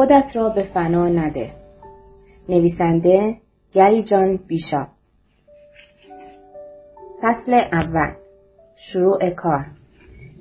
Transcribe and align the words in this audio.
خودت 0.00 0.36
را 0.36 0.48
به 0.48 0.62
فنا 0.62 1.08
نده. 1.08 1.50
نویسنده 2.48 3.36
گری 3.72 4.02
جان 4.02 4.36
بیشا. 4.46 4.86
فصل 7.22 7.54
اول. 7.72 8.12
شروع 8.76 9.30
کار. 9.30 9.66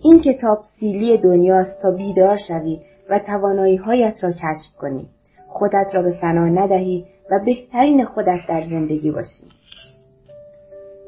این 0.01 0.21
کتاب 0.21 0.59
سیلی 0.79 1.17
دنیاست 1.17 1.81
تا 1.81 1.91
بیدار 1.91 2.37
شوی 2.47 2.79
و 3.09 3.19
توانایی 3.19 3.75
هایت 3.75 4.23
را 4.23 4.31
کشف 4.31 4.77
کنی. 4.77 5.09
خودت 5.47 5.87
را 5.93 6.01
به 6.01 6.11
فنا 6.21 6.45
ندهی 6.45 7.05
و 7.31 7.39
بهترین 7.45 8.05
خودت 8.05 8.39
در 8.49 8.63
زندگی 8.69 9.11
باشی. 9.11 9.47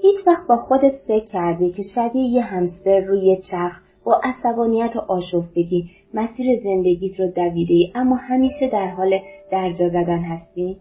هیچ 0.02 0.28
وقت 0.28 0.48
با 0.48 0.56
خودت 0.56 0.96
فکر 1.08 1.26
کردی 1.26 1.72
که 1.72 1.84
شبیه 1.96 2.24
یه 2.24 2.42
همستر 2.42 3.00
روی 3.00 3.38
چرخ 3.52 3.82
با 4.04 4.22
عصبانیت 4.24 4.96
و 4.96 5.00
آشفتگی 5.00 5.90
مسیر 6.14 6.60
زندگیت 6.64 7.20
رو 7.20 7.28
دویده 7.28 7.74
ای 7.74 7.92
اما 7.96 8.16
همیشه 8.16 8.70
در 8.72 8.88
حال 8.88 9.20
درجا 9.52 9.90
زدن 9.90 10.20
هستی؟ 10.20 10.78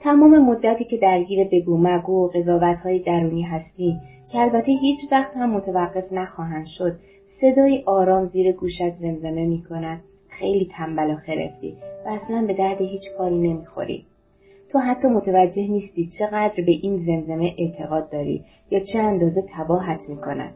تمام 0.00 0.38
مدتی 0.38 0.84
که 0.84 0.96
درگیر 0.96 1.48
بگو 1.52 1.78
مگو 1.78 2.24
و 2.24 2.28
قضاوت 2.28 2.78
های 2.78 2.98
درونی 2.98 3.42
هستی 3.42 3.96
که 4.32 4.38
البته 4.38 4.72
هیچ 4.72 4.98
وقت 5.12 5.36
هم 5.36 5.50
متوقف 5.50 6.12
نخواهند 6.12 6.66
شد 6.66 6.96
صدای 7.40 7.82
آرام 7.86 8.26
زیر 8.26 8.52
گوشت 8.52 8.90
زمزمه 9.00 9.46
می 9.46 9.62
کند 9.62 10.00
خیلی 10.28 10.68
تنبل 10.76 11.10
و 11.10 11.16
خرفتی 11.16 11.76
و 12.06 12.08
اصلا 12.08 12.44
به 12.46 12.52
درد 12.52 12.80
هیچ 12.80 13.02
کاری 13.18 13.38
نمی‌خوری 13.38 14.04
تو 14.72 14.78
حتی 14.78 15.08
متوجه 15.08 15.68
نیستی 15.68 16.08
چقدر 16.18 16.64
به 16.66 16.72
این 16.72 16.96
زمزمه 17.06 17.54
اعتقاد 17.58 18.10
داری 18.10 18.44
یا 18.70 18.80
چه 18.92 18.98
اندازه 18.98 19.44
تباهت 19.56 20.08
می 20.08 20.16
کند. 20.16 20.54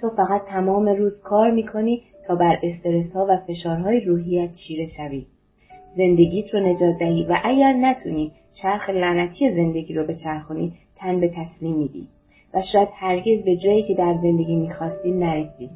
تو 0.00 0.10
فقط 0.10 0.44
تمام 0.44 0.88
روز 0.88 1.20
کار 1.20 1.50
می‌کنی 1.50 2.02
تا 2.26 2.34
بر 2.34 2.58
استرس 2.62 3.12
ها 3.12 3.26
و 3.28 3.36
فشارهای 3.36 4.00
روحیت 4.00 4.50
چیره 4.52 4.86
شوی. 4.96 5.26
زندگیت 5.96 6.54
رو 6.54 6.60
نجات 6.60 6.98
دهی 6.98 7.24
و 7.24 7.36
اگر 7.44 7.72
نتونی 7.72 8.32
چرخ 8.62 8.90
لعنتی 8.90 9.50
زندگی 9.50 9.94
رو 9.94 10.06
بچرخونی 10.06 10.72
تن 10.96 11.20
به 11.20 11.28
تسلیم 11.28 11.76
میدی 11.76 12.08
و 12.54 12.62
شاید 12.72 12.88
هرگز 12.92 13.44
به 13.44 13.56
جایی 13.56 13.82
که 13.82 13.94
در 13.94 14.14
زندگی 14.22 14.56
می‌خواستی 14.56 15.10
نرسی. 15.10 15.70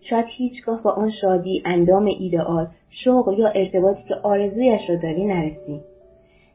شاید 0.00 0.26
هیچگاه 0.36 0.82
با 0.82 0.90
آن 0.90 1.10
شادی، 1.20 1.62
اندام 1.64 2.04
ایدئال، 2.04 2.66
شغل 2.90 3.38
یا 3.38 3.48
ارتباطی 3.48 4.02
که 4.08 4.14
آرزویش 4.14 4.90
را 4.90 4.96
داری 4.96 5.24
نرسی. 5.24 5.80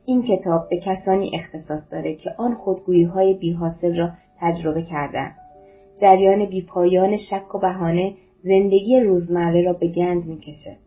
این 0.06 0.24
کتاب 0.24 0.70
به 0.70 0.78
کسانی 0.80 1.32
اختصاص 1.34 1.82
داره 1.92 2.16
که 2.16 2.30
آن 2.38 2.56
خودگویی 2.56 3.04
های 3.04 3.34
بیحاصل 3.34 3.96
را 3.96 4.10
تجربه 4.40 4.82
کردن. 4.82 5.32
جریان 6.02 6.46
بیپایان 6.46 7.18
شک 7.18 7.56
و 7.56 7.60
بهانه 7.60 8.14
زندگی 8.44 9.00
روزمره 9.00 9.62
را 9.62 9.74
به 9.74 9.88
گند 9.88 10.26
می‌کشه. 10.26 10.78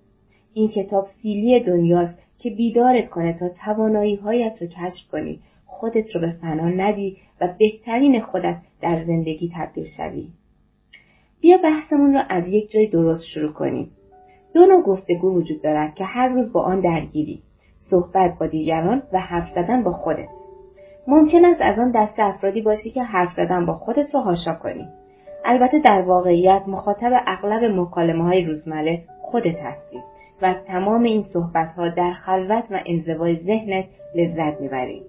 این 0.54 0.68
کتاب 0.68 1.06
سیلی 1.22 1.60
دنیاست 1.60 2.18
که 2.38 2.50
بیدارت 2.50 3.10
کنه 3.10 3.32
تا 3.38 3.48
توانایی 3.48 4.16
هایت 4.16 4.62
رو 4.62 4.66
کشف 4.66 5.10
کنی 5.12 5.40
خودت 5.66 6.14
رو 6.14 6.20
به 6.20 6.32
فنا 6.32 6.68
ندی 6.68 7.16
و 7.40 7.48
بهترین 7.58 8.20
خودت 8.20 8.56
در 8.80 9.04
زندگی 9.04 9.52
تبدیل 9.56 9.86
شوی. 9.96 10.28
بیا 11.40 11.58
بحثمون 11.58 12.14
را 12.14 12.20
از 12.20 12.48
یک 12.48 12.70
جای 12.70 12.86
درست 12.86 13.24
شروع 13.34 13.52
کنیم. 13.52 13.90
دو 14.54 14.66
نوع 14.66 14.82
گفتگو 14.82 15.34
وجود 15.34 15.62
دارد 15.62 15.94
که 15.94 16.04
هر 16.04 16.28
روز 16.28 16.52
با 16.52 16.62
آن 16.62 16.80
درگیری. 16.80 17.42
صحبت 17.90 18.38
با 18.38 18.46
دیگران 18.46 19.02
و 19.12 19.18
حرف 19.18 19.48
زدن 19.54 19.82
با 19.82 19.92
خودت. 19.92 20.28
ممکن 21.06 21.44
است 21.44 21.60
از 21.60 21.78
آن 21.78 21.90
دست 21.90 22.14
افرادی 22.18 22.62
باشی 22.62 22.90
که 22.90 23.02
حرف 23.02 23.32
زدن 23.36 23.66
با 23.66 23.74
خودت 23.74 24.14
را 24.14 24.20
هاشا 24.20 24.54
کنی. 24.54 24.88
البته 25.44 25.78
در 25.78 26.02
واقعیت 26.02 26.62
مخاطب 26.66 27.12
اغلب 27.26 27.64
مکالمه 27.64 28.24
های 28.24 28.44
روزمره 28.44 29.02
خودت 29.22 29.58
هستی 29.58 29.98
و 30.42 30.46
از 30.46 30.56
تمام 30.66 31.02
این 31.02 31.22
صحبت 31.22 31.68
ها 31.76 31.88
در 31.88 32.12
خلوت 32.12 32.64
و 32.70 32.80
انزوای 32.86 33.36
ذهنت 33.36 33.84
لذت 34.14 34.60
می‌بری. 34.60 35.02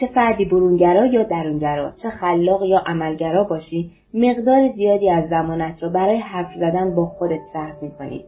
چه 0.00 0.06
فردی 0.06 0.44
برونگرا 0.44 1.06
یا 1.06 1.22
درونگرا 1.22 1.92
چه 2.02 2.08
خلاق 2.08 2.62
یا 2.62 2.78
عملگرا 2.86 3.44
باشی 3.44 3.90
مقدار 4.14 4.72
زیادی 4.76 5.10
از 5.10 5.28
زمانت 5.28 5.82
را 5.82 5.88
برای 5.88 6.18
حرف 6.18 6.54
زدن 6.54 6.94
با 6.94 7.06
خودت 7.06 7.40
صرف 7.52 7.82
می‌کنی 7.82 8.24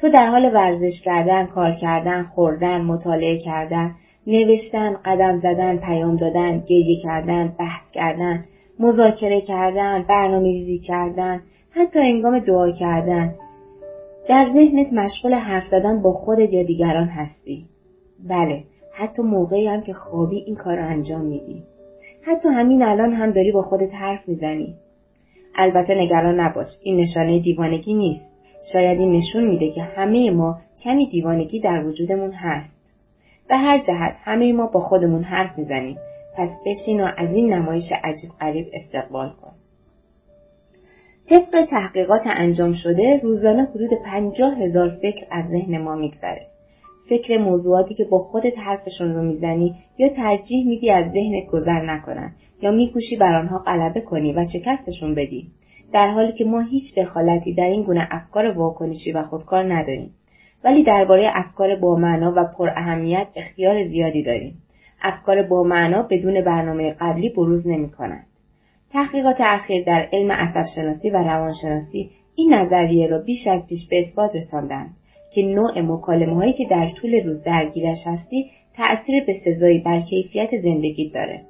تو 0.00 0.08
در 0.08 0.26
حال 0.26 0.54
ورزش 0.54 1.02
کردن 1.04 1.46
کار 1.46 1.72
کردن 1.74 2.22
خوردن 2.22 2.80
مطالعه 2.80 3.38
کردن 3.38 3.94
نوشتن 4.26 4.96
قدم 5.04 5.38
زدن 5.38 5.76
پیام 5.76 6.16
دادن 6.16 6.58
گریه 6.58 7.02
کردن 7.02 7.54
بحث 7.58 7.90
کردن 7.92 8.44
مذاکره 8.80 9.40
کردن 9.40 10.04
برنامه 10.08 10.46
ریزی 10.46 10.78
کردن 10.78 11.42
حتی 11.70 11.98
انگام 11.98 12.38
دعا 12.38 12.70
کردن. 12.70 13.34
در 14.28 14.50
ذهنت 14.54 14.92
مشغول 14.92 15.34
حرف 15.34 15.64
زدن 15.70 16.02
با 16.02 16.12
خودت 16.12 16.52
یا 16.52 16.62
دیگران 16.62 17.08
هستی. 17.08 17.64
بله 18.28 18.64
حتی 18.94 19.22
موقعی 19.22 19.66
هم 19.66 19.80
که 19.80 19.92
خوابی 19.92 20.36
این 20.36 20.56
کار 20.56 20.76
رو 20.76 20.88
انجام 20.88 21.20
میدی. 21.20 21.62
حتی 22.22 22.48
همین 22.48 22.82
الان 22.82 23.12
هم 23.12 23.30
داری 23.30 23.52
با 23.52 23.62
خودت 23.62 23.94
حرف 23.94 24.28
می‌زنی. 24.28 24.74
البته 25.54 25.94
نگران 25.94 26.40
نباش 26.40 26.66
این 26.82 26.96
نشانه 26.96 27.38
دیوانگی 27.38 27.94
نیست. 27.94 28.24
شاید 28.72 29.00
این 29.00 29.12
نشون 29.12 29.44
میده 29.44 29.70
که 29.70 29.82
همه 29.82 30.30
ما 30.30 30.58
کمی 30.84 31.06
دیوانگی 31.06 31.60
در 31.60 31.84
وجودمون 31.84 32.32
هست. 32.32 32.70
به 33.48 33.56
هر 33.56 33.78
جهت 33.78 34.16
همه 34.24 34.52
ما 34.52 34.66
با 34.66 34.80
خودمون 34.80 35.22
حرف 35.22 35.58
می‌زنیم. 35.58 35.96
پس 36.38 36.50
بشین 36.66 37.00
و 37.00 37.08
از 37.16 37.34
این 37.34 37.54
نمایش 37.54 37.92
عجیب 38.04 38.30
غریب 38.40 38.66
استقبال 38.72 39.32
کن. 39.42 39.52
طبق 41.30 41.66
تحقیقات 41.70 42.22
انجام 42.26 42.72
شده 42.72 43.20
روزانه 43.22 43.62
حدود 43.62 43.90
پنجاه 44.04 44.54
هزار 44.54 44.98
فکر 45.02 45.26
از 45.30 45.44
ذهن 45.50 45.78
ما 45.78 45.94
میگذره. 45.94 46.46
فکر 47.08 47.38
موضوعاتی 47.38 47.94
که 47.94 48.04
با 48.04 48.18
خودت 48.18 48.58
حرفشون 48.58 49.14
رو 49.14 49.22
می‌زنی 49.22 49.74
یا 49.98 50.08
ترجیح 50.08 50.66
میدی 50.66 50.90
از 50.90 51.12
ذهنت 51.12 51.46
گذر 51.46 51.82
نکنن 51.94 52.34
یا 52.62 52.70
میکوشی 52.70 53.16
بر 53.16 53.34
آنها 53.34 53.58
غلبه 53.58 54.00
کنی 54.00 54.32
و 54.32 54.44
شکستشون 54.52 55.14
بدی. 55.14 55.46
در 55.92 56.10
حالی 56.10 56.32
که 56.32 56.44
ما 56.44 56.60
هیچ 56.60 56.98
دخالتی 56.98 57.54
در 57.54 57.68
این 57.68 57.82
گونه 57.82 58.08
افکار 58.10 58.58
واکنشی 58.58 59.12
و 59.12 59.22
خودکار 59.22 59.74
نداریم. 59.74 60.10
ولی 60.64 60.82
درباره 60.82 61.30
افکار 61.34 61.76
با 61.76 61.96
معنا 61.96 62.32
و 62.36 62.44
پر 62.58 62.68
اهمیت 62.76 63.26
اختیار 63.36 63.88
زیادی 63.88 64.22
داریم. 64.22 64.62
افکار 65.02 65.42
با 65.42 65.62
معنا 65.62 66.02
بدون 66.02 66.44
برنامه 66.44 66.96
قبلی 67.00 67.28
بروز 67.28 67.66
نمی 67.66 67.90
کنند. 67.90 68.26
تحقیقات 68.92 69.36
اخیر 69.40 69.84
در 69.84 70.08
علم 70.12 70.32
عصب 70.32 70.66
شناسی 70.74 71.10
و 71.10 71.16
روانشناسی 71.16 72.10
این 72.34 72.54
نظریه 72.54 73.06
را 73.06 73.18
بیش 73.18 73.46
از 73.46 73.66
پیش 73.66 73.88
به 73.90 74.00
اثبات 74.00 74.30
رساندند 74.34 74.90
که 75.34 75.42
نوع 75.42 75.80
مکالمه 75.80 76.34
هایی 76.34 76.52
که 76.52 76.64
در 76.70 76.88
طول 77.00 77.24
روز 77.24 77.42
درگیرش 77.42 77.98
هستی 78.06 78.50
تأثیر 78.76 79.24
سزایی 79.44 79.78
بر 79.78 80.00
کیفیت 80.00 80.50
زندگی 80.62 81.10
داره. 81.10 81.42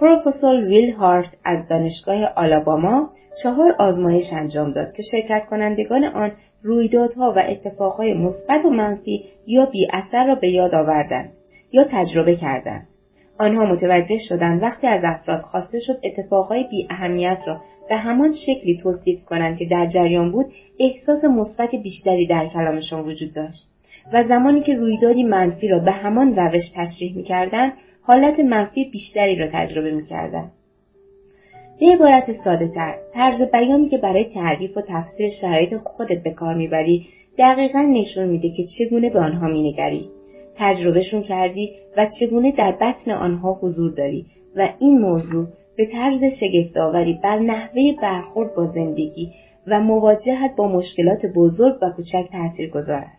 پروفسور 0.00 0.64
ویل 0.64 0.92
هارت 0.92 1.30
از 1.44 1.68
دانشگاه 1.68 2.24
آلاباما 2.36 3.10
چهار 3.42 3.74
آزمایش 3.78 4.24
انجام 4.32 4.72
داد 4.72 4.92
که 4.92 5.02
شرکت 5.02 5.46
کنندگان 5.50 6.04
آن 6.04 6.32
رویدادها 6.62 7.32
و 7.36 7.42
اتفاقهای 7.48 8.14
مثبت 8.14 8.64
و 8.64 8.70
منفی 8.70 9.24
یا 9.46 9.66
بی 9.66 9.88
اثر 9.92 10.26
را 10.26 10.34
به 10.34 10.48
یاد 10.48 10.74
آوردند 10.74 11.32
یا 11.72 11.84
تجربه 11.90 12.36
کردند. 12.36 12.86
آنها 13.38 13.64
متوجه 13.64 14.18
شدند 14.28 14.62
وقتی 14.62 14.86
از 14.86 15.00
افراد 15.04 15.40
خواسته 15.40 15.78
شد 15.86 15.98
اتفاقهای 16.04 16.64
بی 16.70 16.86
اهمیت 16.90 17.38
را 17.46 17.60
به 17.88 17.96
همان 17.96 18.34
شکلی 18.46 18.80
توصیف 18.82 19.24
کنند 19.24 19.58
که 19.58 19.64
در 19.64 19.86
جریان 19.86 20.32
بود 20.32 20.46
احساس 20.80 21.24
مثبت 21.24 21.74
بیشتری 21.74 22.26
در 22.26 22.48
کلامشان 22.48 23.00
وجود 23.00 23.34
داشت. 23.34 23.68
و 24.12 24.24
زمانی 24.24 24.60
که 24.60 24.74
رویدادی 24.74 25.22
منفی 25.22 25.68
را 25.68 25.78
به 25.78 25.90
همان 25.90 26.36
روش 26.36 26.62
تشریح 26.76 27.16
می‌کردند 27.16 27.72
حالت 28.02 28.40
منفی 28.40 28.84
بیشتری 28.84 29.36
را 29.36 29.48
تجربه 29.52 29.90
می‌کردند. 29.90 30.52
به 31.80 31.86
عبارت 31.86 32.32
ساده 32.44 32.68
تر 32.68 32.94
طرز 33.14 33.40
بیانی 33.50 33.88
که 33.88 33.98
برای 33.98 34.24
تعریف 34.24 34.76
و 34.76 34.80
تفسیر 34.88 35.28
شرایط 35.40 35.74
خودت 35.74 36.22
به 36.22 36.30
کار 36.30 36.54
می‌بری 36.54 37.06
دقیقا 37.38 37.80
نشون 37.80 38.28
میده 38.28 38.50
که 38.50 38.64
چگونه 38.78 39.10
به 39.10 39.20
آنها 39.20 39.48
مینگری. 39.48 40.10
تجربهشون 40.58 41.22
کردی 41.22 41.70
و 41.96 42.06
چگونه 42.20 42.52
در 42.52 42.72
بطن 42.72 43.10
آنها 43.10 43.58
حضور 43.62 43.90
داری 43.90 44.26
و 44.56 44.68
این 44.78 44.98
موضوع 44.98 45.46
به 45.76 45.86
طرز 45.86 46.20
شگفتآوری 46.40 47.20
بر 47.24 47.38
نحوه 47.38 47.92
برخورد 48.02 48.54
با 48.54 48.66
زندگی 48.66 49.32
و 49.66 49.80
مواجهت 49.80 50.56
با 50.56 50.68
مشکلات 50.68 51.26
بزرگ 51.26 51.78
و 51.82 51.90
کوچک 51.90 52.28
تاثیر 52.32 52.70
گذار 52.70 52.98
است. 52.98 53.18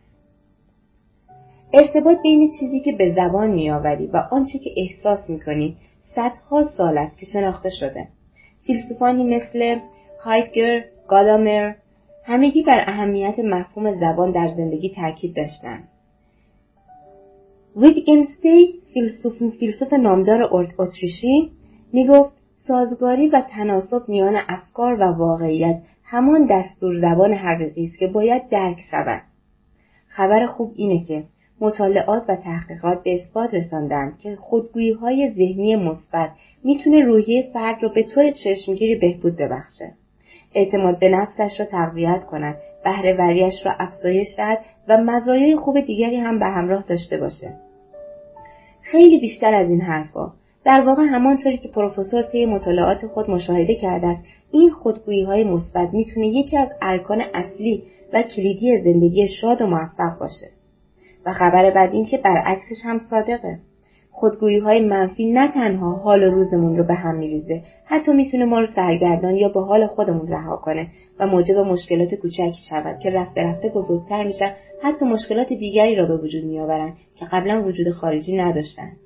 ارتباط 1.74 2.18
بین 2.24 2.50
چیزی 2.60 2.80
که 2.80 2.92
به 2.92 3.16
زبان 3.16 3.52
میآوری 3.52 4.08
و 4.08 4.18
آنچه 4.32 4.60
که 4.60 4.70
احساس 4.78 5.30
می‌کنی 5.30 5.78
صدها 6.16 6.64
سال 6.78 6.98
است 6.98 7.20
که 7.20 7.26
شناخته 7.34 7.70
شده. 7.80 8.08
فیلسوفانی 8.64 9.24
مثل 9.24 9.80
هایدگر، 10.24 10.84
گادامر 11.08 11.74
همگی 12.26 12.64
بر 12.64 12.84
اهمیت 12.88 13.40
مفهوم 13.40 14.00
زبان 14.00 14.32
در 14.32 14.54
زندگی 14.58 14.90
تاکید 14.96 15.36
داشتند. 15.36 15.88
ویتگنستی 17.76 18.74
فیلسوف, 18.94 19.58
فیلسوف 19.60 19.94
نامدار 19.94 20.50
اتریشی 20.52 21.52
می‌گفت 21.94 22.34
سازگاری 22.56 23.28
و 23.28 23.42
تناسب 23.42 24.10
میان 24.10 24.38
افکار 24.48 24.94
و 24.94 25.04
واقعیت 25.04 25.82
همان 26.04 26.46
دستور 26.46 27.00
زبان 27.02 27.34
حقیقی 27.34 27.86
است 27.86 27.98
که 27.98 28.08
باید 28.08 28.50
درک 28.50 28.78
شود 28.92 29.22
خبر 30.08 30.46
خوب 30.46 30.74
اینه 30.76 31.06
که 31.08 31.24
مطالعات 31.62 32.24
و 32.30 32.36
تحقیقات 32.36 33.04
به 33.04 33.14
اثبات 33.14 33.54
رساندند 33.54 34.20
که 34.20 34.36
خودگویی 34.36 34.92
های 34.92 35.32
ذهنی 35.32 35.76
مثبت 35.76 36.30
می‌تونه 36.64 37.06
روحیه 37.06 37.50
فرد 37.54 37.84
رو 37.84 37.90
به 37.90 38.04
طور 38.04 38.32
چشمگیری 38.32 38.96
بهبود 38.96 39.36
ببخشه. 39.36 39.94
اعتماد 40.56 41.00
به 41.00 41.10
نفسش 41.10 41.60
را 41.60 41.66
تقویت 41.66 42.24
کند، 42.26 42.56
بهرهوریش 42.84 43.66
را 43.66 43.72
افزایش 43.80 44.28
دهد 44.38 44.66
و 44.88 44.98
مزایای 44.98 45.56
خوب 45.56 45.80
دیگری 45.80 46.18
هم 46.18 46.40
به 46.40 46.46
همراه 46.46 46.84
داشته 46.88 47.18
باشه. 47.18 47.54
خیلی 48.82 49.20
بیشتر 49.20 49.54
از 49.54 49.70
این 49.70 49.82
حرفها 49.82 50.34
در 50.66 50.82
واقع 50.82 51.04
همانطوری 51.04 51.58
که 51.58 51.70
پروفسور 51.76 52.22
طی 52.22 52.46
مطالعات 52.46 53.08
خود 53.08 53.30
مشاهده 53.30 53.76
کرده 53.76 54.08
است 54.08 54.24
این 54.52 54.70
خودگویی 54.70 55.24
های 55.24 55.44
مثبت 55.44 55.94
می‌تونه 55.94 56.28
یکی 56.28 56.58
از 56.58 56.70
ارکان 56.82 57.22
اصلی 57.34 57.84
و 58.14 58.22
کلیدی 58.22 58.82
زندگی 58.82 59.28
شاد 59.28 59.62
و 59.62 59.68
موفق 59.68 60.20
باشه. 60.20 60.50
و 61.26 61.34
خبر 61.34 61.72
بعد 61.72 61.94
این 61.94 62.06
که 62.06 62.18
برعکسش 62.18 62.86
هم 62.86 63.00
صادقه. 63.10 63.60
خودگویی 64.20 64.60
های 64.60 64.80
منفی 64.80 65.32
نه 65.32 65.52
تنها 65.52 65.92
حال 65.92 66.24
و 66.24 66.32
روزمون 66.32 66.78
رو 66.78 66.84
به 66.84 66.94
هم 66.94 67.16
میریزه 67.16 67.62
حتی 67.86 68.14
می‌تونه 68.14 68.46
ما 68.46 68.60
رو 68.60 68.68
سرگردان 68.76 69.36
یا 69.36 69.50
به 69.50 69.62
حال 69.62 69.88
خودمون 69.88 70.28
رها 70.28 70.56
کنه 70.58 70.88
و 71.20 71.28
موجب 71.28 71.58
مشکلات 71.58 72.16
کوچکی 72.16 72.62
شود 72.70 73.00
که 73.00 73.10
رفته 73.10 73.44
رفته 73.44 73.70
بزرگتر 73.70 74.24
میشن 74.24 74.52
حتی 74.84 75.06
مشکلات 75.06 75.54
دیگری 75.54 75.96
را 75.96 76.06
به 76.06 76.18
وجود 76.18 76.44
میآورند 76.44 76.94
که 77.16 77.26
قبلا 77.32 77.64
وجود 77.64 77.90
خارجی 77.90 78.38
نداشتند 78.38 78.98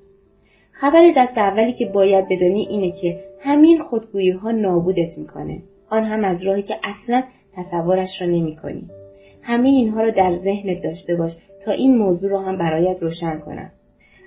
خبر 0.72 1.12
دست 1.16 1.38
اولی 1.38 1.72
که 1.72 1.86
باید 1.86 2.24
بدانی 2.24 2.66
اینه 2.70 2.92
که 3.00 3.20
همین 3.40 3.82
خودگویی 3.82 4.30
ها 4.30 4.50
نابودت 4.50 5.18
می‌کنه. 5.18 5.62
آن 5.90 6.04
هم 6.04 6.24
از 6.24 6.46
راهی 6.46 6.62
که 6.62 6.74
اصلا 6.84 7.22
تصورش 7.56 8.20
را 8.20 8.26
نمی‌کنی. 8.26 8.88
همه 9.42 9.68
اینها 9.68 10.00
را 10.00 10.10
در 10.10 10.38
ذهنت 10.38 10.82
داشته 10.82 11.16
باش 11.16 11.32
تا 11.64 11.72
این 11.72 11.98
موضوع 11.98 12.30
را 12.30 12.40
هم 12.40 12.58
برایت 12.58 13.02
روشن 13.02 13.38
کنم. 13.38 13.70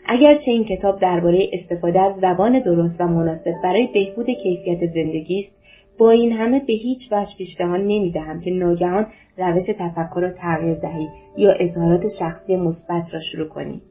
اگرچه 0.08 0.52
این 0.52 0.66
کتاب 0.66 1.00
درباره 1.00 1.50
استفاده 1.54 2.02
از 2.02 2.16
زبان 2.22 2.60
درست 2.60 3.02
و 3.02 3.08
مناسب 3.08 3.54
برای 3.64 3.88
بهبود 3.94 4.26
کیفیت 4.26 4.80
زندگی 4.94 5.40
است 5.40 5.58
با 6.00 6.12
این 6.12 6.32
همه 6.32 6.60
به 6.60 6.74
هیچ 6.74 7.00
وجه 7.12 7.30
پیشنهاد 7.38 7.82
نمی‌دهم 7.82 8.42
که 8.42 8.52
ناگهان 8.52 9.08
روش 9.38 9.64
تفکر 9.80 10.20
را 10.20 10.32
تغییر 10.32 10.74
دهی 10.74 11.08
یا 11.38 11.52
اظهارات 11.52 12.02
شخصی 12.20 12.56
مثبت 12.56 13.14
را 13.14 13.20
شروع 13.32 13.48
کنی. 13.48 13.82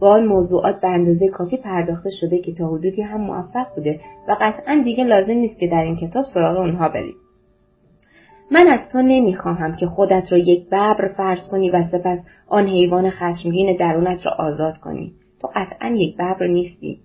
با 0.00 0.10
آن 0.10 0.26
موضوعات 0.26 0.80
به 0.80 0.88
اندازه 0.88 1.28
کافی 1.28 1.56
پرداخته 1.56 2.10
شده 2.20 2.38
که 2.38 2.52
تا 2.54 2.68
حدودی 2.68 3.02
هم 3.02 3.20
موفق 3.20 3.66
بوده 3.76 4.00
و 4.28 4.36
قطعا 4.40 4.82
دیگه 4.84 5.04
لازم 5.04 5.32
نیست 5.32 5.58
که 5.58 5.66
در 5.66 5.82
این 5.82 5.96
کتاب 5.96 6.24
سراغ 6.34 6.58
اونها 6.58 6.88
بری. 6.88 7.14
من 8.52 8.66
از 8.66 8.80
تو 8.92 9.02
نمی‌خواهم 9.02 9.76
که 9.76 9.86
خودت 9.86 10.32
را 10.32 10.38
یک 10.38 10.66
ببر 10.66 11.12
فرض 11.16 11.48
کنی 11.50 11.70
و 11.70 11.84
سپس 11.92 12.18
آن 12.48 12.66
حیوان 12.66 13.10
خشمگین 13.10 13.76
درونت 13.76 14.26
را 14.26 14.32
آزاد 14.38 14.78
کنی. 14.78 15.12
تو 15.40 15.48
قطعا 15.54 15.88
یک 15.88 16.16
ببر 16.16 16.46
نیستی. 16.46 16.98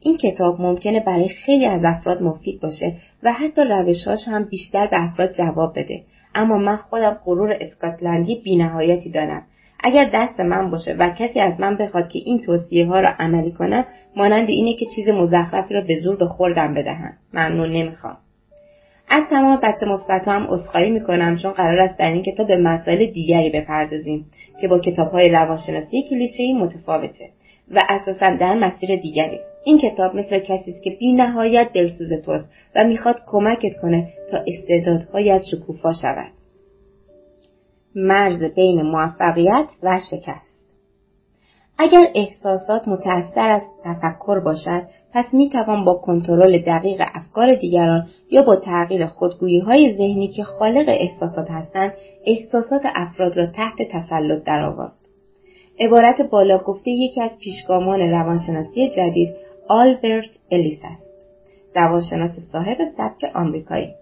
این 0.00 0.16
کتاب 0.16 0.60
ممکنه 0.60 1.00
برای 1.00 1.28
خیلی 1.28 1.66
از 1.66 1.80
افراد 1.84 2.22
مفید 2.22 2.60
باشه 2.60 2.92
و 3.22 3.32
حتی 3.32 3.62
روشهاش 3.64 4.18
هم 4.28 4.44
بیشتر 4.44 4.86
به 4.86 5.02
افراد 5.02 5.32
جواب 5.32 5.78
بده. 5.78 6.02
اما 6.34 6.58
من 6.58 6.76
خودم 6.76 7.20
غرور 7.24 7.56
اسکاتلندی 7.60 8.40
بینهایتی 8.44 9.10
دارم. 9.10 9.42
اگر 9.80 10.10
دست 10.14 10.40
من 10.40 10.70
باشه 10.70 10.96
و 10.98 11.10
کسی 11.18 11.40
از 11.40 11.60
من 11.60 11.76
بخواد 11.76 12.08
که 12.08 12.18
این 12.24 12.42
توصیه 12.42 12.86
ها 12.86 13.00
را 13.00 13.08
عملی 13.18 13.52
کنم 13.52 13.84
مانند 14.16 14.48
اینه 14.48 14.74
که 14.74 14.86
چیز 14.96 15.08
مزخرفی 15.08 15.74
را 15.74 15.80
به 15.80 16.00
زور 16.00 16.16
به 16.16 16.26
خوردم 16.26 16.74
بدهم. 16.74 17.12
ممنون 17.34 17.72
نمی‌خوام. 17.72 18.16
از 19.08 19.22
تمام 19.30 19.56
بچه 19.56 19.86
مثبت 19.86 20.28
هم 20.28 20.46
عذرخواهی 20.48 20.90
می‌کنم 20.90 21.36
چون 21.36 21.52
قرار 21.52 21.78
است 21.78 21.98
در 21.98 22.10
این 22.10 22.22
کتاب 22.22 22.46
به 22.46 22.56
مسائل 22.56 23.06
دیگری 23.06 23.50
بپردازیم 23.50 24.26
که 24.60 24.68
با 24.68 24.78
کتاب 24.78 25.08
های 25.08 25.28
روانشناسی 25.28 26.02
کلیشهای 26.10 26.52
متفاوته. 26.52 27.30
و 27.70 27.82
اساسا 27.88 28.36
در 28.36 28.54
مسیر 28.54 28.96
دیگری. 28.96 29.40
این 29.64 29.78
کتاب 29.78 30.16
مثل 30.16 30.38
کسی 30.38 30.70
است 30.70 30.82
که 30.82 30.90
بی 30.90 31.12
نهایت 31.12 31.72
دلسوز 31.72 32.12
توست 32.12 32.44
و 32.76 32.84
می‌خواد 32.84 33.22
کمکت 33.26 33.80
کنه 33.82 34.12
تا 34.30 34.38
استعدادهایت 34.46 35.42
شکوفا 35.50 35.92
شود. 35.92 36.32
مرز 37.94 38.42
بین 38.54 38.82
موفقیت 38.82 39.66
و 39.82 39.98
شکست. 40.10 40.54
اگر 41.78 42.06
احساسات 42.14 42.88
متأثر 42.88 43.50
از 43.50 43.62
تفکر 43.84 44.40
باشد 44.40 44.82
پس 45.12 45.34
می 45.34 45.50
توان 45.50 45.84
با 45.84 45.94
کنترل 45.94 46.58
دقیق 46.58 47.02
افکار 47.14 47.54
دیگران 47.54 48.08
یا 48.30 48.42
با 48.42 48.56
تغییر 48.56 49.06
خودگویی 49.06 49.58
های 49.58 49.92
ذهنی 49.92 50.28
که 50.28 50.42
خالق 50.42 50.84
احساسات 50.88 51.50
هستند 51.50 51.92
احساسات 52.26 52.82
افراد 52.94 53.36
را 53.36 53.46
تحت 53.46 53.76
تسلط 53.92 54.44
درآورد. 54.44 55.03
عبارت 55.80 56.20
بالا 56.20 56.58
گفته 56.58 56.90
یکی 56.90 57.22
از 57.22 57.30
پیشگامان 57.38 58.00
روانشناسی 58.00 58.88
جدید 58.88 59.28
آلبرت 59.68 60.30
الیس 60.50 60.78
است 60.84 61.02
روانشناس 61.74 62.30
صاحب 62.52 62.78
سبک 62.96 63.30
آمریکایی 63.34 63.94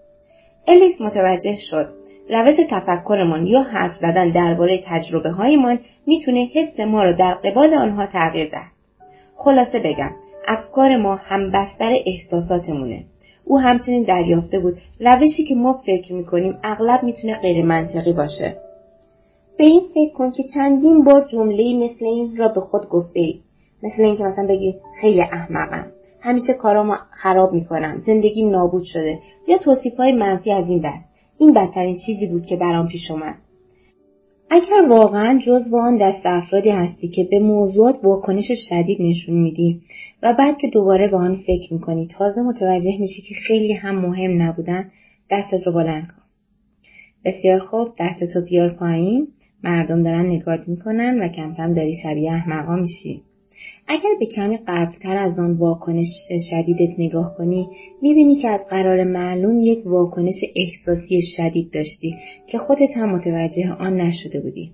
الیس 0.67 1.01
متوجه 1.01 1.55
شد 1.55 1.89
روش 2.29 2.55
تفکرمان 2.69 3.47
یا 3.47 3.61
حرف 3.61 3.95
زدن 3.95 4.29
درباره 4.29 4.83
تجربه 4.85 5.29
هایمان 5.29 5.79
می‌تونه 6.07 6.49
حس 6.53 6.79
ما 6.79 7.03
را 7.03 7.11
در 7.11 7.33
قبال 7.33 7.73
آنها 7.73 8.05
تغییر 8.05 8.49
دهد. 8.49 8.71
خلاصه 9.35 9.79
بگم 9.79 10.11
افکار 10.47 10.97
ما 10.97 11.15
هم 11.15 11.51
بستر 11.51 11.93
احساساتمونه. 12.05 13.03
او 13.45 13.59
همچنین 13.59 14.03
دریافته 14.03 14.59
بود 14.59 14.77
روشی 14.99 15.43
که 15.43 15.55
ما 15.55 15.81
فکر 15.85 16.13
می‌کنیم 16.13 16.57
اغلب 16.63 17.03
می‌تونه 17.03 17.33
غیر 17.33 17.65
منطقی 17.65 18.13
باشه. 18.13 18.55
به 19.57 19.63
این 19.63 19.81
فکر 19.93 20.13
کن 20.13 20.31
که 20.31 20.43
چندین 20.53 21.03
بار 21.03 21.27
جمله 21.31 21.77
مثل 21.77 22.05
این 22.05 22.37
را 22.37 22.47
به 22.47 22.61
خود 22.61 22.89
گفته 22.89 23.19
ای. 23.19 23.39
مثل 23.83 24.01
اینکه 24.01 24.23
مثلا 24.23 24.47
بگی 24.47 24.75
خیلی 25.01 25.21
احمقم. 25.21 25.91
همیشه 26.21 26.53
کارامو 26.53 26.93
خراب 27.11 27.53
می‌کنم. 27.53 28.03
زندگیم 28.05 28.49
نابود 28.49 28.83
شده. 28.83 29.19
یا 29.47 29.57
توصیف 29.57 29.97
های 29.97 30.11
منفی 30.11 30.51
از 30.51 30.69
این 30.69 30.79
دست. 30.79 31.05
این 31.37 31.53
بدترین 31.53 31.97
چیزی 32.05 32.27
بود 32.27 32.45
که 32.45 32.55
برام 32.55 32.87
پیش 32.87 33.11
اومد 33.11 33.35
اگر 34.49 34.87
واقعا 34.89 35.39
جزو 35.45 35.77
آن 35.77 35.97
دست 35.97 36.25
افرادی 36.25 36.69
هستی 36.69 37.07
که 37.07 37.27
به 37.31 37.39
موضوعات 37.39 37.95
واکنش 38.03 38.51
شدید 38.69 39.01
نشون 39.01 39.35
میدی 39.35 39.81
و 40.23 40.33
بعد 40.33 40.57
که 40.57 40.67
دوباره 40.67 41.07
به 41.07 41.17
آن 41.17 41.35
فکر 41.35 41.73
می‌کنی 41.73 42.07
تازه 42.17 42.41
متوجه 42.41 42.97
میشی 42.99 43.21
که 43.21 43.35
خیلی 43.47 43.73
هم 43.73 43.95
مهم 43.95 44.41
نبودن 44.41 44.91
دستت 45.31 45.67
رو 45.67 45.73
بلند 45.73 46.07
کن 46.07 46.23
بسیار 47.25 47.59
خوب 47.59 47.89
دستتو 47.99 48.41
بیار 48.41 48.69
پایین 48.69 49.27
مردم 49.63 50.03
دارن 50.03 50.25
نگات 50.25 50.69
می‌کنن 50.69 51.21
و 51.21 51.27
کم 51.27 51.53
کم 51.53 51.73
داری 51.73 51.93
شبیه 52.03 52.31
احمقا 52.31 52.75
میشی 52.75 53.21
اگر 53.87 54.09
به 54.19 54.25
کمی 54.25 54.57
قبلتر 54.67 55.17
از 55.17 55.39
آن 55.39 55.51
واکنش 55.51 56.07
شدیدت 56.51 56.99
نگاه 56.99 57.35
کنی 57.37 57.67
می‌بینی 58.01 58.35
که 58.35 58.49
از 58.49 58.59
قرار 58.69 59.03
معلوم 59.03 59.59
یک 59.61 59.87
واکنش 59.87 60.43
احساسی 60.55 61.21
شدید 61.37 61.71
داشتی 61.73 62.15
که 62.47 62.57
خودت 62.57 62.97
هم 62.97 63.15
متوجه 63.15 63.73
آن 63.73 64.01
نشده 64.01 64.39
بودی. 64.39 64.71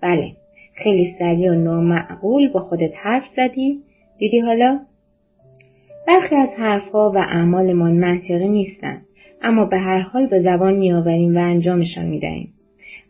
بله، 0.00 0.32
خیلی 0.74 1.14
سریع 1.18 1.50
و 1.50 1.54
نامعقول 1.54 2.52
با 2.52 2.60
خودت 2.60 2.92
حرف 3.02 3.24
زدی؟ 3.36 3.80
دیدی 4.18 4.38
حالا؟ 4.38 4.80
برخی 6.08 6.34
از 6.34 6.48
حرفها 6.58 7.12
و 7.14 7.18
اعمالمان 7.18 7.92
منطقی 7.92 8.48
نیستند 8.48 9.06
اما 9.42 9.64
به 9.64 9.78
هر 9.78 9.98
حال 9.98 10.26
به 10.26 10.40
زبان 10.40 10.74
میآوریم 10.74 11.36
و 11.36 11.38
انجامشان 11.38 12.06
می‌دهیم 12.06 12.52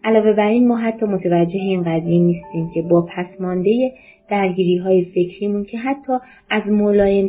علاوه 0.05 0.33
بر 0.33 0.49
این 0.49 0.69
ما 0.69 0.77
حتی 0.77 1.07
متوجه 1.07 1.59
این 1.61 1.83
قضیه 1.83 2.19
نیستیم 2.19 2.71
که 2.75 2.83
با 2.83 3.07
پسمانده 3.17 3.93
درگیری 4.31 4.77
های 4.77 5.05
فکریمون 5.05 5.65
که 5.65 5.79
حتی 5.79 6.13
از 6.51 6.63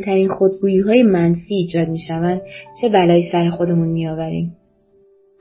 ترین 0.06 0.30
خودگویی 0.30 0.80
های 0.80 1.03
منفی 1.03 1.56
ایجاد 1.56 1.88
می 1.89 2.00
شوند 2.00 2.42
چه 2.82 2.89
بلایی 2.89 3.30
سر 3.32 3.50
خودمون 3.50 3.88
می 3.88 4.08
آوریم. 4.08 4.56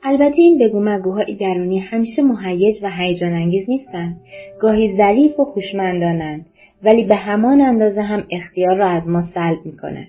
البته 0.03 0.41
این 0.41 0.57
بگو 0.57 0.79
مگوهای 0.83 1.35
درونی 1.35 1.79
همیشه 1.79 2.21
مهیج 2.21 2.75
و 2.83 2.89
هیجان 2.97 3.33
انگیز 3.33 3.69
نیستند 3.69 4.21
گاهی 4.59 4.97
ظریف 4.97 5.39
و 5.39 5.45
خوشمندانند 5.45 6.45
ولی 6.83 7.03
به 7.03 7.15
همان 7.15 7.61
اندازه 7.61 8.01
هم 8.01 8.23
اختیار 8.31 8.75
را 8.75 8.87
از 8.87 9.07
ما 9.07 9.21
سلب 9.33 9.65
می 9.65 9.77
کند. 9.77 10.07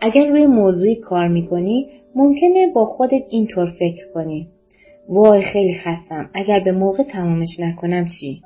اگر 0.00 0.26
روی 0.26 0.46
موضوعی 0.46 0.96
کار 0.96 1.28
می 1.28 1.46
کنی 1.46 1.86
ممکنه 2.14 2.72
با 2.74 2.84
خودت 2.84 3.22
اینطور 3.30 3.70
فکر 3.78 4.12
کنی 4.14 4.48
وای 5.08 5.42
خیلی 5.42 5.74
خستم 5.74 6.30
اگر 6.34 6.60
به 6.60 6.72
موقع 6.72 7.02
تمامش 7.02 7.60
نکنم 7.60 8.06
چی 8.20 8.42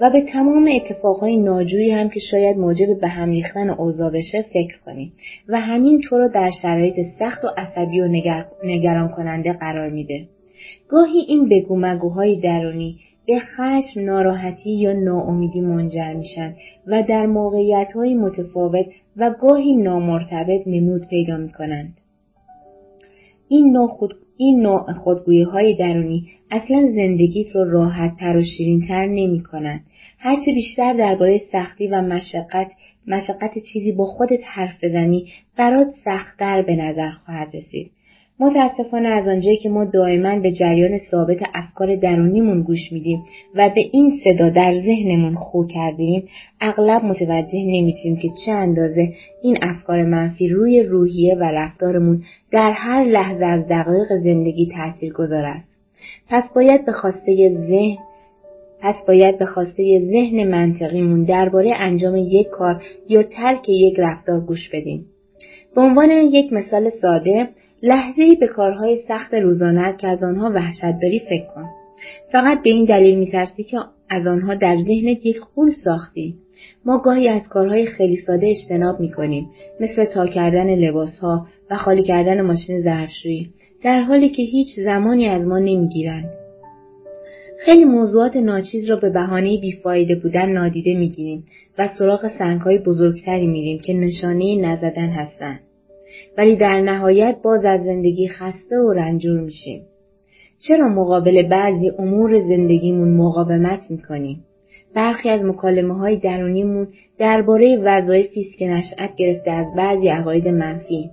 و 0.00 0.10
به 0.10 0.20
تمام 0.32 0.68
اتفاقهای 0.74 1.36
ناجوری 1.36 1.90
هم 1.90 2.08
که 2.08 2.20
شاید 2.30 2.58
موجب 2.58 3.00
به 3.00 3.08
هم 3.08 3.30
ریختن 3.30 3.70
اوضاع 3.70 4.10
بشه 4.10 4.42
فکر 4.42 4.78
کنیم 4.86 5.12
و 5.48 5.60
همین 5.60 6.00
تو 6.00 6.18
رو 6.18 6.28
در 6.28 6.50
شرایط 6.62 6.94
سخت 7.18 7.44
و 7.44 7.48
عصبی 7.56 8.00
و 8.00 8.08
نگران 8.64 9.08
کننده 9.08 9.52
قرار 9.52 9.90
میده. 9.90 10.26
گاهی 10.88 11.18
این 11.28 11.48
بگو 11.48 11.76
مگوهای 11.76 12.40
درونی 12.40 12.98
به 13.26 13.38
خشم، 13.38 14.00
ناراحتی 14.00 14.70
یا 14.70 14.92
ناامیدی 14.92 15.60
منجر 15.60 16.12
میشن 16.12 16.54
و 16.86 17.02
در 17.02 17.26
موقعیت 17.26 17.92
های 17.94 18.14
متفاوت 18.14 18.86
و 19.16 19.34
گاهی 19.40 19.76
نامرتبط 19.76 20.66
نمود 20.66 21.06
پیدا 21.06 21.36
می‌کنند. 21.36 21.94
این 23.48 23.72
نوع, 23.72 23.88
خود... 23.88 24.14
این 24.40 24.62
نوع 24.62 24.92
خودگویی 24.92 25.42
های 25.42 25.76
درونی 25.76 26.28
اصلا 26.50 26.92
زندگیت 26.94 27.56
رو 27.56 27.70
راحت 27.70 28.16
تر 28.16 28.36
و 28.36 28.42
شیرین 28.42 28.86
تر 28.88 29.06
نمی 29.06 29.42
کنن. 29.42 29.80
هرچه 30.18 30.52
بیشتر 30.54 30.92
درباره 30.92 31.40
سختی 31.52 31.88
و 31.88 32.02
مشقت 32.02 32.70
مشقت 33.06 33.58
چیزی 33.72 33.92
با 33.92 34.04
خودت 34.04 34.40
حرف 34.44 34.84
بزنی 34.84 35.26
برات 35.56 35.86
سختتر 36.04 36.62
به 36.62 36.76
نظر 36.76 37.10
خواهد 37.10 37.56
رسید. 37.56 37.90
متاسفانه 38.40 39.08
از 39.08 39.28
آنجایی 39.28 39.56
که 39.56 39.68
ما 39.68 39.84
دائما 39.84 40.38
به 40.38 40.50
جریان 40.50 40.98
ثابت 41.10 41.38
افکار 41.54 41.96
درونیمون 41.96 42.62
گوش 42.62 42.92
میدیم 42.92 43.22
و 43.54 43.70
به 43.74 43.80
این 43.92 44.20
صدا 44.24 44.48
در 44.48 44.74
ذهنمون 44.74 45.34
خو 45.34 45.66
کردیم 45.66 46.28
اغلب 46.60 47.04
متوجه 47.04 47.58
نمیشیم 47.58 48.16
که 48.16 48.28
چه 48.46 48.52
اندازه 48.52 49.08
این 49.42 49.58
افکار 49.62 50.02
منفی 50.02 50.48
روی 50.48 50.82
روحیه 50.82 51.34
و 51.34 51.42
رفتارمون 51.42 52.22
در 52.52 52.72
هر 52.76 53.04
لحظه 53.04 53.44
از 53.44 53.64
دقایق 53.70 54.08
زندگی 54.24 54.68
تاثیر 54.76 55.12
گذار 55.12 55.44
است 55.44 55.68
پس 56.28 56.44
باید 56.54 56.86
به 56.86 56.92
خواسته 56.92 57.56
ذهن 57.68 57.98
پس 58.82 58.94
باید 59.08 59.38
به 59.38 59.46
خواسته 59.46 60.00
ذهن 60.10 60.48
منطقیمون 60.48 61.24
درباره 61.24 61.72
انجام 61.76 62.16
یک 62.16 62.48
کار 62.48 62.82
یا 63.08 63.22
ترک 63.22 63.68
یک 63.68 63.94
رفتار 63.98 64.40
گوش 64.40 64.68
بدیم. 64.72 65.06
به 65.74 65.80
عنوان 65.80 66.10
یک 66.10 66.52
مثال 66.52 66.90
ساده 67.02 67.48
لحظه 67.82 68.22
ای 68.22 68.36
به 68.36 68.46
کارهای 68.46 69.02
سخت 69.08 69.34
روزانه 69.34 69.96
که 70.00 70.08
از 70.08 70.22
آنها 70.22 70.50
وحشت 70.54 71.00
داری 71.02 71.18
فکر 71.18 71.46
کن. 71.54 71.64
فقط 72.32 72.62
به 72.62 72.70
این 72.70 72.84
دلیل 72.84 73.18
میترسی 73.18 73.62
که 73.62 73.78
از 74.10 74.26
آنها 74.26 74.54
در 74.54 74.76
ذهنت 74.76 75.26
یک 75.26 75.38
خول 75.38 75.72
ساختی. 75.84 76.34
ما 76.84 76.98
گاهی 76.98 77.28
از 77.28 77.42
کارهای 77.50 77.86
خیلی 77.86 78.16
ساده 78.16 78.46
اجتناب 78.46 79.00
می‌کنیم 79.00 79.50
مثل 79.80 80.04
تا 80.04 80.26
کردن 80.26 80.74
لباسها 80.74 81.46
و 81.70 81.76
خالی 81.76 82.02
کردن 82.02 82.40
ماشین 82.40 82.82
ظرفشویی 82.82 83.50
در 83.84 84.00
حالی 84.00 84.28
که 84.28 84.42
هیچ 84.42 84.68
زمانی 84.84 85.28
از 85.28 85.46
ما 85.46 85.58
نمی‌گیرند 85.58 86.30
خیلی 87.58 87.84
موضوعات 87.84 88.36
ناچیز 88.36 88.84
را 88.88 88.96
به 88.96 89.10
بهانه 89.10 89.60
بیفایده 89.60 90.14
بودن 90.14 90.48
نادیده 90.48 90.94
می‌گیریم 90.94 91.44
و 91.78 91.88
سراغ 91.98 92.28
سنگهای 92.38 92.78
بزرگتری 92.78 93.46
میریم 93.46 93.78
که 93.78 93.92
نشانه 93.92 94.56
نزدن 94.56 95.08
هستند 95.08 95.60
ولی 96.38 96.56
در 96.56 96.80
نهایت 96.80 97.36
باز 97.42 97.64
از 97.64 97.80
زندگی 97.84 98.28
خسته 98.28 98.76
و 98.76 98.92
رنجور 98.92 99.40
میشیم. 99.40 99.82
چرا 100.68 100.88
مقابل 100.88 101.48
بعضی 101.48 101.90
امور 101.98 102.40
زندگیمون 102.40 103.16
مقاومت 103.16 103.90
می‌کنیم؟ 103.90 104.44
برخی 104.94 105.28
از 105.28 105.44
مکالمه 105.44 105.94
های 105.94 106.16
درونیمون 106.16 106.88
درباره 107.18 107.76
وظایفی 107.76 108.40
است 108.40 108.58
که 108.58 108.68
نشأت 108.68 109.16
گرفته 109.16 109.50
از 109.50 109.66
بعضی 109.76 110.08
عقاید 110.08 110.48
منفی. 110.48 111.10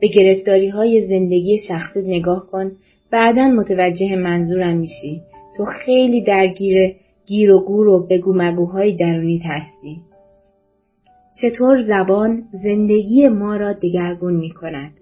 به 0.00 0.08
گرفتاری 0.08 0.68
های 0.68 1.06
زندگی 1.08 1.58
شخصی 1.68 2.02
نگاه 2.02 2.46
کن 2.52 2.72
بعدا 3.10 3.48
متوجه 3.48 4.16
منظورم 4.16 4.76
میشی. 4.76 5.20
تو 5.56 5.64
خیلی 5.64 6.24
درگیر 6.24 6.94
گیر 7.26 7.50
و 7.50 7.64
گور 7.64 7.88
و 7.88 8.06
بگو 8.06 8.32
مگوهای 8.36 8.96
درونی 8.96 9.38
هستی. 9.38 10.00
چطور 11.40 11.82
زبان 11.82 12.42
زندگی 12.52 13.28
ما 13.28 13.56
را 13.56 13.72
دگرگون 13.72 14.34
می 14.34 14.50
کند؟ 14.50 14.92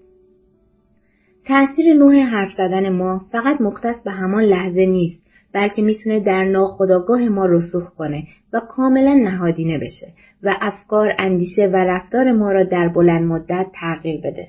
تأثیر 1.45 1.93
نوع 1.93 2.19
حرف 2.19 2.49
زدن 2.57 2.89
ما 2.89 3.21
فقط 3.31 3.61
مختص 3.61 4.03
به 4.03 4.11
همان 4.11 4.43
لحظه 4.43 4.85
نیست 4.85 5.21
بلکه 5.53 5.81
می‌تونه 5.81 6.19
در 6.19 6.45
ناخودآگاه 6.45 7.29
ما 7.29 7.45
رسوخ 7.45 7.95
کنه 7.97 8.23
و 8.53 8.59
کاملا 8.59 9.13
نهادینه 9.13 9.77
بشه 9.77 10.07
و 10.43 10.55
افکار، 10.61 11.13
اندیشه 11.19 11.67
و 11.67 11.75
رفتار 11.75 12.31
ما 12.31 12.51
را 12.51 12.63
در 12.63 12.87
بلند 12.87 13.23
مدت 13.23 13.65
تغییر 13.73 14.21
بده. 14.21 14.47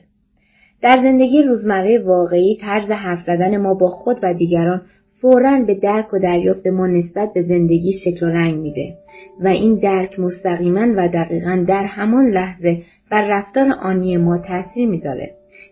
در 0.82 0.96
زندگی 1.02 1.42
روزمره 1.42 1.98
واقعی 1.98 2.58
طرز 2.60 2.90
حرف 2.90 3.20
زدن 3.26 3.56
ما 3.56 3.74
با 3.74 3.88
خود 3.88 4.18
و 4.22 4.34
دیگران 4.34 4.82
فورا 5.22 5.64
به 5.66 5.74
درک 5.74 6.14
و 6.14 6.18
دریافت 6.18 6.66
ما 6.66 6.86
نسبت 6.86 7.32
به 7.34 7.42
زندگی 7.42 7.92
شکل 8.04 8.26
و 8.26 8.28
رنگ 8.28 8.60
میده 8.60 8.94
و 9.40 9.48
این 9.48 9.74
درک 9.74 10.20
مستقیما 10.20 10.94
و 10.96 11.08
دقیقا 11.08 11.64
در 11.68 11.84
همان 11.84 12.26
لحظه 12.26 12.82
بر 13.10 13.28
رفتار 13.28 13.72
آنی 13.82 14.16
ما 14.16 14.38
تاثیر 14.38 14.88
می‌ذاره. 14.88 15.30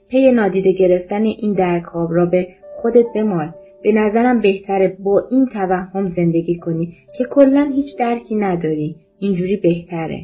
پی 0.09 0.33
نادیده 0.33 0.73
گرفتن 0.73 1.23
این 1.23 1.53
درک 1.53 1.83
ها 1.83 2.09
را 2.11 2.27
به 2.27 2.49
خودت 2.83 3.07
بمال. 3.15 3.51
به 3.83 3.93
نظرم 3.93 4.41
بهتره 4.41 4.97
با 5.05 5.23
این 5.31 5.47
توهم 5.47 6.13
زندگی 6.17 6.59
کنی 6.59 6.95
که 7.19 7.25
کلا 7.25 7.71
هیچ 7.75 7.99
درکی 7.99 8.35
نداری. 8.35 8.97
اینجوری 9.21 9.57
بهتره. 9.57 10.21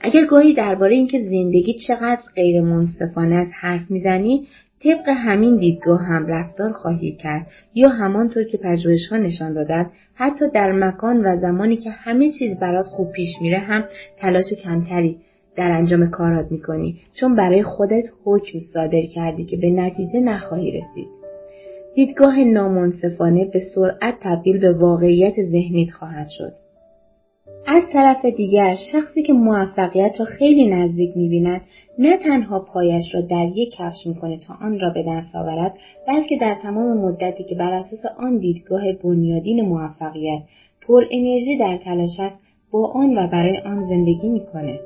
اگر 0.00 0.26
گاهی 0.26 0.54
درباره 0.54 0.94
اینکه 0.94 1.18
زندگی 1.18 1.74
چقدر 1.88 2.22
غیر 2.34 2.60
منصفانه 2.60 3.34
است 3.34 3.52
حرف 3.60 3.90
می‌زنی 3.90 4.46
طبق 4.84 5.08
همین 5.08 5.56
دیدگاه 5.56 6.00
هم 6.02 6.26
رفتار 6.26 6.72
خواهی 6.72 7.12
کرد 7.12 7.46
یا 7.74 7.88
همانطور 7.88 8.44
که 8.44 8.58
پژوهش 8.58 9.08
ها 9.10 9.16
نشان 9.16 9.52
دادند 9.52 9.90
حتی 10.14 10.44
در 10.54 10.72
مکان 10.72 11.26
و 11.26 11.40
زمانی 11.40 11.76
که 11.76 11.90
همه 11.90 12.30
چیز 12.38 12.58
برات 12.58 12.86
خوب 12.86 13.12
پیش 13.12 13.28
میره 13.40 13.58
هم 13.58 13.84
تلاش 14.20 14.44
کمتری 14.64 15.16
در 15.56 15.70
انجام 15.70 16.10
کارات 16.10 16.52
می‌کنی 16.52 17.00
چون 17.20 17.34
برای 17.34 17.62
خودت 17.62 18.04
حکم 18.24 18.58
صادر 18.72 19.02
کردی 19.14 19.44
که 19.44 19.56
به 19.56 19.70
نتیجه 19.70 20.20
نخواهی 20.20 20.70
رسید. 20.70 21.08
دیدگاه 21.94 22.44
نامنصفانه 22.44 23.44
به 23.44 23.60
سرعت 23.74 24.14
تبدیل 24.20 24.58
به 24.58 24.72
واقعیت 24.72 25.34
ذهنیت 25.34 25.90
خواهد 25.90 26.28
شد. 26.28 26.52
از 27.66 27.82
طرف 27.92 28.24
دیگر 28.24 28.76
شخصی 28.92 29.22
که 29.22 29.32
موفقیت 29.32 30.12
را 30.18 30.26
خیلی 30.26 30.66
نزدیک 30.66 31.16
می‌بیند 31.16 31.60
نه 32.02 32.16
تنها 32.16 32.60
پایش 32.60 33.14
را 33.14 33.20
در 33.20 33.48
یک 33.54 33.74
کفش 33.78 34.06
می‌کنه 34.06 34.38
تا 34.38 34.54
آن 34.60 34.80
را 34.80 34.90
به 34.90 35.04
دست 35.08 35.36
آورد 35.36 35.74
بلکه 36.08 36.36
در 36.36 36.58
تمام 36.62 36.98
مدتی 36.98 37.44
که 37.44 37.54
بر 37.54 37.72
اساس 37.72 38.00
آن 38.18 38.38
دیدگاه 38.38 38.92
بنیادین 38.92 39.60
موفقیت 39.60 40.42
پر 40.86 41.04
انرژی 41.10 41.58
در 41.58 41.78
تلاش 41.84 42.20
است 42.20 42.36
با 42.70 42.92
آن 42.94 43.18
و 43.18 43.26
برای 43.26 43.58
آن 43.58 43.88
زندگی 43.88 44.28
می‌کنه. 44.28 44.80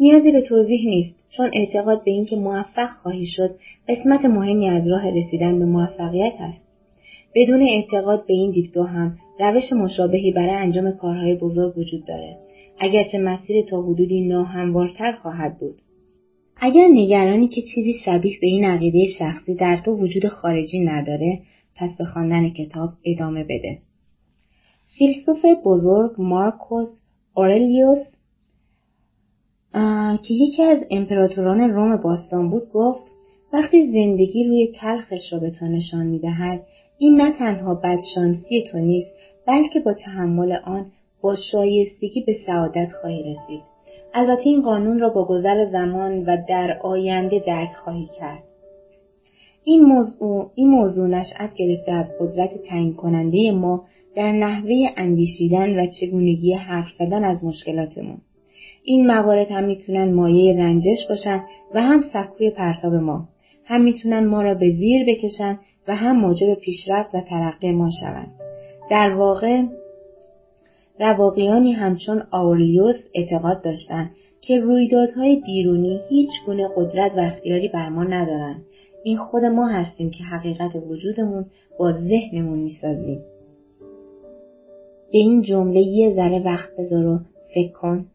نیازی 0.00 0.32
به 0.32 0.40
توضیح 0.40 0.88
نیست 0.88 1.14
چون 1.36 1.50
اعتقاد 1.52 2.04
به 2.04 2.10
اینکه 2.10 2.36
موفق 2.36 2.88
خواهی 2.88 3.26
شد 3.26 3.54
قسمت 3.88 4.24
مهمی 4.24 4.68
از 4.68 4.88
راه 4.88 5.10
رسیدن 5.10 5.58
به 5.58 5.64
موفقیت 5.64 6.34
است. 6.40 6.64
بدون 7.34 7.62
اعتقاد 7.62 8.26
به 8.26 8.34
این 8.34 8.50
دیدگاه 8.50 8.88
هم 8.88 9.18
روش 9.40 9.72
مشابهی 9.72 10.32
برای 10.32 10.54
انجام 10.54 10.92
کارهای 10.92 11.34
بزرگ 11.34 11.78
وجود 11.78 12.04
داره 12.04 12.43
اگرچه 12.78 13.18
مسیر 13.18 13.64
تا 13.64 13.82
حدودی 13.82 14.20
ناهموارتر 14.20 15.12
خواهد 15.12 15.58
بود. 15.58 15.82
اگر 16.56 16.88
نگرانی 16.92 17.48
که 17.48 17.60
چیزی 17.74 17.92
شبیه 18.04 18.38
به 18.40 18.46
این 18.46 18.64
عقیده 18.64 19.06
شخصی 19.18 19.54
در 19.54 19.76
تو 19.84 19.92
وجود 19.96 20.28
خارجی 20.28 20.80
نداره 20.80 21.40
پس 21.76 21.90
به 21.98 22.04
خواندن 22.04 22.50
کتاب 22.50 22.90
ادامه 23.04 23.44
بده. 23.44 23.78
فیلسوف 24.98 25.44
بزرگ 25.64 26.10
مارکوس 26.18 27.00
اورلیوس 27.34 28.06
که 30.22 30.34
یکی 30.34 30.62
از 30.62 30.78
امپراتوران 30.90 31.60
روم 31.60 31.96
باستان 31.96 32.50
بود 32.50 32.72
گفت 32.72 33.04
وقتی 33.52 33.86
زندگی 33.86 34.44
روی 34.44 34.72
تلخش 34.80 35.32
را 35.32 35.38
به 35.38 35.50
تو 35.50 35.66
نشان 35.66 36.06
می‌دهد 36.06 36.60
این 36.98 37.14
نه 37.14 37.32
تنها 37.32 37.74
بدشانسی 37.74 38.64
تو 38.70 38.78
نیست 38.78 39.10
بلکه 39.46 39.80
با 39.80 39.92
تحمل 39.92 40.52
آن 40.52 40.86
با 41.24 41.36
شایستگی 41.52 42.20
به 42.26 42.34
سعادت 42.46 42.88
خواهی 43.00 43.22
رسید 43.22 43.62
البته 44.14 44.42
این 44.44 44.62
قانون 44.62 44.98
را 44.98 45.08
با 45.08 45.24
گذر 45.24 45.70
زمان 45.70 46.24
و 46.24 46.36
در 46.48 46.78
آینده 46.82 47.42
درک 47.46 47.72
خواهی 47.84 48.08
کرد 48.18 48.42
این 49.64 49.82
موضوع, 49.82 50.50
این 50.54 50.68
موضوع 50.68 51.06
نشأت 51.06 51.54
گرفته 51.56 51.92
از 51.92 52.06
قدرت 52.20 52.50
تعیین 52.68 52.94
کننده 52.94 53.52
ما 53.52 53.84
در 54.16 54.32
نحوه 54.32 54.74
اندیشیدن 54.96 55.78
و 55.78 55.86
چگونگی 56.00 56.52
حرف 56.52 56.86
زدن 56.98 57.24
از 57.24 57.44
مشکلاتمون. 57.44 58.18
این 58.84 59.06
موارد 59.06 59.50
هم 59.50 59.64
می‌تونن 59.64 60.12
مایه 60.12 60.56
رنجش 60.56 61.06
باشن 61.08 61.40
و 61.74 61.82
هم 61.82 62.00
سکوی 62.00 62.50
پرتاب 62.50 62.94
ما. 62.94 63.28
هم 63.64 63.80
می‌تونن 63.80 64.26
ما 64.26 64.42
را 64.42 64.54
به 64.54 64.70
زیر 64.70 65.04
بکشن 65.08 65.58
و 65.88 65.94
هم 65.94 66.20
موجب 66.20 66.54
پیشرفت 66.54 67.14
و 67.14 67.20
ترقی 67.20 67.72
ما 67.72 67.88
شوند. 68.00 68.32
در 68.90 69.14
واقع 69.14 69.62
رواقیانی 71.00 71.72
همچون 71.72 72.22
آوریوس 72.30 72.96
اعتقاد 73.14 73.62
داشتند 73.62 74.10
که 74.40 74.60
رویدادهای 74.60 75.42
بیرونی 75.46 76.00
هیچ 76.08 76.30
گونه 76.46 76.68
قدرت 76.76 77.12
و 77.16 77.20
اختیاری 77.20 77.68
بر 77.68 77.88
ما 77.88 78.04
ندارند. 78.04 78.62
این 79.04 79.16
خود 79.16 79.44
ما 79.44 79.68
هستیم 79.68 80.10
که 80.10 80.24
حقیقت 80.24 80.70
وجودمون 80.90 81.46
با 81.78 81.92
ذهنمون 81.92 82.58
می‌سازیم. 82.58 83.20
به 85.12 85.18
این 85.18 85.42
جمله 85.42 85.80
یه 85.80 86.14
ذره 86.14 86.42
وقت 86.44 86.70
بذار 86.78 87.06
و 87.06 87.18
فکر 87.54 87.72
کن. 87.72 88.06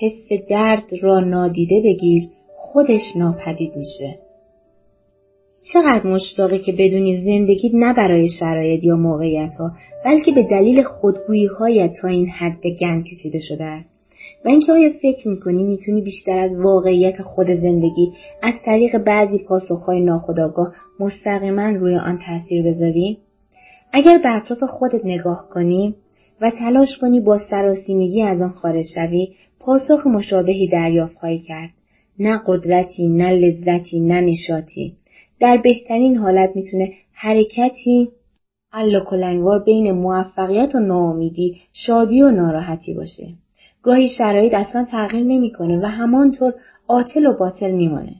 حس 0.00 0.48
درد 0.50 0.84
را 1.02 1.20
نادیده 1.20 1.80
بگیر 1.84 2.22
خودش 2.54 3.16
ناپدید 3.16 3.76
میشه. 3.76 4.18
چقدر 5.72 6.06
مشتاقه 6.06 6.58
که 6.58 6.72
بدونی 6.72 7.22
زندگی 7.24 7.70
نه 7.74 7.94
برای 7.94 8.28
شرایط 8.40 8.84
یا 8.84 8.96
موقعیت 8.96 9.54
ها 9.54 9.70
بلکه 10.04 10.32
به 10.32 10.42
دلیل 10.42 10.82
خودگویی 10.82 11.46
هایت 11.46 11.92
تا 12.02 12.08
این 12.08 12.28
حد 12.28 12.60
به 12.62 12.70
گند 12.80 13.04
کشیده 13.04 13.40
شده 13.40 13.64
است. 13.64 13.90
و 14.44 14.48
اینکه 14.48 14.72
آیا 14.72 14.90
فکر 15.02 15.28
می‌کنی 15.28 15.62
می‌تونی 15.62 16.02
بیشتر 16.02 16.38
از 16.38 16.60
واقعیت 16.60 17.22
خود 17.22 17.46
زندگی 17.46 18.12
از 18.42 18.54
طریق 18.64 18.98
بعضی 18.98 19.38
پاسخهای 19.38 20.00
ناخودآگاه 20.00 20.74
مستقیما 21.00 21.68
روی 21.68 21.96
آن 21.96 22.18
تاثیر 22.26 22.62
بذاری؟ 22.62 23.18
اگر 23.92 24.18
به 24.18 24.36
اطراف 24.36 24.58
خودت 24.62 25.00
نگاه 25.04 25.48
کنی 25.50 25.94
و 26.40 26.50
تلاش 26.50 26.88
کنی 27.00 27.20
با 27.20 27.38
سراسیمگی 27.50 28.22
از 28.22 28.40
آن 28.40 28.50
خارج 28.50 28.84
شوی 28.94 29.28
پاسخ 29.60 30.06
مشابهی 30.06 30.68
دریافت 30.68 31.16
خواهی 31.16 31.38
کرد. 31.38 31.70
نه 32.18 32.40
قدرتی 32.46 33.08
نه 33.08 33.30
لذتی 33.30 34.00
نه 34.00 34.20
نشاطی. 34.20 34.99
در 35.40 35.56
بهترین 35.56 36.16
حالت 36.16 36.56
می‌تونه 36.56 36.92
حرکتی 37.12 38.08
الا 38.72 39.04
کلنگوار 39.04 39.64
بین 39.64 39.90
موفقیت 39.92 40.74
و 40.74 40.78
ناامیدی 40.78 41.60
شادی 41.72 42.22
و 42.22 42.30
ناراحتی 42.30 42.94
باشه. 42.94 43.28
گاهی 43.82 44.08
شرایط 44.18 44.54
اصلا 44.54 44.86
تغییر 44.90 45.24
نمی‌کنه 45.24 45.80
و 45.82 45.86
همانطور 45.86 46.54
عاطل 46.88 47.26
و 47.26 47.38
باطل 47.38 47.70
میمانه. 47.70 48.14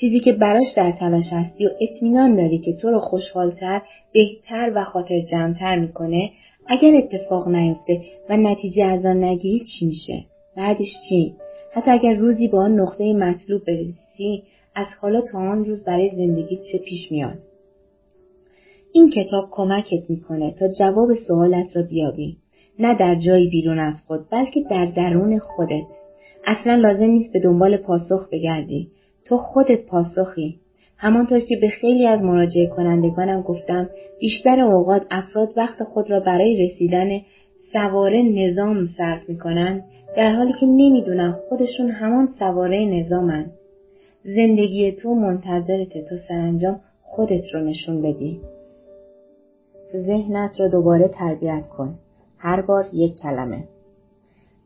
چیزی 0.00 0.20
که 0.20 0.32
براش 0.32 0.72
در 0.76 0.92
تلاش 0.92 1.32
هستی 1.32 1.66
و 1.66 1.70
اطمینان 1.80 2.36
داری 2.36 2.58
که 2.58 2.72
تو 2.72 2.90
رو 2.90 2.98
خوشحالتر 2.98 3.82
بهتر 4.12 4.72
و 4.74 4.84
خاطر 4.84 5.20
جمعتر 5.30 5.78
می‌کنه 5.78 6.30
اگر 6.66 6.94
اتفاق 6.94 7.48
نیفته 7.48 8.00
و 8.28 8.36
نتیجه 8.36 8.84
از 8.84 9.06
آن 9.06 9.24
نگیری 9.24 9.64
چی 9.64 9.86
میشه؟ 9.86 10.24
بعدش 10.56 10.92
چی؟ 11.08 11.34
حتی 11.72 11.90
اگر 11.90 12.14
روزی 12.14 12.48
با 12.48 12.58
آن 12.64 12.80
نقطه 12.80 13.12
مطلوب 13.12 13.62
برسی 13.64 14.42
از 14.74 14.86
حالا 15.00 15.20
تا 15.20 15.38
آن 15.38 15.64
روز 15.64 15.84
برای 15.84 16.10
زندگی 16.16 16.56
چه 16.72 16.78
پیش 16.78 17.12
میاد؟ 17.12 17.38
این 18.92 19.10
کتاب 19.10 19.48
کمکت 19.50 20.10
می‌کنه 20.10 20.54
تا 20.58 20.68
جواب 20.68 21.08
سوالت 21.28 21.76
را 21.76 21.82
بیابی. 21.82 22.36
نه 22.78 22.94
در 22.94 23.14
جایی 23.14 23.48
بیرون 23.48 23.78
از 23.78 23.94
خود 24.06 24.20
بلکه 24.30 24.60
در 24.70 24.92
درون 24.96 25.38
خودت. 25.38 25.86
اصلا 26.46 26.74
لازم 26.74 27.10
نیست 27.10 27.32
به 27.32 27.40
دنبال 27.40 27.76
پاسخ 27.76 28.28
بگردی. 28.32 28.90
تو 29.26 29.36
خودت 29.36 29.86
پاسخی. 29.86 30.60
همانطور 30.96 31.40
که 31.40 31.56
به 31.60 31.68
خیلی 31.68 32.06
از 32.06 32.20
مراجعه 32.20 32.66
کنندگانم 32.66 33.42
گفتم 33.42 33.90
بیشتر 34.20 34.60
اوقات 34.60 35.06
افراد 35.10 35.48
وقت 35.56 35.82
خود 35.82 36.10
را 36.10 36.20
برای 36.20 36.66
رسیدن 36.66 37.08
سواره 37.72 38.22
نظام 38.22 38.86
صرف 38.86 39.28
می‌کنند 39.28 39.84
در 40.16 40.32
حالی 40.32 40.52
که 40.60 40.66
نمی‌دونن 40.66 41.32
خودشون 41.32 41.90
همان 41.90 42.28
سواره 42.38 42.84
نظامن. 42.84 43.50
زندگی 44.24 44.92
تو 44.92 45.14
منتظرته 45.14 46.02
تا 46.10 46.16
سرانجام 46.28 46.80
خودت 47.02 47.44
رو 47.54 47.60
نشون 47.60 48.02
بدی. 48.02 48.40
ذهنت 49.96 50.60
را 50.60 50.68
دوباره 50.68 51.08
تربیت 51.08 51.68
کن. 51.68 51.94
هر 52.38 52.62
بار 52.62 52.86
یک 52.92 53.16
کلمه. 53.16 53.64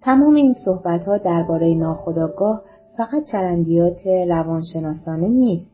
تمام 0.02 0.34
این 0.34 0.54
صحبت 0.64 1.04
ها 1.04 1.18
درباره 1.18 1.74
ناخودآگاه 1.74 2.62
فقط 2.96 3.24
چرندیات 3.32 4.06
روانشناسانه 4.06 5.28
نیست. 5.28 5.66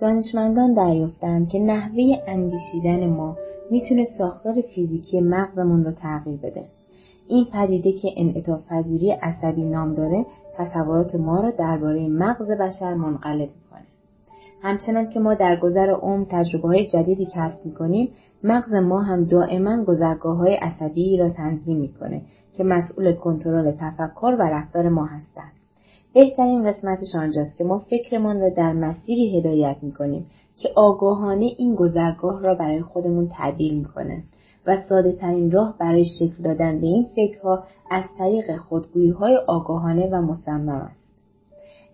دانشمندان 0.00 0.74
دریافتند 0.74 1.48
که 1.48 1.58
نحوه 1.58 2.18
اندیشیدن 2.26 3.06
ما 3.06 3.36
می‌تونه 3.70 4.04
ساختار 4.18 4.54
فیزیکی 4.74 5.20
مغزمون 5.20 5.84
رو 5.84 5.92
تغییر 5.92 6.36
بده. 6.36 6.64
این 7.28 7.44
پدیده 7.52 7.92
که 7.92 8.08
انعطاف 8.16 8.60
پذیری 8.68 9.10
عصبی 9.10 9.64
نام 9.64 9.94
داره 9.94 10.26
تصورات 10.58 11.14
ما 11.14 11.40
را 11.40 11.50
درباره 11.50 12.08
مغز 12.08 12.50
بشر 12.50 12.94
منقلب 12.94 13.48
می‌کنه. 13.48 13.86
همچنان 14.62 15.10
که 15.10 15.20
ما 15.20 15.34
در 15.34 15.56
گذر 15.56 15.90
عمر 15.90 16.24
تجربه 16.30 16.68
های 16.68 16.88
جدیدی 16.88 17.26
کسب 17.26 17.66
می‌کنیم 17.66 18.08
مغز 18.44 18.74
ما 18.74 19.02
هم 19.02 19.24
دائما 19.24 19.84
گذرگاه 19.84 20.36
های 20.36 20.54
عصبی 20.54 21.16
را 21.16 21.30
تنظیم 21.30 21.76
می‌کنه 21.76 22.22
که 22.56 22.64
مسئول 22.64 23.12
کنترل 23.12 23.72
تفکر 23.80 24.36
و 24.38 24.42
رفتار 24.42 24.88
ما 24.88 25.04
هستند. 25.04 25.52
بهترین 26.14 26.70
قسمتش 26.70 27.14
آنجاست 27.14 27.56
که 27.58 27.64
ما 27.64 27.78
فکرمان 27.78 28.40
را 28.40 28.48
در 28.48 28.72
مسیری 28.72 29.38
هدایت 29.38 29.76
می‌کنیم 29.82 30.26
که 30.56 30.68
آگاهانه 30.76 31.44
این 31.58 31.74
گذرگاه 31.74 32.42
را 32.42 32.54
برای 32.54 32.82
خودمون 32.82 33.28
تعدیل 33.28 33.78
می‌کنه. 33.78 34.22
و 34.68 34.76
ساده 34.88 35.12
ترین 35.12 35.50
راه 35.50 35.74
برای 35.78 36.04
شکل 36.18 36.42
دادن 36.42 36.80
به 36.80 36.86
این 36.86 37.06
فکرها 37.16 37.62
از 37.90 38.04
طریق 38.18 38.56
خودگویی 38.56 39.10
های 39.10 39.36
آگاهانه 39.36 40.08
و 40.12 40.22
مصمم 40.22 40.68
است. 40.68 41.08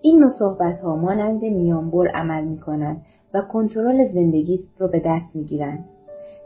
این 0.02 0.20
نوع 0.20 0.30
صحبت 0.38 0.80
ها 0.80 0.96
مانند 0.96 1.44
میانبر 1.44 2.08
عمل 2.08 2.44
می 2.44 2.58
کنند 2.58 3.02
و 3.34 3.40
کنترل 3.40 4.12
زندگی 4.12 4.60
رو 4.78 4.88
به 4.88 5.02
دست 5.06 5.36
می 5.36 5.44
گیرند. 5.44 5.84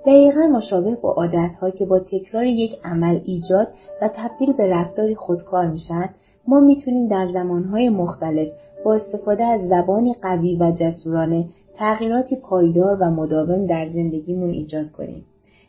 دقیقا 0.07 0.47
مشابه 0.47 0.95
با 0.95 1.13
عادت 1.13 1.51
که 1.77 1.87
با 1.87 1.99
تکرار 1.99 2.45
یک 2.45 2.79
عمل 2.85 3.21
ایجاد 3.25 3.69
و 4.03 4.11
تبدیل 4.15 4.53
به 4.53 4.67
رفتاری 4.67 5.15
خودکار 5.15 5.67
میشن 5.67 6.09
ما 6.49 6.61
می‌تونیم 6.61 7.09
در 7.09 7.29
زمانهای 7.33 7.89
مختلف 7.89 8.49
با 8.85 8.95
استفاده 8.95 9.45
از 9.45 9.61
زبانی 9.69 10.15
قوی 10.23 10.57
و 10.57 10.73
جسورانه 10.73 11.45
تغییراتی 11.77 12.37
پایدار 12.37 12.97
و 13.01 13.11
مداوم 13.11 13.67
در 13.67 13.89
زندگیمون 13.95 14.51
ایجاد 14.51 14.93
کنیم. 14.93 15.25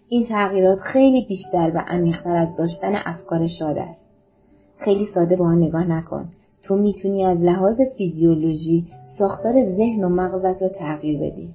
این 0.10 0.26
تغییرات 0.26 0.80
خیلی 0.80 1.26
بیشتر 1.26 1.72
و 1.76 1.84
عمیقتر 1.88 2.36
از 2.36 2.56
داشتن 2.58 2.96
افکار 3.06 3.48
شاد 3.60 3.78
است. 3.78 4.02
خیلی 4.78 5.08
ساده 5.14 5.36
با 5.36 5.46
آن 5.46 5.58
نگاه 5.58 5.88
نکن. 5.88 6.26
تو 6.64 6.76
می‌تونی 6.76 7.26
از 7.26 7.38
لحاظ 7.42 7.82
فیزیولوژی 7.98 8.86
ساختار 9.18 9.76
ذهن 9.76 10.04
و 10.04 10.10
مغزت 10.10 10.62
را 10.62 10.70
تغییر 10.70 11.20
بدی. 11.20 11.50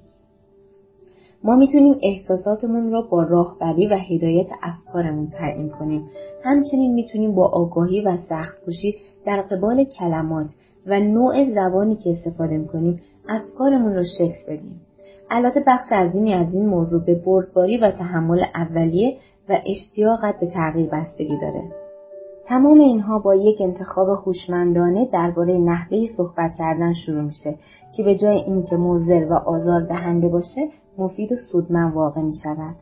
ما 1.43 1.55
می‌تونیم 1.55 1.95
احساساتمون 2.03 2.91
را 2.91 3.01
با 3.01 3.23
راهبری 3.23 3.87
و 3.87 3.95
هدایت 3.95 4.47
افکارمون 4.63 5.27
تعیین 5.27 5.69
کنیم. 5.69 6.09
همچنین 6.43 6.93
می‌تونیم 6.93 7.35
با 7.35 7.47
آگاهی 7.47 8.01
و 8.01 8.17
سخت 8.29 8.57
در 9.25 9.41
قبال 9.41 9.83
کلمات 9.83 10.47
و 10.85 10.99
نوع 10.99 11.53
زبانی 11.53 11.95
که 11.95 12.09
استفاده 12.09 12.57
می‌کنیم 12.57 13.01
افکارمون 13.29 13.95
رو 13.95 14.03
شکل 14.19 14.53
بدیم. 14.53 14.81
البته 15.29 15.63
بخش 15.67 15.91
عظیمی 15.91 16.33
از 16.33 16.53
این 16.53 16.65
موضوع 16.65 17.05
به 17.05 17.15
بردباری 17.15 17.77
و 17.77 17.91
تحمل 17.91 18.43
اولیه 18.55 19.17
و 19.49 19.57
اشتیاقت 19.65 20.39
به 20.39 20.47
تغییر 20.47 20.89
بستگی 20.89 21.37
داره. 21.41 21.63
تمام 22.47 22.79
اینها 22.79 23.19
با 23.19 23.35
یک 23.35 23.61
انتخاب 23.61 24.07
هوشمندانه 24.09 25.09
درباره 25.13 25.57
نحوه 25.57 25.97
صحبت 26.17 26.51
کردن 26.57 26.93
شروع 26.93 27.21
میشه 27.21 27.55
که 27.97 28.03
به 28.03 28.15
جای 28.15 28.37
اینکه 28.37 28.75
موزر 28.75 29.25
و 29.29 29.33
آزار 29.33 29.81
دهنده 29.81 30.27
باشه 30.27 30.69
مفید 30.97 31.31
و 31.31 31.35
سودمند 31.51 31.93
واقع 31.93 32.21
می 32.21 32.33
شود. 32.43 32.75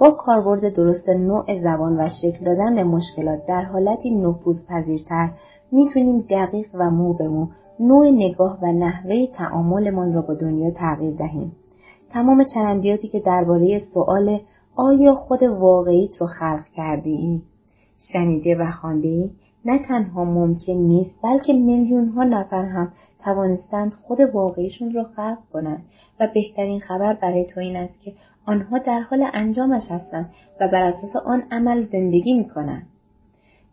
با 0.00 0.10
کاربرد 0.10 0.74
درست 0.74 1.08
نوع 1.08 1.60
زبان 1.62 2.00
و 2.00 2.08
شکل 2.22 2.44
دادن 2.44 2.74
به 2.74 2.84
مشکلات 2.84 3.46
در 3.46 3.62
حالتی 3.62 4.10
نفوذ 4.10 4.56
پذیرتر 4.68 5.30
می‌تونیم 5.72 6.18
دقیق 6.30 6.66
و 6.74 6.90
مو 6.90 7.12
به 7.12 7.28
مو 7.28 7.46
نوع 7.80 8.10
نگاه 8.10 8.58
و 8.62 8.66
نحوه 8.72 9.26
تعاملمان 9.26 10.14
را 10.14 10.22
با 10.22 10.34
دنیا 10.34 10.70
تغییر 10.70 11.14
دهیم. 11.14 11.52
تمام 12.12 12.44
چرندیاتی 12.54 13.08
که 13.08 13.20
درباره 13.20 13.78
سوال 13.94 14.40
آیا 14.76 15.14
خود 15.14 15.42
واقعیت 15.42 16.16
رو 16.16 16.26
خلق 16.26 16.64
کرده 16.76 17.10
ای؟ 17.10 17.42
شنیده 18.12 18.54
و 18.54 18.70
خانده 18.70 19.08
ای؟ 19.08 19.30
نه 19.64 19.78
تنها 19.78 20.24
ممکن 20.24 20.72
نیست 20.72 21.14
بلکه 21.22 21.52
میلیون 21.52 22.08
ها 22.08 22.24
نفر 22.24 22.64
هم 22.64 22.92
توانستند 23.24 23.92
خود 23.92 24.20
واقعیشون 24.20 24.92
رو 24.92 25.02
خلق 25.02 25.38
کنند 25.52 25.82
و 26.20 26.28
بهترین 26.34 26.80
خبر 26.80 27.14
برای 27.14 27.46
تو 27.54 27.60
این 27.60 27.76
است 27.76 28.00
که 28.00 28.12
آنها 28.46 28.78
در 28.78 29.00
حال 29.00 29.26
انجامش 29.32 29.82
هستند 29.90 30.30
و 30.60 30.68
بر 30.68 30.82
اساس 30.82 31.16
آن 31.26 31.42
عمل 31.50 31.86
زندگی 31.86 32.34
می‌کنند 32.34 32.86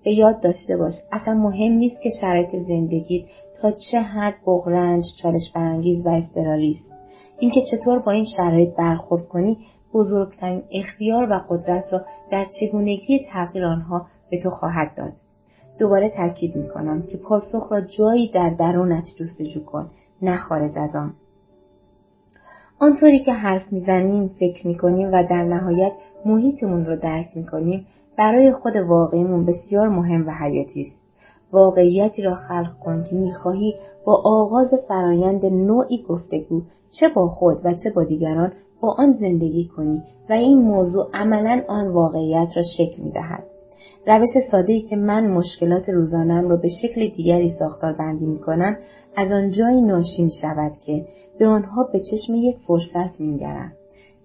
به 0.04 0.12
یاد 0.12 0.42
داشته 0.42 0.78
باش 0.78 0.94
اصلا 1.12 1.34
مهم 1.34 1.72
نیست 1.72 2.02
که 2.02 2.10
شرایط 2.22 2.50
زندگیت 2.68 3.26
تا 3.62 3.72
چه 3.92 4.00
حد 4.00 4.36
بغرنج 4.46 5.04
چالش 5.22 5.52
برانگیز 5.56 6.06
و 6.06 6.10
اضطراری 6.10 6.80
اینکه 7.40 7.62
چطور 7.72 8.00
با 8.00 8.12
این 8.12 8.26
شرایط 8.38 8.76
برخورد 8.76 9.28
کنی 9.28 9.58
بزرگترین 9.94 10.64
اختیار 10.72 11.32
و 11.32 11.40
قدرت 11.50 11.94
را 11.94 12.02
در 12.32 12.46
چگونگی 12.60 13.26
تغییر 13.34 13.66
آنها 13.66 14.06
به 14.30 14.40
تو 14.44 14.50
خواهد 14.50 14.96
داد. 14.98 15.14
دوباره 15.80 16.10
تاکید 16.10 16.56
می‌کنم 16.56 17.02
که 17.02 17.18
پاسخ 17.18 17.72
را 17.72 17.82
جایی 17.82 18.32
در 18.32 18.50
درونت 18.50 19.06
جستجو 19.16 19.64
کن 19.66 19.90
نه 20.22 20.38
خارج 20.38 20.72
از 20.78 20.96
آن. 20.96 21.14
آنطوری 22.80 23.20
که 23.20 23.34
حرف 23.34 23.74
می‌زنیم 23.74 24.28
فکر 24.28 24.68
می‌کنیم 24.68 25.08
و 25.14 25.24
در 25.30 25.44
نهایت 25.44 25.92
محیطمون 26.26 26.86
رو 26.86 26.96
درک 26.96 27.28
می‌کنیم 27.36 27.88
برای 28.18 28.52
خود 28.52 28.76
واقعیمون 28.76 29.46
بسیار 29.46 29.90
مهم 29.90 30.28
و 30.28 30.32
حیاتی 30.32 30.82
است. 30.82 30.98
واقعیتی 31.52 32.22
را 32.22 32.36
خلق 32.36 32.80
کن 32.80 33.04
که 33.04 33.16
می‌خواهی 33.16 33.76
با 34.06 34.22
آغاز 34.26 34.74
فرایند 34.88 35.46
نوعی 35.46 36.04
گفتگو 36.10 36.62
چه 37.00 37.10
با 37.16 37.28
خود 37.28 37.58
و 37.64 37.74
چه 37.84 37.90
با 37.96 38.04
دیگران 38.04 38.54
با 38.82 38.96
آن 38.98 39.18
زندگی 39.20 39.66
کنی 39.66 40.04
و 40.30 40.34
این 40.34 40.62
موضوع 40.62 41.10
عملا 41.14 41.62
آن 41.68 41.88
واقعیت 41.88 42.48
را 42.56 42.64
شکل 42.78 43.04
می‌دهد. 43.04 43.44
روش 44.08 44.30
ساده 44.52 44.74
ای 44.74 44.82
که 44.82 44.96
من 44.96 45.28
مشکلات 45.28 45.90
روزانم 45.90 46.50
را 46.50 46.56
به 46.56 46.70
شکل 46.82 47.08
دیگری 47.08 47.50
ساختار 47.50 47.94
بندی 47.94 48.26
می 48.26 48.40
کنم 48.40 48.78
از 49.16 49.32
آن 49.32 49.52
جایی 49.52 49.82
ناشی 49.82 50.24
می 50.24 50.32
شود 50.42 50.72
که 50.86 51.06
به 51.40 51.48
آنها 51.48 51.90
به 51.94 52.00
چشم 52.00 52.36
یک 52.36 52.58
فرصت 52.68 53.20
می 53.20 53.40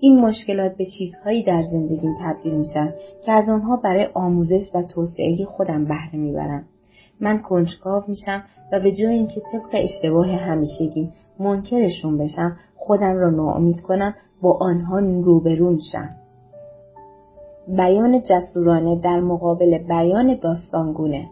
این 0.00 0.20
مشکلات 0.20 0.76
به 0.76 0.84
چیزهایی 0.84 1.42
در 1.42 1.62
زندگیم 1.70 2.14
تبدیل 2.24 2.54
میشن 2.54 2.94
که 3.24 3.32
از 3.32 3.48
آنها 3.48 3.76
برای 3.76 4.08
آموزش 4.14 4.62
و 4.74 4.82
توسعه 4.82 5.44
خودم 5.44 5.84
بهره 5.84 6.16
می‌برم. 6.16 6.64
من 7.20 7.38
کنجکاو 7.38 8.02
میشم 8.08 8.44
و 8.72 8.80
به 8.80 8.92
جای 8.92 9.14
اینکه 9.14 9.42
طبق 9.52 9.70
اشتباه 9.72 10.26
همیشگی 10.26 11.10
منکرشون 11.38 12.18
بشم 12.18 12.56
خودم 12.76 13.16
را 13.16 13.30
ناامید 13.30 13.80
کنم 13.80 14.14
با 14.42 14.58
آنها 14.60 14.98
روبرو 14.98 15.70
میشم. 15.70 16.10
بیان 17.68 18.22
جسورانه 18.22 19.00
در 19.00 19.20
مقابل 19.20 19.78
بیان 19.78 20.38
داستانگونه. 20.42 21.28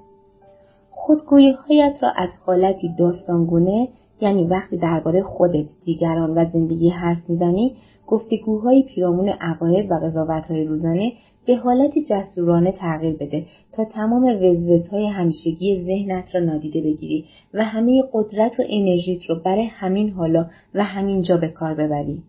خودگویی 0.91 1.51
هایت 1.53 2.03
را 2.03 2.11
از 2.17 2.29
حالتی 2.47 2.95
داستانگونه 2.99 3.89
یعنی 4.21 4.45
وقتی 4.45 4.77
درباره 4.77 5.23
خودت 5.23 5.67
دیگران 5.85 6.39
و 6.39 6.45
زندگی 6.53 6.89
حرف 6.89 7.31
می‌زنی 7.31 7.77
گفتگوهای 8.07 8.83
پیرامون 8.83 9.29
عقاید 9.29 9.91
و 9.91 9.95
قضاوتهای 9.95 10.65
روزانه 10.65 11.13
به 11.47 11.57
حالت 11.57 11.93
جسورانه 11.99 12.73
تغییر 12.73 13.17
بده 13.17 13.47
تا 13.73 13.85
تمام 13.85 14.25
وزوزهای 14.25 15.07
همیشگی 15.07 15.85
ذهنت 15.85 16.35
را 16.35 16.41
نادیده 16.41 16.81
بگیری 16.81 17.25
و 17.55 17.65
همه 17.65 18.03
قدرت 18.13 18.61
و 18.61 18.63
انرژیت 18.69 19.25
رو 19.25 19.41
برای 19.45 19.65
همین 19.65 20.11
حالا 20.11 20.47
و 20.75 20.85
همین 20.85 21.23
جا 21.23 21.37
به 21.37 21.49
کار 21.49 21.75
ببری. 21.75 22.23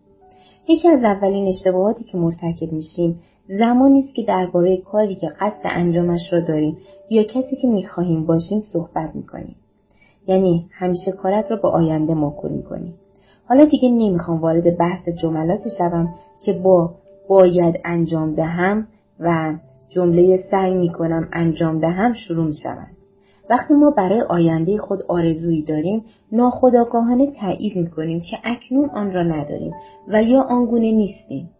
یکی 0.68 0.88
از 0.88 1.04
اولین 1.04 1.48
اشتباهاتی 1.48 2.04
که 2.04 2.18
مرتکب 2.18 2.72
میشیم 2.72 3.20
زمانی 3.48 4.00
است 4.00 4.14
که 4.14 4.22
درباره 4.22 4.76
کاری 4.76 5.14
که 5.14 5.28
قصد 5.40 5.60
انجامش 5.64 6.20
را 6.32 6.40
داریم 6.40 6.76
یا 7.10 7.22
کسی 7.22 7.56
که 7.56 7.68
می‌خواهیم 7.68 8.26
باشیم 8.26 8.60
صحبت 8.60 9.14
می‌کنیم 9.14 9.56
یعنی 10.26 10.66
همیشه 10.70 11.12
کارت 11.12 11.50
را 11.50 11.56
به 11.56 11.68
آینده 11.68 12.14
موکول 12.14 12.50
می‌کنیم 12.50 12.94
حالا 13.48 13.64
دیگه 13.64 13.88
نمی‌خوام 13.88 14.40
وارد 14.40 14.78
بحث 14.78 15.08
جملاتی 15.08 15.70
شوم 15.78 16.14
که 16.44 16.52
با 16.52 16.94
باید 17.28 17.80
انجام 17.84 18.34
دهم 18.34 18.86
و 19.24 19.54
جمله 19.88 20.36
سعی 20.50 20.74
می‌کنم 20.74 21.28
انجام 21.32 21.80
دهم 21.80 22.12
شروع 22.12 22.46
می‌شوند 22.46 22.96
وقتی 23.50 23.74
ما 23.74 23.90
برای 23.90 24.20
آینده 24.20 24.78
خود 24.78 25.02
آرزویی 25.08 25.62
داریم 25.62 26.04
ناخداگاهانه 26.32 27.30
تایید 27.30 27.76
می‌کنیم 27.76 28.20
که 28.20 28.36
اکنون 28.44 28.90
آن 28.90 29.12
را 29.12 29.22
نداریم 29.22 29.72
و 30.08 30.22
یا 30.22 30.42
آنگونه 30.42 30.92
نیستیم. 30.92 31.50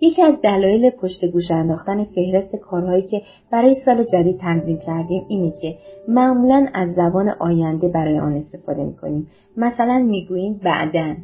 یکی 0.00 0.22
از 0.22 0.34
دلایل 0.42 0.90
پشت 0.90 1.24
گوش 1.24 1.50
انداختن 1.50 2.04
فهرست 2.04 2.56
کارهایی 2.56 3.02
که 3.02 3.22
برای 3.52 3.76
سال 3.84 4.04
جدید 4.12 4.38
تنظیم 4.38 4.78
کردیم 4.78 5.22
اینه 5.28 5.52
که 5.62 5.74
معمولا 6.08 6.66
از 6.74 6.94
زبان 6.94 7.28
آینده 7.28 7.88
برای 7.88 8.18
آن 8.18 8.32
استفاده 8.32 8.84
می‌کنیم. 8.84 9.26
مثلا 9.56 9.98
می‌گوییم 9.98 10.60
بعدا. 10.64 11.14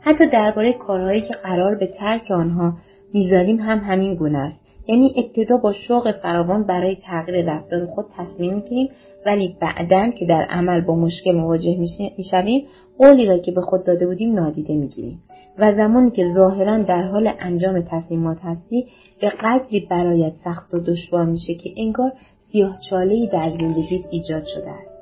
حتی 0.00 0.26
درباره 0.26 0.72
کارهایی 0.72 1.20
که 1.20 1.34
قرار 1.34 1.74
به 1.74 1.86
ترک 1.86 2.30
آنها 2.30 2.72
می‌ذاریم 3.14 3.56
هم 3.60 3.78
همین 3.78 4.14
گونه 4.14 4.38
است. 4.38 4.65
یعنی 4.88 5.14
ابتدا 5.16 5.56
با 5.56 5.72
شوق 5.72 6.12
فراوان 6.22 6.66
برای 6.66 6.96
تغییر 6.96 7.52
رفتار 7.52 7.86
خود 7.86 8.06
تصمیم 8.16 8.54
می‌گیریم. 8.54 8.88
ولی 9.26 9.56
بعدا 9.60 10.10
که 10.10 10.26
در 10.26 10.46
عمل 10.50 10.80
با 10.80 10.94
مشکل 10.94 11.32
مواجه 11.32 11.76
می‌شویم 12.18 12.66
قولی 12.98 13.26
را 13.26 13.38
که 13.38 13.52
به 13.52 13.60
خود 13.60 13.84
داده 13.84 14.06
بودیم 14.06 14.34
نادیده 14.34 14.74
می‌گیریم. 14.74 15.22
و 15.58 15.74
زمانی 15.74 16.10
که 16.10 16.32
ظاهرا 16.34 16.78
در 16.78 17.02
حال 17.02 17.32
انجام 17.40 17.80
تصمیمات 17.80 18.38
هستی 18.42 18.86
به 19.20 19.32
قدری 19.40 19.80
برایت 19.90 20.32
سخت 20.44 20.74
و 20.74 20.78
دشوار 20.80 21.24
میشه 21.24 21.54
که 21.54 21.70
انگار 21.76 22.12
سیاه 22.52 22.78
چالهی 22.90 23.26
در 23.26 23.52
زندگیت 23.60 24.04
ایجاد 24.10 24.44
شده 24.54 24.70
است. 24.70 24.96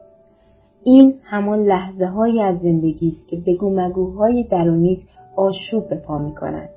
این 0.84 1.14
همان 1.24 1.64
لحظه 1.64 2.06
های 2.06 2.40
از 2.40 2.58
زندگی 2.58 3.08
است 3.08 3.28
که 3.28 3.36
بگو 3.46 3.70
مگوهای 3.74 4.42
درونیت 4.42 5.00
آشوب 5.36 5.88
به 5.88 5.96
پا 5.96 6.18
می‌کنند 6.18 6.73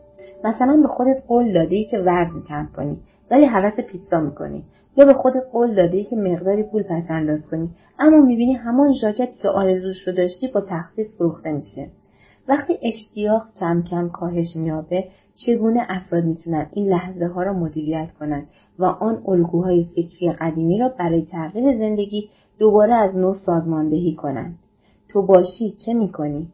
مثلا 0.47 0.77
به 0.81 0.87
خودت 0.87 1.23
قول 1.27 1.53
داده 1.53 1.75
ای 1.75 1.85
که 1.85 1.97
وزن 1.97 2.41
کم 2.47 2.67
کنی 2.75 2.97
ولی 3.31 3.45
حوث 3.45 3.73
پیتزا 3.73 4.19
می‌کنی. 4.19 4.63
یا 4.97 5.05
به 5.05 5.13
خودت 5.13 5.43
قول 5.51 5.75
داده 5.75 5.97
ای 5.97 6.03
که 6.03 6.15
مقداری 6.15 6.63
پول 6.63 6.83
پس 6.83 7.03
انداز 7.09 7.47
کنی. 7.51 7.69
اما 7.99 8.17
می‌بینی 8.17 8.53
همان 8.53 8.93
ژاکتی 8.93 9.37
که 9.41 9.49
آرزوش 9.49 10.07
رو 10.07 10.13
داشتی 10.13 10.47
با 10.47 10.61
تخفیف 10.61 11.07
فروخته 11.17 11.51
میشه. 11.51 11.89
وقتی 12.47 12.77
اشتیاق 12.81 13.43
کم 13.59 13.83
کم 13.83 14.09
کاهش 14.09 14.55
میابه 14.55 15.03
چگونه 15.45 15.85
افراد 15.89 16.23
می‌تونن 16.23 16.67
این 16.73 16.87
لحظه 16.87 17.25
ها 17.25 17.43
را 17.43 17.53
مدیریت 17.53 18.09
کنند 18.19 18.47
و 18.79 18.85
آن 18.85 19.23
الگوهای 19.27 19.83
فکری 19.83 20.31
قدیمی 20.31 20.79
را 20.79 20.89
برای 20.89 21.25
تغییر 21.25 21.77
زندگی 21.77 22.29
دوباره 22.59 22.93
از 22.93 23.15
نو 23.15 23.33
سازماندهی 23.33 24.15
کنند 24.15 24.59
تو 25.09 25.21
باشی 25.21 25.75
چه 25.85 25.93
می‌کنی؟ 25.93 26.47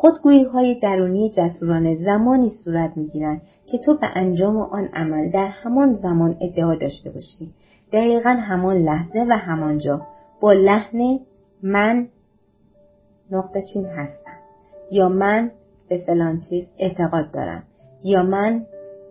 خودگویی 0.00 0.44
های 0.44 0.74
درونی 0.74 1.30
جسورانه 1.30 2.04
زمانی 2.04 2.50
صورت 2.64 2.96
می 2.96 3.06
گیرند 3.06 3.42
که 3.66 3.78
تو 3.78 3.94
به 3.94 4.06
انجام 4.14 4.56
آن 4.56 4.88
عمل 4.94 5.30
در 5.30 5.46
همان 5.46 5.94
زمان 6.02 6.36
ادعا 6.40 6.74
داشته 6.74 7.10
باشی. 7.10 7.50
دقیقا 7.92 8.30
همان 8.30 8.76
لحظه 8.76 9.26
و 9.28 9.32
همان 9.32 9.78
جا. 9.78 10.00
با 10.40 10.52
لحن 10.52 11.18
من 11.62 12.08
نقطه 13.30 13.60
چین 13.74 13.86
هستم. 13.86 14.38
یا 14.90 15.08
من 15.08 15.50
به 15.88 15.98
فلان 15.98 16.38
چیز 16.50 16.64
اعتقاد 16.78 17.30
دارم. 17.30 17.62
یا 18.04 18.22
من 18.22 18.66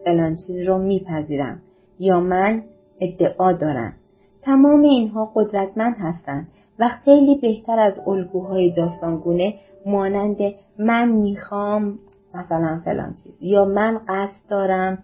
فلان 0.06 0.36
چیز 0.48 0.68
رو 0.68 0.78
میپذیرم. 0.78 1.62
یا 2.00 2.20
من 2.20 2.64
ادعا 3.00 3.52
دارم. 3.52 3.94
تمام 4.42 4.82
اینها 4.82 5.32
قدرتمند 5.36 5.96
هستند 6.00 6.48
و 6.80 6.88
خیلی 6.88 7.36
بهتر 7.36 7.80
از 7.80 7.94
الگوهای 8.08 8.74
داستانگونه 8.74 9.54
مانند 9.92 10.38
من 10.80 11.10
می‌خوام 11.10 12.00
مثلا 12.36 12.82
فلان 12.86 13.14
چیز 13.24 13.34
یا 13.42 13.66
من 13.66 14.02
قصد 14.08 14.50
دارم 14.50 14.98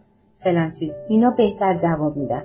فلان 0.44 0.72
چیز. 0.80 0.92
اینا 1.10 1.30
بهتر 1.30 1.78
جواب 1.78 2.18
میدن. 2.18 2.44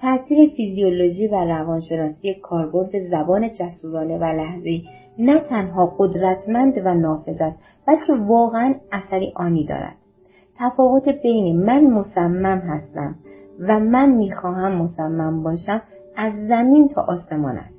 تاثیر 0.00 0.50
فیزیولوژی 0.56 1.28
و 1.28 1.34
روانشناسی 1.34 2.34
کاربرد 2.34 3.08
زبان 3.10 3.50
جسورانه 3.52 4.18
و 4.18 4.24
لحظه 4.24 4.80
نه 5.18 5.38
تنها 5.38 5.94
قدرتمند 5.98 6.78
و 6.84 6.94
نافذ 6.94 7.40
است 7.40 7.58
بلکه 7.86 8.12
واقعا 8.12 8.74
اثری 8.92 9.32
آنی 9.36 9.66
دارد. 9.66 9.96
تفاوت 10.58 11.08
بین 11.08 11.64
من 11.64 11.86
مصمم 11.86 12.58
هستم 12.58 13.14
و 13.60 13.80
من 13.80 14.08
می‌خواهم 14.08 14.72
مصمم 14.72 15.42
باشم 15.42 15.82
از 16.16 16.32
زمین 16.48 16.88
تا 16.88 17.02
آسمان 17.02 17.56
است. 17.56 17.74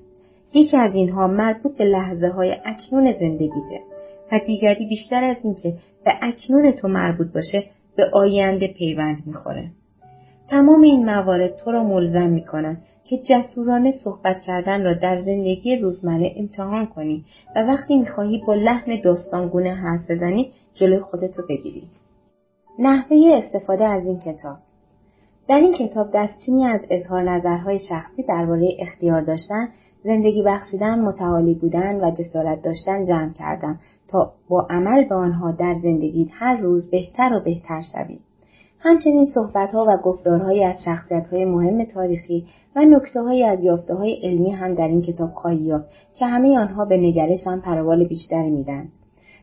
یکی 0.54 0.78
از 0.78 0.94
اینها 0.94 1.28
مربوط 1.28 1.78
به 1.78 1.86
لحظه 1.86 2.28
های 2.28 2.56
اکنون 2.66 3.14
زندگیته. 3.20 3.91
و 4.32 4.40
دیگری 4.40 4.86
بیشتر 4.86 5.24
از 5.24 5.38
اینکه 5.44 5.74
به 6.06 6.12
اکنون 6.22 6.72
تو 6.72 6.88
مربوط 6.88 7.28
باشه 7.34 7.64
به 7.96 8.10
آینده 8.14 8.68
پیوند 8.68 9.24
می‌خوره. 9.26 9.72
تمام 10.50 10.82
این 10.82 11.06
موارد 11.06 11.56
تو 11.56 11.72
را 11.72 11.84
ملزم 11.84 12.30
می‌کنن 12.30 12.78
که 13.04 13.18
جسورانه 13.18 13.92
صحبت 14.04 14.42
کردن 14.42 14.84
را 14.84 14.94
در 14.94 15.22
زندگی 15.22 15.76
روزمره 15.76 16.34
امتحان 16.38 16.86
کنی 16.86 17.26
و 17.56 17.60
وقتی 17.60 17.98
می‌خواهی 17.98 18.42
با 18.48 18.54
لحن 18.54 19.02
داستانگونه 19.04 19.74
حرف 19.74 20.12
بزنی 20.12 20.52
جلوی 20.74 21.00
خودتو 21.00 21.44
بگیری. 21.50 21.84
نحوه 22.80 23.18
استفاده 23.34 23.86
از 23.86 24.06
این 24.06 24.20
کتاب 24.20 24.58
در 25.48 25.56
این 25.58 25.74
کتاب 25.74 26.10
دستچینی 26.14 26.66
از 26.66 26.82
اظهار 26.90 27.24
نظرهای 27.24 27.80
شخصی 27.90 28.24
درباره 28.24 28.70
اختیار 28.80 29.22
داشتن 29.22 29.68
زندگی 30.04 30.44
بخشیدن 30.44 31.00
متعالی 31.00 31.54
بودن 31.54 32.04
و 32.04 32.12
جسارت 32.12 32.62
داشتن 32.62 33.04
جمع 33.04 33.34
کردم 33.34 33.80
تا 34.08 34.32
با 34.50 34.68
عمل 34.70 35.04
به 35.10 35.16
آنها 35.16 35.52
در 35.52 35.76
زندگیت 35.84 36.28
هر 36.32 36.58
روز 36.58 36.90
بهتر 36.90 37.34
و 37.34 37.40
بهتر 37.40 37.82
شوی 37.94 38.20
همچنین 38.80 39.26
صحبتها 39.26 39.86
و 39.88 39.98
گفتارهایی 39.98 40.64
از 40.64 40.76
شخصیتهای 40.86 41.46
مهم 41.46 41.86
تاریخی 41.86 42.46
و 42.76 42.82
نکتههایی 42.86 43.44
از 43.44 43.64
یافتههای 43.64 44.20
علمی 44.24 44.52
هم 44.52 44.74
در 44.74 44.88
این 44.88 45.02
کتاب 45.02 45.30
خواهی 45.30 45.58
یافت 45.58 45.86
که 46.16 46.26
همه 46.26 46.60
آنها 46.60 46.86
به 46.86 46.98
نگرشم 46.98 47.60
پروال 47.60 48.04
بیشتری 48.04 48.50
میدن 48.50 48.88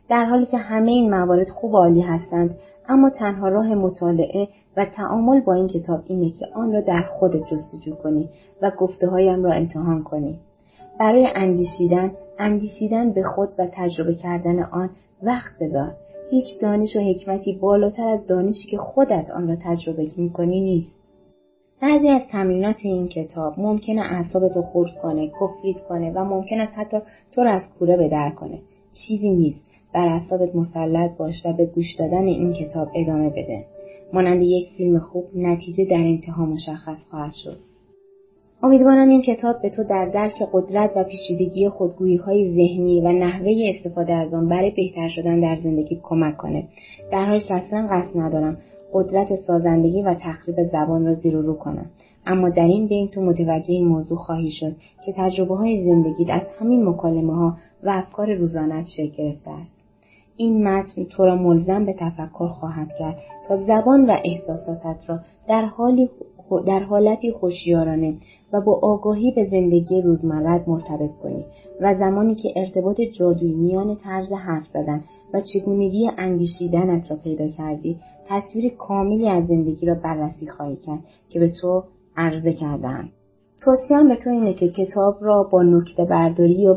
در 0.09 0.25
حالی 0.25 0.47
که 0.47 0.59
همه 0.59 0.91
این 0.91 1.11
موارد 1.11 1.49
خوب 1.49 1.77
عالی 1.77 2.01
هستند 2.01 2.59
اما 2.89 3.11
تنها 3.11 3.49
راه 3.49 3.75
مطالعه 3.75 4.49
و 4.77 4.85
تعامل 4.85 5.41
با 5.41 5.55
این 5.55 5.69
کتاب 5.69 6.01
اینه 6.07 6.31
که 6.31 6.47
آن 6.55 6.73
را 6.73 6.81
در 6.81 7.03
خودت 7.03 7.43
جستجو 7.53 7.95
کنی 7.95 8.29
و 8.63 8.73
گفته 8.79 9.07
هایم 9.07 9.45
را 9.45 9.53
امتحان 9.53 10.03
کنی. 10.03 10.39
برای 10.99 11.29
اندیشیدن 11.35 12.13
اندیشیدن 12.39 13.13
به 13.13 13.23
خود 13.23 13.49
و 13.59 13.67
تجربه 13.73 14.15
کردن 14.15 14.63
آن 14.63 14.91
وقت 15.23 15.59
بذار. 15.61 15.95
هیچ 16.31 16.61
دانش 16.61 16.97
و 16.97 17.01
حکمتی 17.01 17.53
بالاتر 17.53 18.09
از 18.09 18.27
دانشی 18.27 18.69
که 18.71 18.77
خودت 18.77 19.31
آن 19.31 19.49
را 19.49 19.57
تجربه 19.65 20.11
می‌کنی 20.17 20.61
نیست. 20.61 20.95
بعضی 21.83 22.09
از 22.09 22.23
تمرینات 22.31 22.77
این 22.83 23.09
کتاب 23.09 23.55
ممکنه 23.61 24.01
اعصابتو 24.01 24.63
خورد 24.63 24.91
کنه 25.03 25.29
کفریت 25.29 25.77
کنه 25.89 26.13
و 26.13 26.25
ممکن 26.25 26.61
است 26.61 26.73
حتی 26.77 26.99
تو 27.33 27.45
را 27.45 27.51
از 27.51 27.63
کوره 27.79 27.97
به 27.97 28.09
در 28.09 28.31
کنه. 28.31 28.59
چیزی 28.93 29.31
نیست. 29.31 29.61
بر 29.95 30.09
اعصابت 30.09 30.57
مسلط 30.57 31.17
باش 31.17 31.47
و 31.47 31.53
به 31.53 31.67
گوش 31.67 31.95
دادن 31.99 32.25
این 32.25 32.53
کتاب 32.53 32.89
ادامه 32.95 33.31
بده. 33.31 33.65
مانند 34.13 34.43
یک 34.43 34.69
فیلم 34.77 34.99
خوب 34.99 35.25
نتیجه 35.35 35.85
در 35.85 35.97
انتها 35.97 36.47
مشخص 36.47 36.99
خواهد 37.11 37.33
شد. 37.33 37.68
امیدوارم 38.63 39.09
این 39.09 39.23
کتاب 39.23 39.63
به 39.63 39.71
تو 39.71 39.85
در 39.85 40.07
درک 40.07 40.43
قدرت 40.53 40.91
و 40.97 41.05
پیچیدگی 41.05 41.69
خودگویی 41.69 42.17
های 42.17 42.55
ذهنی 42.55 43.01
و 43.01 43.13
نحوه 43.13 43.73
استفاده 43.75 44.13
از 44.13 44.35
آن 44.35 44.49
برای 44.49 44.71
بهتر 44.71 45.09
شدن 45.09 45.41
در 45.41 45.59
زندگی 45.63 46.01
کمک 46.03 46.37
کنه. 46.37 46.65
در 47.13 47.25
حالی 47.25 47.41
که 47.41 47.55
اصلا 47.55 47.89
قصد 47.91 48.19
ندارم 48.19 48.57
قدرت 48.93 49.37
سازندگی 49.47 50.03
و 50.03 50.15
تخریب 50.15 50.57
زبان 50.73 51.07
را 51.07 51.15
زیر 51.15 51.37
و 51.37 51.43
رو 51.43 51.55
کنم. 51.55 51.87
اما 52.27 52.49
در 52.49 52.67
این 52.67 52.87
بین 52.87 53.09
تو 53.09 53.23
متوجه 53.23 53.73
این 53.75 53.89
موضوع 53.89 54.19
خواهی 54.19 54.51
شد 54.51 54.73
که 55.07 55.15
تجربه 55.17 55.57
های 55.57 55.85
زندگیت 55.85 56.31
از 56.31 56.43
همین 56.61 56.85
مکالمه 56.89 57.35
ها 57.35 57.57
و 57.83 57.91
افکار 57.91 58.35
روزانت 58.35 58.87
شکل 58.97 59.17
گرفته 59.17 59.51
است. 59.51 59.79
این 60.37 60.69
متن 60.69 61.05
تو 61.05 61.25
را 61.25 61.37
ملزم 61.37 61.85
به 61.85 61.93
تفکر 61.99 62.49
خواهد 62.49 62.89
کرد 62.99 63.17
تا 63.49 63.57
زبان 63.57 64.07
و 64.07 64.17
احساساتت 64.25 64.97
را 65.07 65.19
در, 65.49 65.65
حالی 65.65 66.11
در 66.67 66.81
حالتی 66.81 67.33
خوشیارانه 67.33 68.15
و 68.53 68.61
با 68.61 68.79
آگاهی 68.83 69.31
به 69.31 69.45
زندگی 69.51 70.03
روزمرت 70.03 70.69
مرتبط 70.69 71.11
کنی 71.23 71.45
و 71.81 71.95
زمانی 71.95 72.35
که 72.35 72.53
ارتباط 72.57 73.01
جادویی 73.01 73.55
میان 73.55 73.97
طرز 73.97 74.33
حرف 74.33 74.67
زدن 74.75 75.05
و 75.35 75.41
چگونگی 75.41 76.11
اندیشیدنت 76.19 77.11
را 77.11 77.17
پیدا 77.17 77.49
کردی 77.49 77.97
تصویر 78.29 78.75
کاملی 78.75 79.29
از 79.29 79.47
زندگی 79.47 79.87
را 79.87 79.95
بررسی 79.95 80.47
خواهی 80.47 80.77
کرد 80.77 81.05
که 81.29 81.41
به 81.41 81.49
تو 81.49 81.85
عرضه 82.17 82.53
کردم 82.53 83.09
توصیهم 83.61 84.09
به 84.09 84.17
تو 84.17 84.31
اینه 84.31 84.55
که 84.55 84.69
کتاب 84.69 85.17
را 85.21 85.43
با 85.43 85.63
نکته 85.63 86.05
برداری 86.05 86.53
یا, 86.53 86.77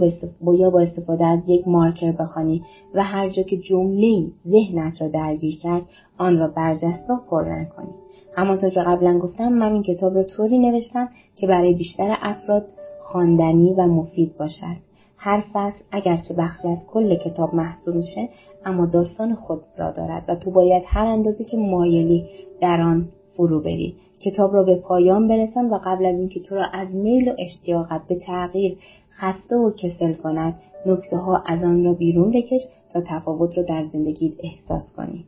یا 0.54 0.70
با 0.70 0.80
استفاده 0.80 1.26
از 1.26 1.40
یک 1.48 1.68
مارکر 1.68 2.12
بخوانی 2.12 2.64
و 2.94 3.04
هر 3.04 3.30
جا 3.30 3.44
که 3.44 3.58
جمله 3.58 4.28
ذهنت 4.48 5.02
را 5.02 5.08
درگیر 5.08 5.60
کرد 5.60 5.84
آن 6.18 6.40
را 6.40 6.48
برجسته 6.48 7.14
و 7.14 7.18
پررنگ 7.30 7.70
کنی. 7.70 7.94
همانطور 8.36 8.70
که 8.70 8.82
قبلا 8.82 9.20
گفتم 9.20 9.50
من 9.50 9.74
این 9.74 9.84
کتاب 9.84 10.16
را 10.16 10.24
طوری 10.24 10.60
نوشتم 10.60 11.10
که 11.36 11.48
برای 11.48 11.74
بیشتر 11.74 12.18
افراد 12.22 12.66
خواندنی 13.00 13.74
و 13.74 13.82
مفید 13.82 14.38
باشد. 14.38 14.92
هر 15.18 15.44
فصل 15.54 15.84
اگرچه 15.92 16.34
بخشی 16.34 16.68
از 16.68 16.88
کل 16.88 17.16
کتاب 17.16 17.56
محسوب 17.56 17.96
میشه 17.96 18.30
اما 18.66 18.86
داستان 18.86 19.36
خود 19.36 19.62
را 19.78 19.92
دارد 19.92 20.26
و 20.28 20.36
تو 20.36 20.52
باید 20.52 20.84
هر 20.86 21.06
اندازه 21.06 21.44
که 21.44 21.58
مایلی 21.58 22.26
در 22.62 22.82
آن 22.82 23.08
فرو 23.38 23.62
بری. 23.62 23.96
کتاب 24.20 24.54
را 24.54 24.64
به 24.64 24.76
پایان 24.76 25.28
برسان 25.28 25.70
و 25.70 25.80
قبل 25.86 26.06
از 26.06 26.16
اینکه 26.20 26.40
تو 26.40 26.56
را 26.56 26.66
از 26.74 26.88
میل 26.96 27.30
و 27.30 27.36
اشتیاقت 27.40 28.02
به 28.08 28.16
تغییر 28.16 28.78
خسته 29.20 29.56
و 29.56 29.72
کسل 29.72 30.14
کند 30.14 30.60
نکته 30.86 31.18
ها 31.18 31.44
از 31.46 31.64
آن 31.64 31.84
را 31.84 31.94
بیرون 31.94 32.32
بکش 32.32 32.62
تا 32.94 33.02
تفاوت 33.10 33.58
را 33.58 33.64
در 33.64 33.86
زندگیت 33.94 34.34
احساس 34.44 34.94
کنی. 34.96 35.26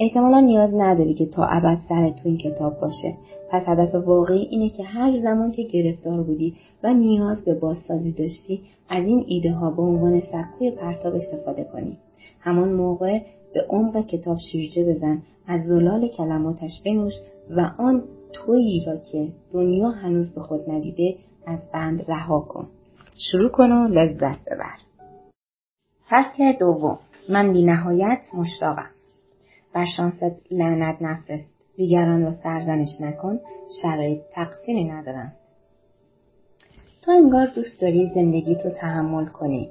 احتمالا 0.00 0.40
نیاز 0.40 0.74
نداری 0.74 1.14
که 1.14 1.26
تا 1.26 1.44
ابد 1.44 1.78
سر 1.88 2.10
تو 2.10 2.20
این 2.24 2.38
کتاب 2.38 2.80
باشه. 2.80 3.14
پس 3.50 3.62
هدف 3.66 3.94
واقعی 3.94 4.42
اینه 4.50 4.68
که 4.68 4.82
هر 4.82 5.20
زمان 5.20 5.52
که 5.52 5.62
گرفتار 5.62 6.22
بودی 6.22 6.54
و 6.82 6.94
نیاز 6.94 7.44
به 7.44 7.54
بازسازی 7.54 8.12
داشتی 8.12 8.60
از 8.88 9.04
این 9.04 9.24
ایده 9.26 9.52
ها 9.52 9.70
به 9.70 9.82
عنوان 9.82 10.20
سکوی 10.20 10.70
پرتاب 10.70 11.14
استفاده 11.14 11.64
کنی. 11.64 11.96
همان 12.40 12.72
موقع 12.72 13.18
به 13.54 13.66
عمق 13.68 14.06
کتاب 14.06 14.38
شیرجه 14.52 14.94
بزن 14.94 15.22
از 15.46 15.66
زلال 15.66 16.08
کلماتش 16.08 16.70
بنوش 16.84 17.12
و 17.50 17.70
آن 17.78 18.02
تویی 18.32 18.84
را 18.86 18.96
که 18.96 19.28
دنیا 19.52 19.88
هنوز 19.90 20.34
به 20.34 20.40
خود 20.40 20.70
ندیده 20.70 21.16
از 21.46 21.58
بند 21.72 22.04
رها 22.08 22.40
کن. 22.40 22.66
شروع 23.16 23.50
کن 23.50 23.72
و 23.72 23.88
لذت 23.88 24.44
ببر. 24.44 24.76
فصل 26.10 26.52
دوم. 26.60 26.98
من 27.28 27.52
بی 27.52 27.64
نهایت 27.64 28.20
مشتاقم. 28.34 28.93
بر 29.74 29.84
شانست 29.96 30.36
لعنت 30.50 31.02
نفرست. 31.02 31.54
دیگران 31.76 32.22
را 32.22 32.30
سرزنش 32.30 33.00
نکن. 33.00 33.40
شرایط 33.82 34.20
تقصیری 34.32 34.84
ندارم 34.84 35.32
تو 37.02 37.10
انگار 37.10 37.46
دوست 37.46 37.80
داری 37.80 38.10
زندگیت 38.14 38.64
رو 38.64 38.70
تحمل 38.70 39.26
کنی. 39.26 39.70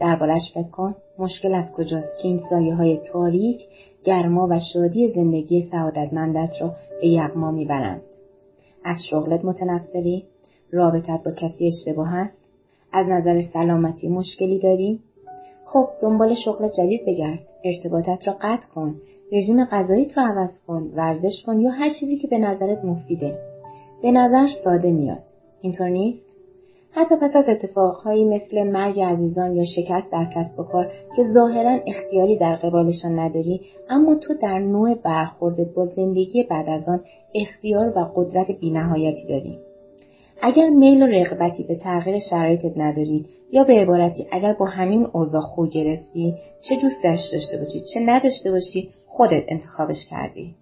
دربارش 0.00 0.42
فکر 0.54 0.70
کن. 0.70 0.94
مشکل 1.18 1.54
از 1.54 1.72
کجاست 1.72 2.18
که 2.22 2.28
این 2.28 2.40
سایه 2.50 2.74
های 2.74 3.00
تاریک 3.12 3.60
گرما 4.04 4.48
و 4.50 4.58
شادی 4.72 5.12
زندگی 5.14 5.68
سعادتمندت 5.70 6.50
را 6.60 6.74
به 7.00 7.08
یغما 7.08 7.50
می‌برند 7.50 8.02
از 8.84 8.96
شغلت 9.10 9.44
متنفری. 9.44 10.24
رابطت 10.70 11.20
با 11.24 11.30
کسی 11.30 11.66
اشتباه 11.66 12.14
است 12.14 12.36
از 12.92 13.06
نظر 13.08 13.42
سلامتی 13.52 14.08
مشکلی 14.08 14.58
داری. 14.58 15.00
خب 15.64 15.88
دنبال 16.02 16.34
شغل 16.44 16.68
جدید 16.68 17.00
بگرد. 17.06 17.38
ارتباطت 17.64 18.28
را 18.28 18.36
قطع 18.40 18.66
کن. 18.74 18.94
رژیم 19.32 19.64
غذاییت 19.64 20.18
را 20.18 20.24
عوض 20.24 20.60
کن. 20.66 20.92
ورزش 20.96 21.42
کن 21.46 21.60
یا 21.60 21.70
هر 21.70 21.90
چیزی 22.00 22.16
که 22.16 22.28
به 22.28 22.38
نظرت 22.38 22.84
مفیده. 22.84 23.38
به 24.02 24.10
نظر 24.10 24.46
ساده 24.64 24.90
میاد. 24.90 25.22
اینطور 25.60 25.88
نیست؟ 25.88 26.24
حتی 26.96 27.14
پس 27.16 27.30
از 27.36 27.44
اتفاقهایی 27.48 28.24
مثل 28.24 28.62
مرگ 28.62 29.00
عزیزان 29.00 29.56
یا 29.56 29.64
شکست 29.76 30.12
در 30.12 30.26
کسب 30.34 30.60
و 30.60 30.62
کار 30.62 30.92
که 31.16 31.24
ظاهرا 31.34 31.78
اختیاری 31.86 32.38
در 32.38 32.56
قبالشان 32.56 33.18
نداری 33.18 33.60
اما 33.90 34.14
تو 34.14 34.34
در 34.34 34.58
نوع 34.58 34.94
برخوردت 34.94 35.74
با 35.74 35.86
زندگی 35.86 36.42
بعد 36.42 36.68
از 36.68 36.88
آن 36.88 37.00
اختیار 37.34 37.98
و 37.98 38.10
قدرت 38.16 38.46
بینهایتی 38.60 39.26
داری. 39.28 39.58
اگر 40.42 40.68
میل 40.68 41.02
و 41.02 41.06
رغبتی 41.06 41.62
به 41.62 41.76
تغییر 41.76 42.18
شرایطت 42.30 42.78
نداری 42.78 43.26
یا 43.54 43.64
به 43.64 43.72
عبارتی 43.72 44.26
اگر 44.32 44.52
با 44.52 44.66
همین 44.66 45.06
اوضاع 45.12 45.42
خو 45.42 45.66
گرفتی 45.66 46.34
چه 46.68 46.76
دوستش 46.76 47.18
داشته 47.32 47.58
باشی 47.58 47.80
چه 47.94 48.00
نداشته 48.00 48.50
باشی 48.50 48.90
خودت 49.06 49.42
انتخابش 49.48 50.06
کردی. 50.10 50.54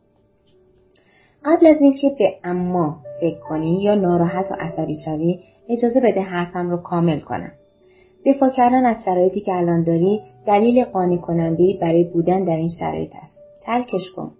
قبل 1.45 1.67
از 1.67 1.77
اینکه 1.81 2.17
به 2.19 2.35
اما 2.45 2.97
فکر 3.21 3.39
کنی 3.39 3.83
یا 3.83 3.95
ناراحت 3.95 4.51
و 4.51 4.55
عصبی 4.55 4.95
شوی 5.05 5.39
اجازه 5.69 6.01
بده 6.01 6.21
حرفم 6.21 6.71
رو 6.71 6.77
کامل 6.77 7.21
کنم. 7.21 7.53
دفاع 8.27 8.51
کردن 8.51 8.87
از 8.87 8.97
شرایطی 9.05 9.41
که 9.41 9.53
الان 9.53 9.83
داری 9.83 10.21
دلیل 10.47 10.85
قانع 10.85 11.17
کننده 11.17 11.79
برای 11.81 12.05
بودن 12.05 12.45
در 12.45 12.57
این 12.57 12.71
شرایط 12.81 13.13
است. 13.23 13.35
ترکش 13.63 14.11
کن. 14.17 14.31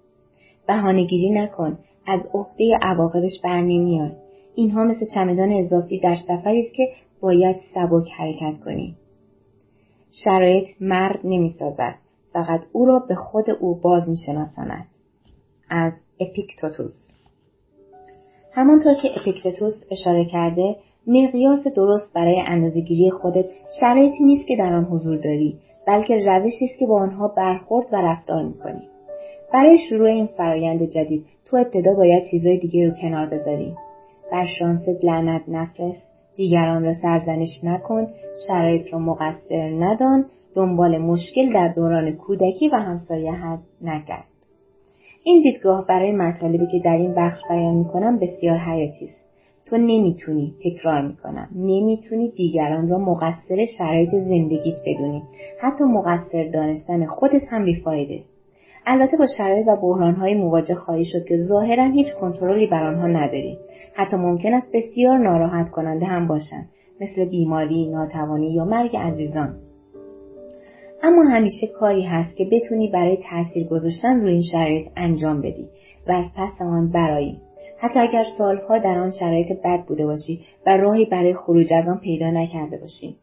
بهانهگیری 0.67 1.31
نکن. 1.31 1.79
از 2.07 2.21
عهده 2.35 2.79
عواقبش 2.83 3.41
بر 3.45 3.61
نمیاد 3.61 4.13
اینها 4.55 4.85
مثل 4.85 5.07
چمدان 5.15 5.53
اضافی 5.53 6.01
در 6.01 6.17
سفری 6.17 6.61
است 6.61 6.75
که 6.75 6.89
باید 7.23 7.57
سبک 7.75 8.11
حرکت 8.19 8.61
کنی. 8.65 8.95
شرایط 10.25 10.69
مرد 10.81 11.21
نمی‌سازد. 11.25 11.95
فقط 12.33 12.61
او 12.73 12.85
را 12.87 12.99
به 12.99 13.15
خود 13.15 13.51
او 13.51 13.75
باز 13.75 14.09
میشناساند. 14.09 14.87
از 15.71 15.93
اپیکتوتوس. 16.21 17.09
همانطور 18.53 18.95
که 18.95 19.11
اپیکتتوس 19.21 19.75
اشاره 19.91 20.25
کرده 20.25 20.77
مقیاس 21.07 21.67
درست 21.67 22.13
برای 22.15 22.43
اندازهگیری 22.47 23.11
خودت 23.11 23.47
شرایطی 23.81 24.25
نیست 24.25 24.47
که 24.47 24.57
در 24.57 24.73
آن 24.73 24.85
حضور 24.85 25.17
داری 25.17 25.59
بلکه 25.87 26.15
روشی 26.15 26.65
است 26.65 26.79
که 26.79 26.87
با 26.87 27.01
آنها 27.01 27.29
برخورد 27.29 27.87
و 27.93 27.97
رفتار 27.97 28.43
می‌کنی. 28.43 28.89
برای 29.53 29.79
شروع 29.89 30.09
این 30.09 30.27
فرایند 30.27 30.83
جدید 30.83 31.27
تو 31.45 31.57
ابتدا 31.57 31.95
باید 31.95 32.23
چیزهای 32.31 32.59
دیگه 32.59 32.89
رو 32.89 32.95
کنار 33.03 33.27
بذاری. 33.27 33.77
بر 34.33 34.47
شانست 34.59 35.05
لعنت 35.05 35.43
نفرست. 35.49 36.12
دیگران 36.37 36.85
را 36.85 36.95
سرزنش 36.95 37.65
نکن 37.65 38.07
شرایط 38.49 38.83
را 38.93 38.99
مقصر 38.99 39.71
ندان 39.79 40.25
دنبال 40.55 40.99
مشکل 40.99 41.53
در 41.53 41.69
دوران 41.69 42.13
کودکی 42.13 42.69
و 42.69 42.77
همسایه 42.77 43.33
حد 43.33 43.63
نکرد 43.83 44.25
این 45.25 45.43
دیدگاه 45.43 45.87
برای 45.87 46.13
مطالبی 46.13 46.67
که 46.67 46.79
در 46.85 46.97
این 46.97 47.15
بخش 47.15 47.39
بیان 47.49 47.75
می‌کنم 47.75 48.19
بسیار 48.19 48.59
حیاتی 48.59 49.05
است. 49.05 49.23
تو 49.67 49.77
نمی‌تونی 49.77 50.55
تکرار 50.65 51.03
می‌کنم. 51.09 51.49
نمی‌تونی 51.57 52.31
دیگران 52.31 52.89
را 52.89 52.99
مقصر 52.99 53.65
شرایط 53.79 54.11
زندگیت 54.11 54.77
بدونی. 54.87 55.23
حتی 55.61 55.85
مقصر 55.85 56.51
دانستن 56.55 57.07
خودت 57.07 57.43
هم 57.51 57.65
بیفایده. 57.65 58.23
البته 58.87 59.17
با 59.17 59.27
شرایط 59.39 59.69
و 59.69 59.77
بحرانهای 59.77 60.35
مواجه 60.35 60.75
خواهی 60.75 61.05
شد 61.05 61.25
که 61.29 61.37
ظاهرا 61.37 61.85
هیچ 61.85 62.07
کنترلی 62.21 62.67
بر 62.67 62.83
آنها 62.85 63.07
نداری. 63.07 63.59
حتی 63.95 64.17
ممکن 64.17 64.55
است 64.55 64.73
بسیار 64.73 65.19
ناراحت 65.19 65.71
کننده 65.71 66.07
هم 66.07 66.27
باشند 66.27 66.69
مثل 67.01 67.25
بیماری 67.25 67.87
ناتوانی 67.87 68.53
یا 68.55 68.65
مرگ 68.65 68.97
عزیزان. 68.97 69.55
اما 71.03 71.23
همیشه 71.23 71.67
کاری 71.67 72.03
هست 72.03 72.37
که 72.37 72.45
بتونی 72.45 72.89
برای 72.89 73.19
تاثیر 73.31 73.67
گذاشتن 73.67 74.21
روی 74.21 74.33
این 74.33 74.43
شرایط 74.53 74.89
انجام 74.97 75.41
بدی 75.41 75.69
و 76.09 76.13
از 76.13 76.25
پس 76.37 76.63
آن 76.63 76.89
برایی. 76.89 77.41
حتی 77.79 77.99
اگر 77.99 78.25
سالها 78.39 78.79
در 78.79 78.99
آن 78.99 79.11
شرایط 79.11 79.53
بد 79.65 79.85
بوده 79.85 80.07
باشی 80.07 80.41
و 80.67 80.77
راهی 80.77 81.05
برای 81.05 81.35
خروج 81.35 81.73
از 81.73 81.89
آن 81.89 81.99
پیدا 81.99 82.31
نکرده 82.31 82.77
باشی. 82.77 83.17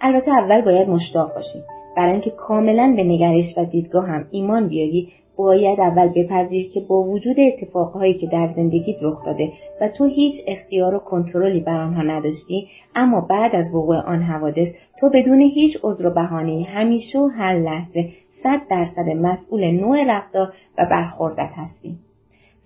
البته 0.00 0.30
اول 0.30 0.60
باید 0.60 0.88
مشتاق 0.88 1.34
باشی. 1.34 1.62
برای 1.96 2.12
اینکه 2.12 2.30
کاملا 2.30 2.94
به 2.96 3.04
نگرش 3.04 3.44
و 3.56 3.64
دیدگاه 3.64 4.06
هم 4.06 4.26
ایمان 4.30 4.68
بیاری 4.68 5.12
باید 5.36 5.80
اول 5.80 6.08
بپذیر 6.08 6.70
که 6.70 6.80
با 6.80 7.02
وجود 7.02 7.36
اتفاقهایی 7.40 8.14
که 8.14 8.26
در 8.26 8.52
زندگیت 8.56 8.96
رخ 9.02 9.24
داده 9.26 9.52
و 9.80 9.88
تو 9.88 10.04
هیچ 10.04 10.34
اختیار 10.46 10.94
و 10.94 10.98
کنترلی 10.98 11.60
بر 11.60 11.80
آنها 11.80 12.02
نداشتی 12.02 12.68
اما 12.94 13.20
بعد 13.20 13.54
از 13.54 13.74
وقوع 13.74 13.96
آن 13.96 14.22
حوادث 14.22 14.68
تو 15.00 15.10
بدون 15.14 15.40
هیچ 15.40 15.78
عذر 15.82 16.06
و 16.06 16.10
بهانه 16.10 16.62
همیشه 16.62 17.18
و 17.18 17.26
هر 17.26 17.58
لحظه 17.58 18.08
صد 18.42 18.60
درصد 18.70 19.08
مسئول 19.08 19.70
نوع 19.70 20.04
رفتار 20.16 20.52
و 20.78 20.86
برخوردت 20.90 21.50
هستی 21.56 21.96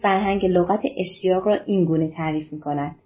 فرهنگ 0.02 0.46
لغت 0.46 0.81
اشتیاق 0.96 1.48
را 1.48 1.59
این 1.66 1.85
گونه 1.85 2.09
تعریف 2.09 2.52
می 2.52 2.61
کند. 2.61 2.96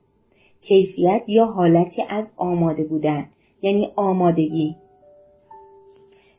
کیفیت 0.61 1.23
یا 1.27 1.47
حالتی 1.47 2.03
از 2.09 2.27
آماده 2.37 2.85
بودن 2.85 3.27
یعنی 3.63 3.89
آمادگی 3.97 4.77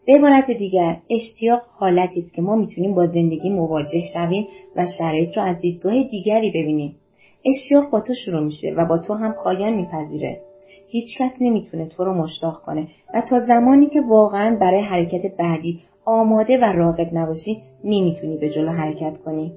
به 0.06 0.14
عبارت 0.14 0.52
دیگر 0.52 0.98
اشتیاق 1.10 1.62
حالتی 1.80 2.20
است 2.20 2.34
که 2.34 2.42
ما 2.42 2.56
می‌تونیم 2.56 2.96
با 2.96 3.08
زندگی 3.08 3.50
مواجه 3.50 4.02
شویم 4.14 4.48
و 4.76 4.86
شرایط 5.00 5.38
را 5.38 5.44
از 5.44 5.60
دیدگاه 5.60 6.04
دیگری 6.04 6.50
ببینیم 6.50 6.96
اشتیاق 7.46 7.90
با 7.90 8.00
تو 8.00 8.14
شروع 8.14 8.44
میشه 8.44 8.74
و 8.78 8.86
با 8.86 8.98
تو 8.98 9.14
هم 9.14 9.32
پایان 9.44 9.74
میپذیره 9.74 10.42
هیچکس 10.88 11.32
نمی‌تونه 11.42 11.86
تو 11.86 12.04
رو 12.04 12.14
مشتاق 12.14 12.62
کنه 12.66 12.88
و 13.14 13.22
تا 13.22 13.40
زمانی 13.40 13.88
که 13.88 14.02
واقعا 14.02 14.58
برای 14.62 14.82
حرکت 14.82 15.38
بعدی 15.38 15.80
آماده 16.06 16.58
و 16.58 16.64
راقب 16.64 17.10
نباشی 17.14 17.62
نمی‌تونی 17.84 18.38
به 18.38 18.50
جلو 18.50 18.72
حرکت 18.72 19.18
کنی. 19.26 19.54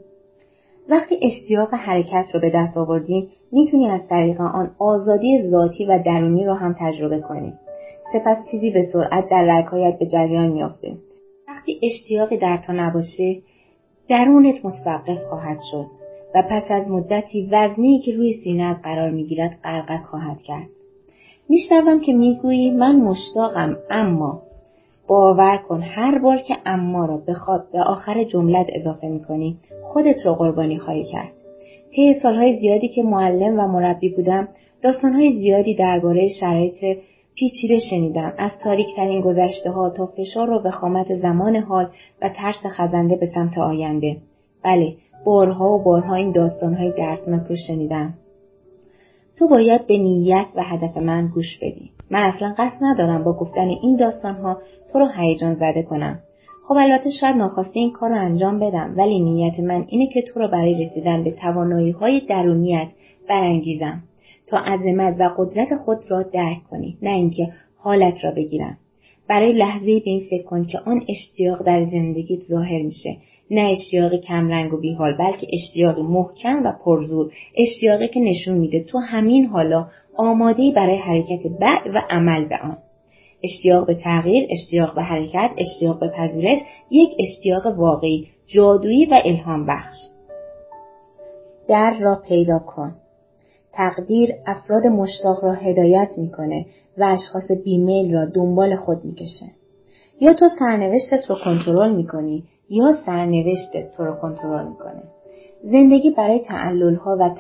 وقتی 0.88 1.18
اشتیاق 1.22 1.74
حرکت 1.74 2.26
رو 2.34 2.40
به 2.40 2.50
دست 2.50 2.78
آوردی 2.78 3.28
می‌تونی 3.52 3.86
از 3.86 4.08
طریق 4.08 4.40
آن 4.40 4.70
آزادی 4.78 5.42
ذاتی 5.48 5.84
و 5.84 6.02
درونی 6.06 6.44
رو 6.44 6.54
هم 6.54 6.74
تجربه 6.78 7.20
کنی. 7.20 7.52
سپس 8.14 8.38
چیزی 8.50 8.70
به 8.70 8.82
سرعت 8.92 9.28
در 9.28 9.42
رگهایت 9.42 9.98
به 9.98 10.06
جریان 10.06 10.48
میافته. 10.48 10.96
وقتی 11.48 11.80
اشتیاقی 11.82 12.36
در 12.36 12.56
تو 12.66 12.72
نباشه 12.72 13.36
درونت 14.08 14.64
متوقف 14.64 15.22
خواهد 15.28 15.58
شد 15.70 15.86
و 16.34 16.42
پس 16.50 16.62
از 16.70 16.88
مدتی 16.88 17.48
وزنی 17.52 17.98
که 17.98 18.12
روی 18.12 18.32
سینهت 18.44 18.76
قرار 18.82 19.10
می‌گیرد 19.10 19.58
غرقت 19.64 20.04
خواهد 20.04 20.42
کرد. 20.42 20.66
میشنوم 21.48 22.00
که 22.00 22.12
می‌گویی 22.12 22.70
من 22.70 22.96
مشتاقم 22.96 23.76
اما 23.90 24.42
باور 25.08 25.56
کن 25.68 25.82
هر 25.82 26.18
بار 26.18 26.38
که 26.38 26.54
اما 26.66 27.06
را 27.06 27.16
بخواد 27.28 27.66
به 27.72 27.80
آخر 27.82 28.24
جملت 28.24 28.66
اضافه 28.74 29.06
می‌کنی 29.06 29.56
خودت 29.82 30.26
را 30.26 30.34
قربانی 30.34 30.78
خواهی 30.78 31.04
کرد 31.04 31.32
طی 31.94 32.14
سالهای 32.22 32.58
زیادی 32.58 32.88
که 32.88 33.02
معلم 33.02 33.60
و 33.60 33.68
مربی 33.68 34.08
بودم 34.08 34.48
داستانهای 34.82 35.38
زیادی 35.38 35.74
درباره 35.74 36.28
شرایط 36.40 36.98
پیچیده 37.34 37.78
شنیدم. 37.90 38.32
از 38.38 38.50
تاریکترین 38.64 39.20
گذشته 39.20 39.70
ها 39.70 39.90
تا 39.90 40.06
فشار 40.06 40.50
و 40.50 40.62
وخامت 40.64 41.14
زمان 41.14 41.56
حال 41.56 41.88
و 42.22 42.28
ترس 42.28 42.66
خزنده 42.66 43.16
به 43.16 43.30
سمت 43.34 43.58
آینده. 43.58 44.16
بله 44.64 44.94
بارها 45.24 45.72
و 45.72 45.82
بارها 45.82 46.14
این 46.14 46.32
داستانهای 46.32 46.92
دردناک 46.98 47.46
رو 47.48 47.56
شنیدم. 47.68 48.14
تو 49.38 49.48
باید 49.48 49.86
به 49.86 49.98
نیت 49.98 50.46
و 50.54 50.62
هدف 50.62 50.96
من 50.96 51.26
گوش 51.26 51.58
بدی. 51.58 51.90
من 52.10 52.20
اصلا 52.20 52.54
قصد 52.58 52.78
ندارم 52.80 53.24
با 53.24 53.32
گفتن 53.32 53.68
این 53.82 53.96
داستانها 53.96 54.58
تو 54.92 54.98
رو 54.98 55.08
هیجان 55.16 55.54
زده 55.54 55.82
کنم. 55.82 56.18
خب 56.68 56.74
البته 56.78 57.10
شاید 57.20 57.36
ناخواسته 57.36 57.80
این 57.80 57.92
کار 57.92 58.10
رو 58.10 58.16
انجام 58.20 58.58
بدم 58.58 58.94
ولی 58.96 59.20
نیت 59.20 59.60
من 59.60 59.84
اینه 59.88 60.06
که 60.12 60.22
تو 60.22 60.40
رو 60.40 60.48
برای 60.48 60.86
رسیدن 60.86 61.24
به 61.24 61.30
توانایی 61.30 61.90
های 61.90 62.20
درونیت 62.20 62.88
برانگیزم. 63.28 64.02
تا 64.46 64.58
عظمت 64.58 65.16
و 65.20 65.30
قدرت 65.38 65.74
خود 65.84 65.98
را 66.08 66.22
درک 66.22 66.64
کنی 66.70 66.98
نه 67.02 67.10
اینکه 67.10 67.52
حالت 67.76 68.24
را 68.24 68.30
بگیرم. 68.30 68.78
برای 69.28 69.52
لحظه 69.52 69.86
به 69.86 70.02
این 70.04 70.26
فکر 70.30 70.42
کن 70.42 70.64
که 70.64 70.78
آن 70.86 71.04
اشتیاق 71.08 71.62
در 71.66 71.84
زندگیت 71.84 72.40
ظاهر 72.40 72.82
میشه. 72.82 73.16
نه 73.50 73.60
اشتیاق 73.60 74.14
کمرنگ 74.20 74.74
و 74.74 74.76
بیحال 74.76 75.16
بلکه 75.16 75.46
اشتیاق 75.52 75.98
محکم 75.98 76.62
و 76.64 76.72
پرزور. 76.84 77.32
اشتیاقی 77.56 78.08
که 78.08 78.20
نشون 78.20 78.54
میده 78.54 78.84
تو 78.84 78.98
همین 78.98 79.46
حالا 79.46 79.86
آماده 80.16 80.72
برای 80.76 80.96
حرکت 80.96 81.46
بعد 81.60 81.86
و 81.94 82.02
عمل 82.10 82.48
به 82.48 82.58
آن. 82.62 82.78
اشتیاق 83.44 83.86
به 83.86 83.94
تغییر 83.94 84.48
اشتیاق 84.50 84.94
به 84.94 85.02
حرکت 85.02 85.50
اشتیاق 85.58 86.00
به 86.00 86.08
پذیرش 86.08 86.58
یک 86.90 87.08
اشتیاق 87.18 87.66
واقعی 87.78 88.26
جادویی 88.46 89.06
و 89.06 89.20
الهام 89.24 89.66
بخش 89.66 89.96
در 91.68 91.98
را 92.00 92.22
پیدا 92.28 92.58
کن. 92.58 92.94
تقدیر 93.76 94.32
افراد 94.46 94.86
مشتاق 94.86 95.44
را 95.44 95.52
هدایت 95.52 96.18
می‌کنه 96.18 96.66
و 96.98 97.04
اشخاص 97.04 97.50
بیمیل 97.64 98.14
را 98.14 98.24
دنبال 98.24 98.76
خود 98.76 99.04
می‌کشه. 99.04 99.46
یا 100.20 100.34
تو 100.34 100.48
سرنوشتت 100.58 101.30
رو 101.30 101.36
کنترل 101.44 101.96
می‌کنی 101.96 102.44
یا 102.70 102.96
سرنوشتت 103.06 103.96
تو 103.96 104.04
رو 104.04 104.14
کنترل 104.14 104.68
می‌کنه. 104.68 105.02
زندگی 105.62 106.10
برای 106.10 106.40
ها 107.04 107.16
و 107.20 107.30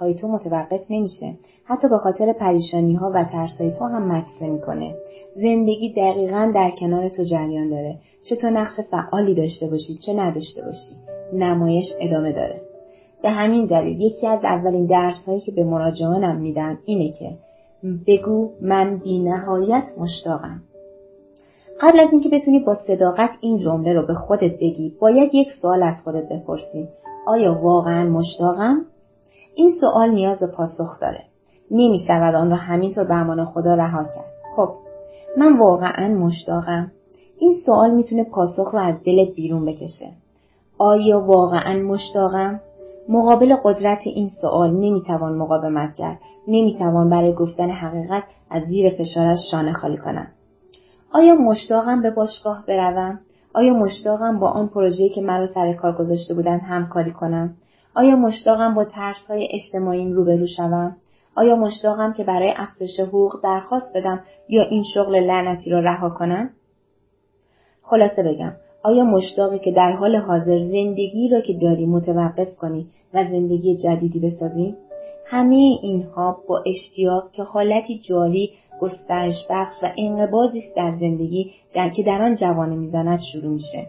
های 0.00 0.14
تو 0.14 0.28
متوقف 0.28 0.80
نمیشه. 0.90 1.34
حتی 1.64 1.88
به 1.88 1.98
خاطر 1.98 2.32
پریشانی 2.32 2.94
ها 2.94 3.10
و 3.14 3.24
های 3.24 3.72
تو 3.78 3.84
هم 3.84 4.12
مکسه 4.12 4.46
می‌کنه. 4.46 4.94
زندگی 5.36 5.92
دقیقا 5.96 6.52
در 6.54 6.70
کنار 6.80 7.08
تو 7.08 7.24
جریان 7.24 7.70
داره. 7.70 7.96
چه 8.28 8.36
تو 8.36 8.50
نقش 8.50 8.72
فعالی 8.90 9.34
داشته 9.34 9.66
باشی 9.66 9.94
چه 10.06 10.12
نداشته 10.12 10.62
باشی. 10.62 10.96
نمایش 11.32 11.86
ادامه 12.00 12.32
داره. 12.32 12.60
به 13.24 13.30
همین 13.30 13.66
دلیل 13.66 14.00
یکی 14.00 14.26
از 14.26 14.44
اولین 14.44 14.86
درس 14.86 15.26
هایی 15.26 15.40
که 15.40 15.52
به 15.52 15.64
مراجعانم 15.64 16.36
میدم 16.36 16.78
اینه 16.84 17.12
که 17.12 17.30
بگو 18.06 18.50
من 18.62 18.96
بی 18.96 19.18
نهایت 19.18 19.84
مشتاقم. 19.98 20.62
قبل 21.80 22.00
از 22.00 22.08
اینکه 22.12 22.28
بتونی 22.28 22.58
با 22.58 22.74
صداقت 22.74 23.30
این 23.40 23.58
جمله 23.58 23.92
رو 23.92 24.06
به 24.06 24.14
خودت 24.14 24.54
بگی 24.54 24.94
باید 25.00 25.34
یک 25.34 25.48
سوال 25.62 25.82
از 25.82 25.94
خودت 26.04 26.28
بپرسی. 26.28 26.88
آیا 27.26 27.58
واقعا 27.62 28.08
مشتاقم؟ 28.10 28.84
این 29.54 29.72
سوال 29.80 30.10
نیاز 30.10 30.38
به 30.38 30.46
پاسخ 30.46 31.00
داره. 31.00 31.24
نمی 31.70 31.98
شود 32.08 32.34
آن 32.34 32.50
را 32.50 32.56
همینطور 32.56 33.04
به 33.04 33.14
امان 33.14 33.44
خدا 33.44 33.74
رها 33.74 34.04
کرد. 34.04 34.32
خب 34.56 34.68
من 35.36 35.58
واقعا 35.58 36.08
مشتاقم. 36.08 36.92
این 37.38 37.54
سوال 37.66 37.90
می‌تونه 37.90 38.24
پاسخ 38.24 38.70
رو 38.72 38.78
از 38.78 38.94
دلت 39.04 39.34
بیرون 39.34 39.64
بکشه. 39.64 40.10
آیا 40.78 41.20
واقعا 41.20 41.82
مشتاقم؟ 41.82 42.60
مقابل 43.08 43.56
قدرت 43.64 44.00
این 44.04 44.28
سوال 44.40 44.70
نمی‌توان 44.70 45.38
مقاومت 45.38 45.94
کرد. 45.94 46.18
نمی‌توان 46.48 47.10
برای 47.10 47.32
گفتن 47.32 47.70
حقیقت 47.70 48.22
از 48.50 48.62
زیر 48.62 48.90
فشارش 48.90 49.38
شانه 49.50 49.72
خالی 49.72 49.96
کنم. 49.96 50.26
آیا 51.12 51.34
مشتاقم 51.34 52.02
به 52.02 52.10
باشگاه 52.10 52.64
بروم؟ 52.68 53.20
آیا 53.54 53.74
مشتاقم 53.74 54.38
با 54.38 54.48
آن 54.48 54.68
پروژه‌ای 54.68 55.08
که 55.08 55.20
مرا 55.20 55.46
سر 55.54 55.72
کار 55.72 55.96
گذاشته 55.96 56.34
بودن 56.34 56.58
همکاری 56.58 57.12
کنم؟ 57.12 57.54
آیا 57.94 58.16
مشتاقم 58.16 58.74
با 58.74 58.84
ترسهای 58.84 59.48
اجتماعیم 59.50 60.12
روبرو 60.12 60.46
شوم؟ 60.46 60.96
آیا 61.36 61.56
مشتاقم 61.56 62.12
که 62.12 62.24
برای 62.24 62.54
افزایش 62.56 63.00
حقوق 63.00 63.40
درخواست 63.42 63.86
بدم 63.94 64.20
یا 64.48 64.62
این 64.62 64.82
شغل 64.94 65.16
لعنتی 65.16 65.70
را 65.70 65.80
رها 65.80 66.10
کنم؟ 66.10 66.50
خلاصه 67.82 68.22
بگم 68.22 68.52
آیا 68.84 69.04
مشتاقی 69.04 69.58
که 69.58 69.72
در 69.72 69.92
حال 69.92 70.16
حاضر 70.16 70.58
زندگی 70.58 71.28
را 71.28 71.40
که 71.40 71.52
داری 71.52 71.86
متوقف 71.86 72.56
کنی 72.56 72.86
و 73.14 73.24
زندگی 73.24 73.76
جدیدی 73.76 74.20
بسازی؟ 74.20 74.74
همه 75.26 75.78
اینها 75.82 76.38
با 76.48 76.62
اشتیاق 76.66 77.32
که 77.32 77.42
حالتی 77.42 77.98
جاری 77.98 78.50
گسترش 78.80 79.34
بخش 79.50 79.74
و 79.82 79.88
انقباضی 79.98 80.58
است 80.58 80.76
در 80.76 80.96
زندگی 81.00 81.50
در 81.74 81.88
که 81.88 82.02
در 82.02 82.22
آن 82.22 82.34
جوانه 82.34 82.76
می‌زند 82.76 83.20
شروع 83.32 83.52
میشه. 83.52 83.86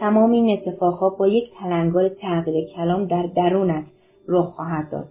تمام 0.00 0.30
این 0.30 0.58
اتفاقها 0.58 1.08
با 1.08 1.28
یک 1.28 1.50
تلنگار 1.60 2.08
تغییر 2.08 2.64
کلام 2.64 3.04
در 3.04 3.26
درونت 3.36 3.84
رخ 4.28 4.46
خواهد 4.46 4.90
داد. 4.90 5.08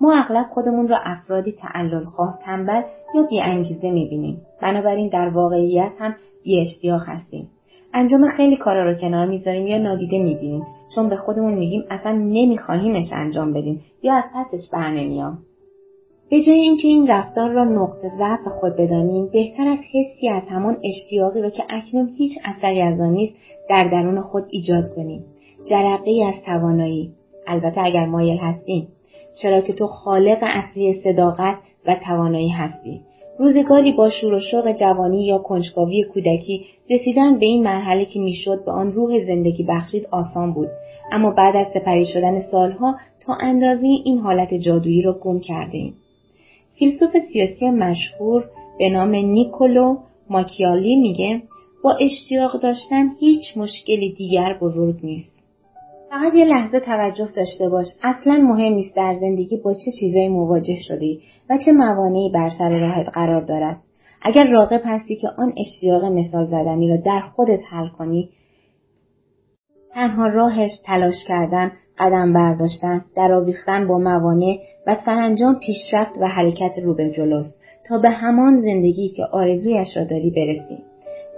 ما 0.00 0.14
اغلب 0.18 0.46
خودمون 0.54 0.88
را 0.88 0.98
افرادی 1.04 1.52
تعلل 1.52 2.04
خواه 2.04 2.38
تنبل 2.42 2.82
یا 3.14 3.22
بیانگیزه 3.30 3.90
می‌بینیم. 3.90 4.40
بنابراین 4.62 5.08
در 5.08 5.28
واقعیت 5.28 5.92
هم 5.98 6.14
بی 6.44 6.60
اشتیاق 6.60 7.02
هستیم. 7.06 7.50
انجام 7.98 8.26
خیلی 8.36 8.56
کارا 8.56 8.90
رو 8.90 8.94
کنار 9.00 9.26
می‌ذاریم 9.26 9.66
یا 9.66 9.78
نادیده 9.78 10.18
می‌بینیم 10.18 10.62
چون 10.94 11.08
به 11.08 11.16
خودمون 11.16 11.54
میگیم 11.54 11.84
اصلا 11.90 12.12
نمیخواهیمش 12.12 13.04
انجام 13.12 13.52
بدیم. 13.52 13.80
یا 14.02 14.14
از 14.14 14.24
پسش 14.34 14.70
برنمیام 14.72 15.38
به 16.30 16.40
جای 16.40 16.58
اینکه 16.58 16.88
این 16.88 17.06
رفتار 17.06 17.50
را 17.50 17.64
نقطه 17.64 18.12
ضعف 18.18 18.48
خود 18.60 18.76
بدانیم 18.76 19.28
بهتر 19.32 19.68
از 19.68 19.78
حسی 19.78 20.28
از 20.28 20.42
همان 20.48 20.76
اشتیاقی 20.84 21.42
را 21.42 21.50
که 21.50 21.62
اکنون 21.68 22.08
هیچ 22.18 22.32
اثری 22.44 22.82
از 22.82 23.00
آن 23.00 23.10
نیست 23.10 23.34
در 23.68 23.88
درون 23.88 24.20
خود 24.20 24.44
ایجاد 24.50 24.94
کنیم. 24.94 25.24
جرقه 25.70 26.24
از 26.24 26.44
توانایی. 26.46 27.12
البته 27.46 27.80
اگر 27.80 28.06
مایل 28.06 28.38
هستیم. 28.38 28.88
چرا 29.42 29.60
که 29.60 29.72
تو 29.72 29.86
خالق 29.86 30.38
اصلی 30.42 31.00
صداقت 31.04 31.56
و 31.86 31.96
توانایی 32.06 32.48
هستی. 32.48 33.00
روزگاری 33.38 33.92
با 33.92 34.10
شور 34.10 34.34
و 34.34 34.40
شوق 34.40 34.72
جوانی 34.72 35.26
یا 35.26 35.38
کنجکاوی 35.38 36.04
کودکی 36.14 36.66
رسیدن 36.90 37.38
به 37.38 37.46
این 37.46 37.62
مرحله 37.62 38.04
که 38.04 38.20
می‌شد 38.20 38.64
به 38.64 38.72
آن 38.72 38.92
روح 38.92 39.26
زندگی 39.26 39.62
بخشید 39.62 40.06
آسان 40.10 40.52
بود 40.52 40.68
اما 41.12 41.30
بعد 41.30 41.56
از 41.56 41.66
سپری 41.74 42.04
شدن 42.04 42.40
سالها 42.40 42.96
تا 43.26 43.34
اندازه 43.34 43.86
این 44.04 44.18
حالت 44.18 44.54
جادویی 44.54 45.02
را 45.02 45.12
گم 45.12 45.40
کرده. 45.40 45.92
فیلسوف 46.78 47.10
سیاسی 47.32 47.70
مشهور 47.70 48.44
به 48.78 48.88
نام 48.88 49.14
نیکولو 49.14 49.96
ماکیالی 50.30 50.96
میگه 50.96 51.42
با 51.84 51.92
اشتیاق 52.00 52.60
داشتن 52.60 53.10
هیچ 53.20 53.56
مشکلی 53.56 54.12
دیگر 54.12 54.58
بزرگ 54.60 54.96
نیست. 55.02 55.36
فقط 56.10 56.34
یه 56.34 56.44
لحظه 56.44 56.80
توجه 56.80 57.28
داشته 57.36 57.68
باش 57.68 57.86
اصلا 58.02 58.34
مهم 58.36 58.72
نیست 58.72 58.96
در 58.96 59.16
زندگی 59.20 59.56
با 59.56 59.74
چه 59.74 59.90
چیزایی 60.00 60.28
مواجه 60.28 60.76
شدی 60.88 61.20
و 61.50 61.58
چه 61.66 61.72
موانعی 61.72 62.30
بر 62.30 62.50
سر 62.58 62.68
راهت 62.68 63.08
قرار 63.08 63.40
دارد؟ 63.40 63.76
اگر 64.22 64.46
راقب 64.46 64.80
هستی 64.84 65.16
که 65.16 65.28
آن 65.38 65.52
اشتیاق 65.56 66.04
مثال 66.04 66.46
زدنی 66.46 66.88
را 66.88 66.96
در 66.96 67.20
خودت 67.20 67.60
حل 67.70 67.88
کنی 67.88 68.30
تنها 69.94 70.26
راهش 70.26 70.70
تلاش 70.86 71.24
کردن 71.28 71.72
قدم 71.98 72.32
برداشتن 72.32 73.04
درآویختن 73.16 73.88
با 73.88 73.98
موانع 73.98 74.58
و 74.86 74.96
سرانجام 75.04 75.58
پیشرفت 75.58 76.18
و 76.20 76.28
حرکت 76.28 76.78
رو 76.82 76.94
به 76.94 77.10
جلوست 77.10 77.60
تا 77.88 77.98
به 77.98 78.10
همان 78.10 78.60
زندگی 78.60 79.08
که 79.08 79.24
آرزویش 79.24 79.96
را 79.96 80.04
داری 80.04 80.30
برسی. 80.30 80.82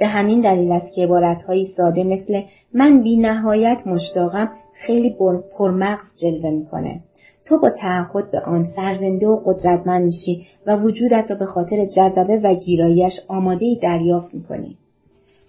به 0.01 0.07
همین 0.07 0.41
دلیل 0.41 0.73
است 0.73 0.95
که 0.95 1.03
عبارتهایی 1.03 1.75
ساده 1.77 2.05
مثل 2.05 2.43
من 2.75 3.03
بی 3.03 3.17
نهایت 3.17 3.87
مشتاقم 3.87 4.51
خیلی 4.87 5.17
پرمغز 5.59 6.17
جلوه 6.21 6.51
می‌کنه. 6.51 7.01
تو 7.49 7.59
با 7.59 7.71
تعهد 7.71 8.31
به 8.31 8.41
آن 8.41 8.65
سرزنده 8.77 9.27
و 9.27 9.37
قدرتمند 9.45 10.05
میشی 10.05 10.47
و 10.67 10.77
وجودت 10.77 11.31
را 11.31 11.37
به 11.37 11.45
خاطر 11.45 11.85
جذبه 11.85 12.41
و 12.45 12.55
گیرایش 12.55 13.13
آماده 13.29 13.67
دریافت 13.83 14.35
می‌کنی. 14.35 14.77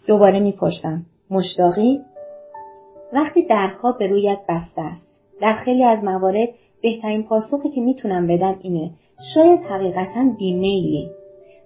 دوباره 0.07 0.39
می‌پرسم 0.39 1.05
مشتاقی؟ 1.31 1.99
وقتی 3.13 3.45
درها 3.45 3.91
به 3.91 4.07
رویت 4.07 4.39
بسته 4.49 4.81
است. 4.81 5.07
در 5.41 5.53
خیلی 5.53 5.83
از 5.83 6.03
موارد 6.03 6.49
بهترین 6.81 7.23
پاسخی 7.23 7.69
که 7.69 7.81
می‌تونم 7.81 8.27
بدم 8.27 8.55
اینه 8.61 8.91
شاید 9.33 9.59
حقیقتا 9.59 10.35
بیمیلی. 10.39 11.09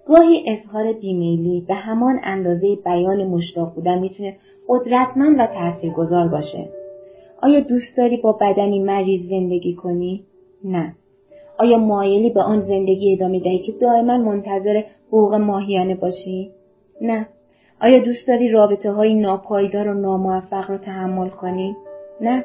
گاهی 0.06 0.44
اظهار 0.46 0.92
بیمیلی 0.92 1.64
به 1.68 1.74
همان 1.74 2.20
اندازه 2.22 2.76
بیان 2.84 3.24
مشتاق 3.24 3.74
بودن 3.74 3.98
می‌تونه 3.98 4.36
قدرتمند 4.68 5.38
و 5.38 5.46
تاثیرگذار 5.46 6.28
باشه. 6.28 6.68
آیا 7.44 7.60
دوست 7.60 7.96
داری 7.96 8.16
با 8.16 8.32
بدنی 8.32 8.78
مریض 8.78 9.28
زندگی 9.28 9.74
کنی؟ 9.74 10.24
نه. 10.64 10.94
آیا 11.58 11.78
مایلی 11.78 12.30
به 12.30 12.42
آن 12.42 12.60
زندگی 12.60 13.12
ادامه 13.12 13.40
دهی 13.40 13.58
که 13.58 13.72
دائما 13.72 14.18
منتظر 14.18 14.82
حقوق 15.08 15.34
ماهیانه 15.34 15.94
باشی؟ 15.94 16.50
نه. 17.00 17.26
آیا 17.80 17.98
دوست 17.98 18.28
داری 18.28 18.48
رابطه 18.48 18.92
های 18.92 19.14
ناپایدار 19.14 19.88
و 19.88 19.94
ناموفق 19.94 20.70
رو 20.70 20.78
تحمل 20.78 21.28
کنی؟ 21.28 21.76
نه. 22.20 22.44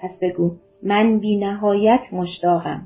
پس 0.00 0.10
بگو 0.22 0.50
من 0.82 1.18
بی 1.18 1.36
نهایت 1.36 2.02
مشتاقم. 2.12 2.82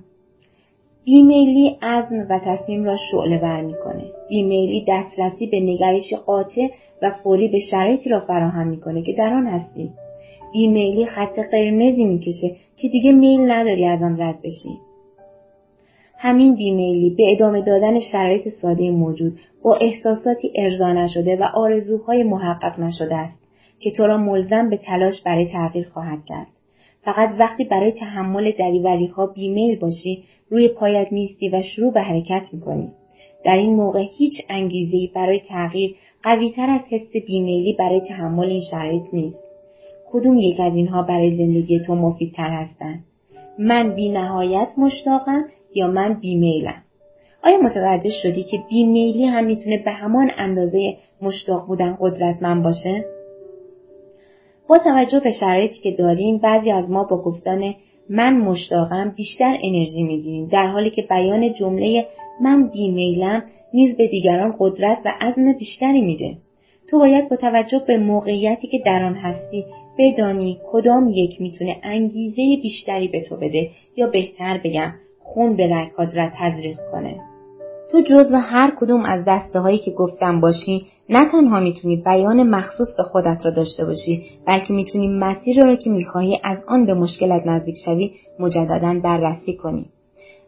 بیمیلی 1.05 1.79
عزم 1.83 2.27
و 2.31 2.41
تصمیم 2.45 2.85
را 2.85 2.97
شعله 3.11 3.39
بر 3.39 3.61
می‌کنه. 3.61 4.05
بیمیلی 4.29 4.85
دسترسی 4.89 5.47
به 5.47 5.61
نگرش 5.61 6.15
قاطع 6.27 6.69
و 7.03 7.11
فوری 7.11 7.49
به 7.49 7.59
شرایطی 7.71 8.11
را 8.11 8.21
فراهم 8.21 8.67
می‌کنه 8.67 9.03
که 9.03 9.13
در 9.13 9.33
آن 9.33 9.47
هستی. 9.47 9.91
بیمیلی 10.53 11.07
خط 11.07 11.39
قرمزی 11.51 12.05
می‌کشه 12.05 12.57
که 12.77 12.89
دیگه 12.89 13.13
میل 13.13 13.51
نداری 13.51 13.85
از 13.85 14.03
آن 14.03 14.21
رد 14.21 14.43
بشی. 14.43 14.79
همین 16.19 16.55
بیمیلی 16.55 17.11
به 17.11 17.33
ادامه 17.33 17.61
دادن 17.61 18.01
شرایط 18.13 18.49
ساده 18.49 18.91
موجود 18.91 19.39
با 19.63 19.75
احساساتی 19.75 20.53
ارضا 20.57 20.93
نشده 20.93 21.37
و 21.37 21.43
آرزوهای 21.55 22.23
محقق 22.23 22.81
نشده 22.81 23.17
است 23.17 23.39
که 23.81 23.91
تو 23.91 24.07
را 24.07 24.17
ملزم 24.17 24.71
به 24.71 24.77
تلاش 24.77 25.23
برای 25.27 25.47
تغییر 25.47 25.89
خواهد 25.89 26.25
کرد. 26.27 26.47
فقط 27.05 27.31
وقتی 27.39 27.65
برای 27.65 27.93
تحمل 27.93 28.51
دریوری 28.59 29.07
ها 29.07 29.27
بیمیل 29.27 29.79
باشی 29.79 30.25
روی 30.51 30.69
پایت 30.69 31.13
میستی 31.13 31.49
و 31.49 31.63
شروع 31.63 31.93
به 31.93 32.01
حرکت 32.01 32.43
می‌کنی. 32.53 32.89
در 33.45 33.57
این 33.57 33.75
موقع 33.75 34.05
هیچ 34.19 34.35
انگیزهای 34.49 35.11
برای 35.15 35.41
تغییر 35.41 35.97
قویتر 36.23 36.71
از 36.71 36.81
حس 36.91 37.13
بیمیلی 37.27 37.73
برای 37.79 38.01
تحمل 38.01 38.49
این 38.49 38.63
شرایط 38.71 39.03
نیست. 39.13 39.48
کدوم 40.13 40.35
یک 40.37 40.61
از 40.61 40.75
اینها 40.75 41.03
برای 41.03 41.37
زندگی 41.37 41.81
تو 41.87 41.95
مفیدتر 41.95 42.51
هستند 42.51 43.05
من 43.59 43.95
بی 43.95 44.09
نهایت 44.09 44.69
مشتاقم 44.79 45.45
یا 45.75 45.87
من 45.87 46.15
بیمیلم؟ 46.15 46.83
آیا 47.45 47.59
متوجه 47.59 48.11
شدی 48.23 48.43
که 48.43 48.59
بیمیلی 48.71 49.25
هم 49.25 49.45
می‌تونه 49.45 49.83
به 49.85 49.91
همان 49.91 50.31
اندازه 50.39 50.97
مشتاق 51.23 51.67
بودن 51.67 51.97
قدرتمند 52.01 52.63
باشه؟ 52.63 53.05
با 54.69 54.79
توجه 54.79 55.21
به 55.21 55.31
شرایطی 55.41 55.81
که 55.83 55.91
داریم 55.91 56.39
بعضی 56.39 56.71
از 56.71 56.91
ما 56.91 57.05
با 57.05 57.23
گفتن 57.23 57.75
من 58.11 58.37
مشتاقم 58.37 59.15
بیشتر 59.17 59.57
انرژی 59.63 60.03
می‌گیریم 60.03 60.49
در 60.49 60.67
حالی 60.67 60.91
که 60.91 61.03
بیان 61.03 61.53
جمله 61.53 62.07
من 62.41 62.69
بیمیلم 62.69 63.43
نیز 63.75 63.97
به 63.97 64.07
دیگران 64.07 64.55
قدرت 64.59 64.99
و 65.05 65.13
عزم 65.21 65.53
بیشتری 65.53 66.01
میده. 66.01 66.37
تو 66.91 66.99
باید 66.99 67.29
با 67.29 67.37
توجه 67.37 67.83
به 67.87 67.99
موقعیتی 67.99 68.69
که 68.69 68.79
در 68.87 69.05
آن 69.05 69.15
هستی 69.15 69.65
بدانی 69.99 70.61
کدام 70.73 71.09
یک 71.09 71.41
می‌تونه 71.41 71.77
انگیزه 71.83 72.63
بیشتری 72.63 73.09
به 73.09 73.25
تو 73.29 73.37
بده 73.37 73.71
یا 73.97 74.07
بهتر 74.07 74.61
بگم 74.65 74.93
خون 75.21 75.57
به 75.57 75.67
رگهات 75.67 76.15
را 76.15 76.31
تزریق 76.39 76.79
کنه. 76.93 77.17
تو 77.93 78.01
جز 78.01 78.27
و 78.33 78.41
هر 78.41 78.73
کدوم 78.81 79.03
از 79.05 79.25
دسته 79.27 79.61
هایی 79.61 79.79
که 79.79 79.91
گفتم 79.91 80.41
باشی 80.41 80.87
نه 81.09 81.31
تنها 81.33 81.61
می‌تونی 81.61 81.97
بیان 81.97 82.43
مخصوص 82.43 82.97
به 82.97 83.03
خودت 83.03 83.39
را 83.45 83.51
داشته 83.51 83.85
باشی 83.85 84.23
بلکه 84.47 84.73
می‌تونی 84.73 85.09
مسیر 85.09 85.65
را 85.65 85.77
که 85.77 85.91
می‌خواهی 85.91 86.39
از 86.45 86.59
آن 86.69 86.87
به 86.87 86.95
مشکلت 86.95 87.47
نزدیک 87.47 87.77
شوی 87.85 88.11
مجددا 88.41 89.01
بررسی 89.05 89.57
کنی. 89.57 89.87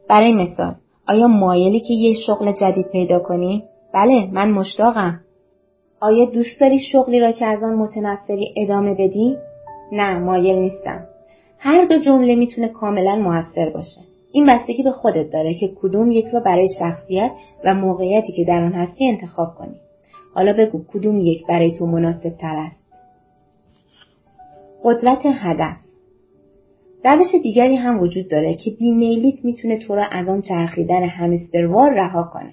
برای 0.09 0.32
مثال 0.32 0.74
آیا 1.09 1.26
مایلی 1.26 1.80
که 1.80 1.94
یه 1.94 2.14
شغل 2.26 2.53
جدید 2.53 2.86
پیدا 2.92 3.18
کنی؟ 3.18 3.62
بله 3.94 4.28
من 4.32 4.51
مشتاقم. 4.51 5.20
آیا 6.01 6.24
دوست 6.24 6.61
داری 6.61 6.78
شغلی 6.92 7.20
را 7.20 7.32
که 7.32 7.46
از 7.46 7.62
آن 7.62 7.74
متنفری 7.74 8.55
ادامه 8.57 8.94
بدی 8.94 9.36
نه 9.92 10.18
مایل 10.18 10.59
نیستم 10.59 11.07
هر 11.59 11.84
دو 11.84 11.98
جمله 11.98 12.34
می‌تونه 12.34 12.68
کاملا 12.68 13.16
موثر 13.16 13.70
باشه 13.70 14.01
این 14.32 14.46
بستگی 14.46 14.82
به 14.82 14.90
خودت 14.90 15.30
داره 15.30 15.55
که 15.55 15.72
کدوم 15.82 16.11
یک 16.11 16.26
را 16.26 16.40
برای 16.40 16.68
شخصیت 16.78 17.30
و 17.64 17.74
موقعیتی 17.74 18.32
که 18.32 18.44
در 18.44 18.64
آن 18.64 18.72
هستی 18.72 19.09
انتخاب 19.09 19.55
کنی. 19.55 19.76
حالا 20.34 20.53
بگو 20.53 20.84
کدوم 20.92 21.20
یک 21.20 21.46
برای 21.48 21.78
تو 21.78 21.86
مناسب 21.86 22.30
تر 22.30 22.57
است. 22.57 22.80
قدرت 24.84 25.22
هدف 25.24 25.76
روش 27.05 27.42
دیگری 27.42 27.76
هم 27.76 28.01
وجود 28.01 28.30
داره 28.30 28.55
که 28.55 28.70
بیمیلیت 28.70 29.44
می‌تونه 29.44 29.78
تو 29.78 29.94
را 29.94 30.05
از 30.11 30.28
آن 30.28 30.40
چرخیدن 30.40 31.03
همستروار 31.03 31.90
رها 31.90 32.30
کنه. 32.32 32.53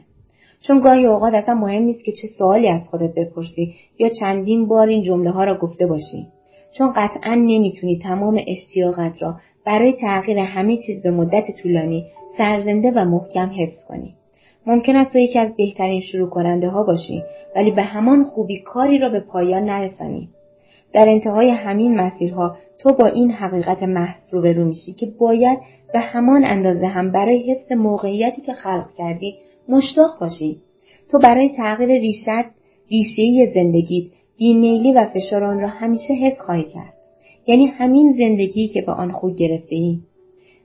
چون 0.61 0.79
گاهی 0.79 1.05
اوقات 1.05 1.33
اصلا 1.33 1.53
مهم 1.53 1.83
نیست 1.83 2.03
که 2.03 2.11
چه 2.11 2.27
سوالی 2.37 2.69
از 2.69 2.81
خودت 2.89 3.13
بپرسی 3.15 3.75
یا 3.99 4.09
چندین 4.09 4.67
بار 4.67 4.87
این 4.87 5.03
جمله 5.03 5.31
ها 5.31 5.43
را 5.43 5.57
گفته 5.57 5.87
باشی. 5.87 6.27
چون 6.77 6.93
قطعا 6.95 7.35
نمی‌تونی 7.35 7.99
تمام 8.03 8.41
اشتیاقت 8.47 9.21
را 9.21 9.35
برای 9.65 9.93
تغییر 9.93 10.39
همه 10.39 10.77
چیز 10.87 11.03
به 11.03 11.11
مدت 11.11 11.43
طولانی 11.61 12.05
سرزنده 12.37 12.91
و 12.91 13.05
محکم 13.05 13.51
حفظ 13.59 13.85
کنی. 13.87 14.13
ممکن 14.65 14.95
است 14.95 15.11
تو 15.11 15.19
یکی 15.19 15.39
از 15.39 15.55
بهترین 15.55 16.01
شروع 16.01 16.29
کننده 16.29 16.69
ها 16.69 16.83
باشی 16.83 17.23
ولی 17.55 17.71
به 17.71 17.83
همان 17.83 18.23
خوبی 18.23 18.59
کاری 18.59 18.97
را 18.97 19.09
به 19.09 19.19
پایان 19.19 19.63
نرسانی. 19.63 20.29
در 20.93 21.09
انتهای 21.09 21.49
همین 21.49 21.95
مسیرها 21.95 22.57
تو 22.79 22.93
با 22.93 23.05
این 23.05 23.31
حقیقت 23.31 23.83
محض 23.83 24.19
روبرو 24.31 24.65
میشی 24.65 24.93
که 24.93 25.05
باید 25.19 25.59
به 25.93 25.99
همان 25.99 26.45
اندازه 26.45 26.87
هم 26.87 27.11
برای 27.11 27.51
حفظ 27.51 27.71
موقعیتی 27.71 28.41
که 28.41 28.53
خلق 28.53 28.85
کردی 28.97 29.35
مشتاق 29.69 30.19
باشی. 30.19 30.61
تو 31.11 31.19
برای 31.19 31.49
تغییر 31.57 31.89
ریشت 31.89 32.49
ریشهای 32.91 33.51
زندگیت 33.55 34.11
بیمیلی 34.37 34.93
و 34.93 35.05
فشار 35.05 35.43
آن 35.43 35.59
را 35.59 35.67
همیشه 35.67 36.13
حس 36.13 36.37
خواهی 36.45 36.63
کرد. 36.63 36.93
یعنی 37.47 37.65
همین 37.65 38.15
زندگی 38.17 38.67
که 38.67 38.81
به 38.81 38.91
آن 38.91 39.11
خود 39.11 39.35
گرفته 39.35 39.75
ای. 39.75 39.99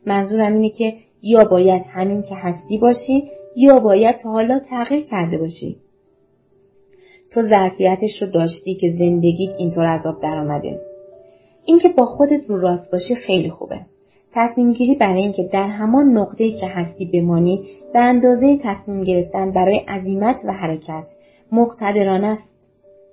منظورم 0.07 0.53
اینه 0.53 0.71
که 0.71 0.95
یا 1.23 1.45
باید 1.45 1.83
همین 1.89 2.23
که 2.23 2.35
هستی 2.35 2.79
باشی 2.79 3.25
یا 3.57 3.79
باید 3.79 4.17
تا 4.17 4.31
حالا 4.31 4.61
تغییر 4.71 5.05
کرده 5.05 5.39
باشی. 5.39 5.77
تو 7.33 7.43
ظرفیتش 7.43 8.23
رو 8.23 8.29
داشتی 8.29 8.75
که 8.75 8.95
زندگیت 8.99 9.55
اینطور 9.59 9.87
عذاب 9.87 10.23
درآمده. 10.23 10.81
اینکه 11.65 11.89
با 11.89 12.07
خودت 12.07 12.41
رو 12.49 12.61
راست 12.61 12.91
باشی 12.93 13.15
خیلی 13.15 13.51
خوبه. 13.51 13.81
تصمیم 14.35 14.73
گیری 14.73 14.95
برای 14.95 15.23
اینکه 15.23 15.49
در 15.53 15.69
همان 15.69 16.19
نقطه 16.19 16.51
که 16.51 16.67
هستی 16.67 17.05
بمانی 17.05 17.65
به 17.93 18.01
اندازه 18.01 18.59
تصمیم 18.63 19.05
گرفتن 19.05 19.51
برای 19.51 19.79
عظیمت 19.79 20.37
و 20.45 20.53
حرکت 20.53 21.05
مقتدرانه 21.53 22.27
است. 22.27 22.49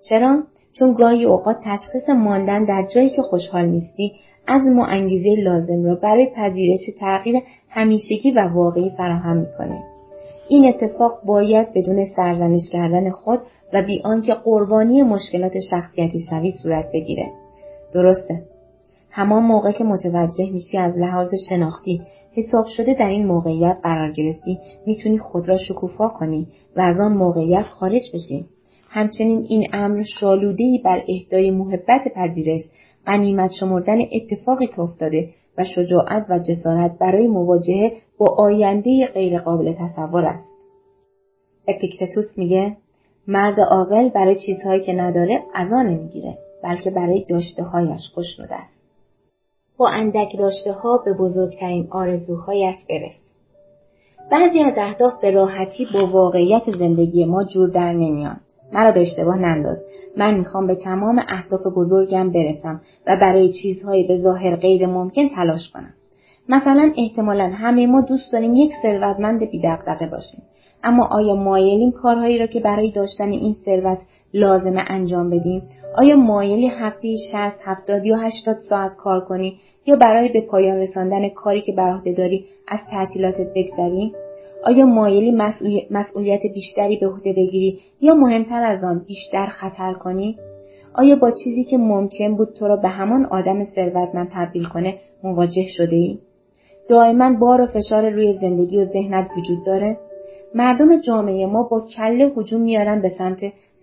چرا؟ 0.09 0.43
چون 0.73 0.93
گاهی 0.93 1.25
اوقات 1.25 1.57
تشخیص 1.63 2.09
ماندن 2.09 2.63
در 2.63 2.87
جایی 2.95 3.09
که 3.09 3.21
خوشحال 3.21 3.65
نیستی 3.65 4.13
از 4.47 4.61
و 4.61 4.85
انگیزه 4.87 5.41
لازم 5.41 5.83
را 5.85 5.95
برای 5.95 6.27
پذیرش 6.35 6.79
تغییر 6.99 7.41
همیشگی 7.69 8.31
و 8.31 8.49
واقعی 8.53 8.91
فراهم 8.97 9.37
می‌کنه 9.37 9.83
این 10.49 10.65
اتفاق 10.65 11.21
باید 11.25 11.73
بدون 11.73 12.05
سرزنش 12.15 12.69
کردن 12.71 13.09
خود 13.09 13.39
و 13.73 13.81
بی 13.81 14.01
آنکه 14.03 14.33
قربانی 14.33 15.01
مشکلات 15.01 15.53
شخصیتی 15.71 16.19
شوی 16.29 16.51
صورت 16.51 16.91
بگیره 16.93 17.25
درسته 17.93 18.41
همان 19.19 19.43
موقع 19.43 19.71
که 19.71 19.83
متوجه 19.83 20.51
میشی 20.51 20.77
از 20.77 20.97
لحاظ 20.97 21.29
شناختی 21.49 22.01
حساب 22.31 22.65
شده 22.65 22.93
در 22.93 23.07
این 23.07 23.25
موقعیت 23.25 23.77
قرار 23.83 24.11
گرفتی 24.11 24.59
می‌تونی 24.85 25.17
خود 25.17 25.49
را 25.49 25.57
شکوفا 25.57 26.07
کنی 26.07 26.47
و 26.75 26.81
از 26.81 26.99
آن 26.99 27.13
موقعیت 27.13 27.61
خارج 27.61 28.01
بشی. 28.13 28.45
همچنین 28.89 29.45
این 29.49 29.67
امر 29.73 30.03
شالودهی 30.19 30.81
بر 30.85 31.03
اهدای 31.07 31.51
محبت 31.51 32.01
پذیرش 32.15 32.61
قنیمت 33.05 33.51
شمردن 33.59 33.97
اتفاقی 34.13 34.67
که 34.67 34.79
افتاده 34.79 35.29
و 35.57 35.63
شجاعت 35.63 36.25
و 36.29 36.39
جسارت 36.39 36.97
برای 36.99 37.27
مواجهه 37.27 37.91
با 38.17 38.35
آینده 38.37 39.05
غیرقابل 39.05 39.73
تصور 39.73 40.25
است. 40.25 40.49
اپیکتتوس 41.67 42.37
میگه 42.37 42.77
مرد 43.27 43.59
عاقل 43.59 44.09
برای 44.09 44.39
چیزهایی 44.45 44.81
که 44.81 44.93
نداره 44.93 45.43
عزا 45.55 45.81
نمی‌گیره 45.81 46.37
بلکه 46.63 46.91
برای 46.91 47.25
داشته 47.29 47.63
هایش 47.63 48.01
خوش 48.13 48.39
است 48.39 48.78
با 49.79 49.89
اندک 49.89 50.37
داشته 50.39 50.71
ها 50.71 50.97
به 51.05 51.13
بزرگترین 51.13 51.87
آرزوهایت 51.91 52.75
برس 52.89 53.19
بعضی 54.31 54.59
از 54.59 54.73
اهداف 54.77 55.13
به 55.21 55.31
راحتی 55.31 55.87
با 55.93 56.05
واقعیت 56.05 56.63
زندگی 56.79 57.25
ما 57.25 57.43
جور 57.43 57.69
در 57.69 57.93
نمیان. 57.93 58.37
مرا 58.73 58.91
به 58.91 59.01
اشتباه 59.01 59.37
ننداز. 59.37 59.77
من 60.17 60.37
می‌خوام 60.37 60.67
به 60.67 60.75
تمام 60.75 61.21
اهداف 61.27 61.61
بزرگم 61.75 62.31
برسم 62.31 62.81
و 63.07 63.17
برای 63.21 63.53
چیزهای 63.61 64.07
به 64.07 64.17
ظاهر 64.17 64.55
غیر 64.55 64.87
ممکن 64.87 65.29
تلاش 65.29 65.69
کنم. 65.73 65.93
مثلا 66.49 66.91
احتمالا 66.97 67.51
همه 67.55 67.87
ما 67.87 68.01
دوست 68.01 68.33
داریم 68.33 68.55
یک 68.55 68.71
ثروتمند 68.81 69.49
بیدقدقه 69.49 70.07
باشیم. 70.07 70.41
اما 70.83 71.07
آیا 71.11 71.35
مایلیم 71.35 71.91
کارهایی 71.91 72.37
را 72.37 72.47
که 72.47 72.59
برای 72.59 72.91
داشتن 72.91 73.31
این 73.31 73.55
ثروت 73.65 73.99
لازمه 74.33 74.83
انجام 74.87 75.29
بدیم 75.29 75.61
آیا 75.97 76.15
مایلی 76.15 76.67
هفته 76.67 77.15
60 77.31 77.35
70 77.63 78.05
یا 78.05 78.17
80 78.17 78.57
ساعت 78.69 78.95
کار 78.95 79.25
کنی 79.25 79.59
یا 79.85 79.95
برای 79.95 80.29
به 80.29 80.41
پایان 80.41 80.77
رساندن 80.77 81.29
کاری 81.29 81.61
که 81.61 81.73
بر 81.77 81.91
عهده 81.93 82.13
داری 82.13 82.45
از 82.67 82.79
تعطیلاتت 82.91 83.47
بگذری 83.55 84.13
آیا 84.63 84.85
مایلی 84.85 85.31
مسئولیت 85.91 86.41
بیشتری 86.53 86.97
به 86.97 87.07
عهده 87.07 87.33
بگیری 87.33 87.79
یا 88.01 88.15
مهمتر 88.15 88.63
از 88.63 88.83
آن 88.83 89.05
بیشتر 89.07 89.47
خطر 89.47 89.93
کنی 89.93 90.37
آیا 90.93 91.15
با 91.15 91.31
چیزی 91.43 91.63
که 91.63 91.77
ممکن 91.77 92.35
بود 92.35 92.53
تو 92.59 92.67
را 92.67 92.75
به 92.75 92.89
همان 92.89 93.25
آدم 93.25 93.65
ثروتمند 93.65 94.29
تبدیل 94.33 94.65
کنه 94.65 94.97
مواجه 95.23 95.65
شده 95.77 95.95
ای؟ 95.95 96.19
دائما 96.89 97.33
بار 97.39 97.61
و 97.61 97.65
فشار 97.65 98.09
روی 98.09 98.37
زندگی 98.41 98.77
و 98.77 98.85
ذهنت 98.85 99.29
وجود 99.37 99.65
داره؟ 99.65 99.97
مردم 100.55 101.01
جامعه 101.01 101.45
ما 101.45 101.63
با 101.63 101.85
کله 101.97 102.31
هجوم 102.37 102.61
میارن 102.61 103.01
به 103.01 103.09
سمت 103.17 103.39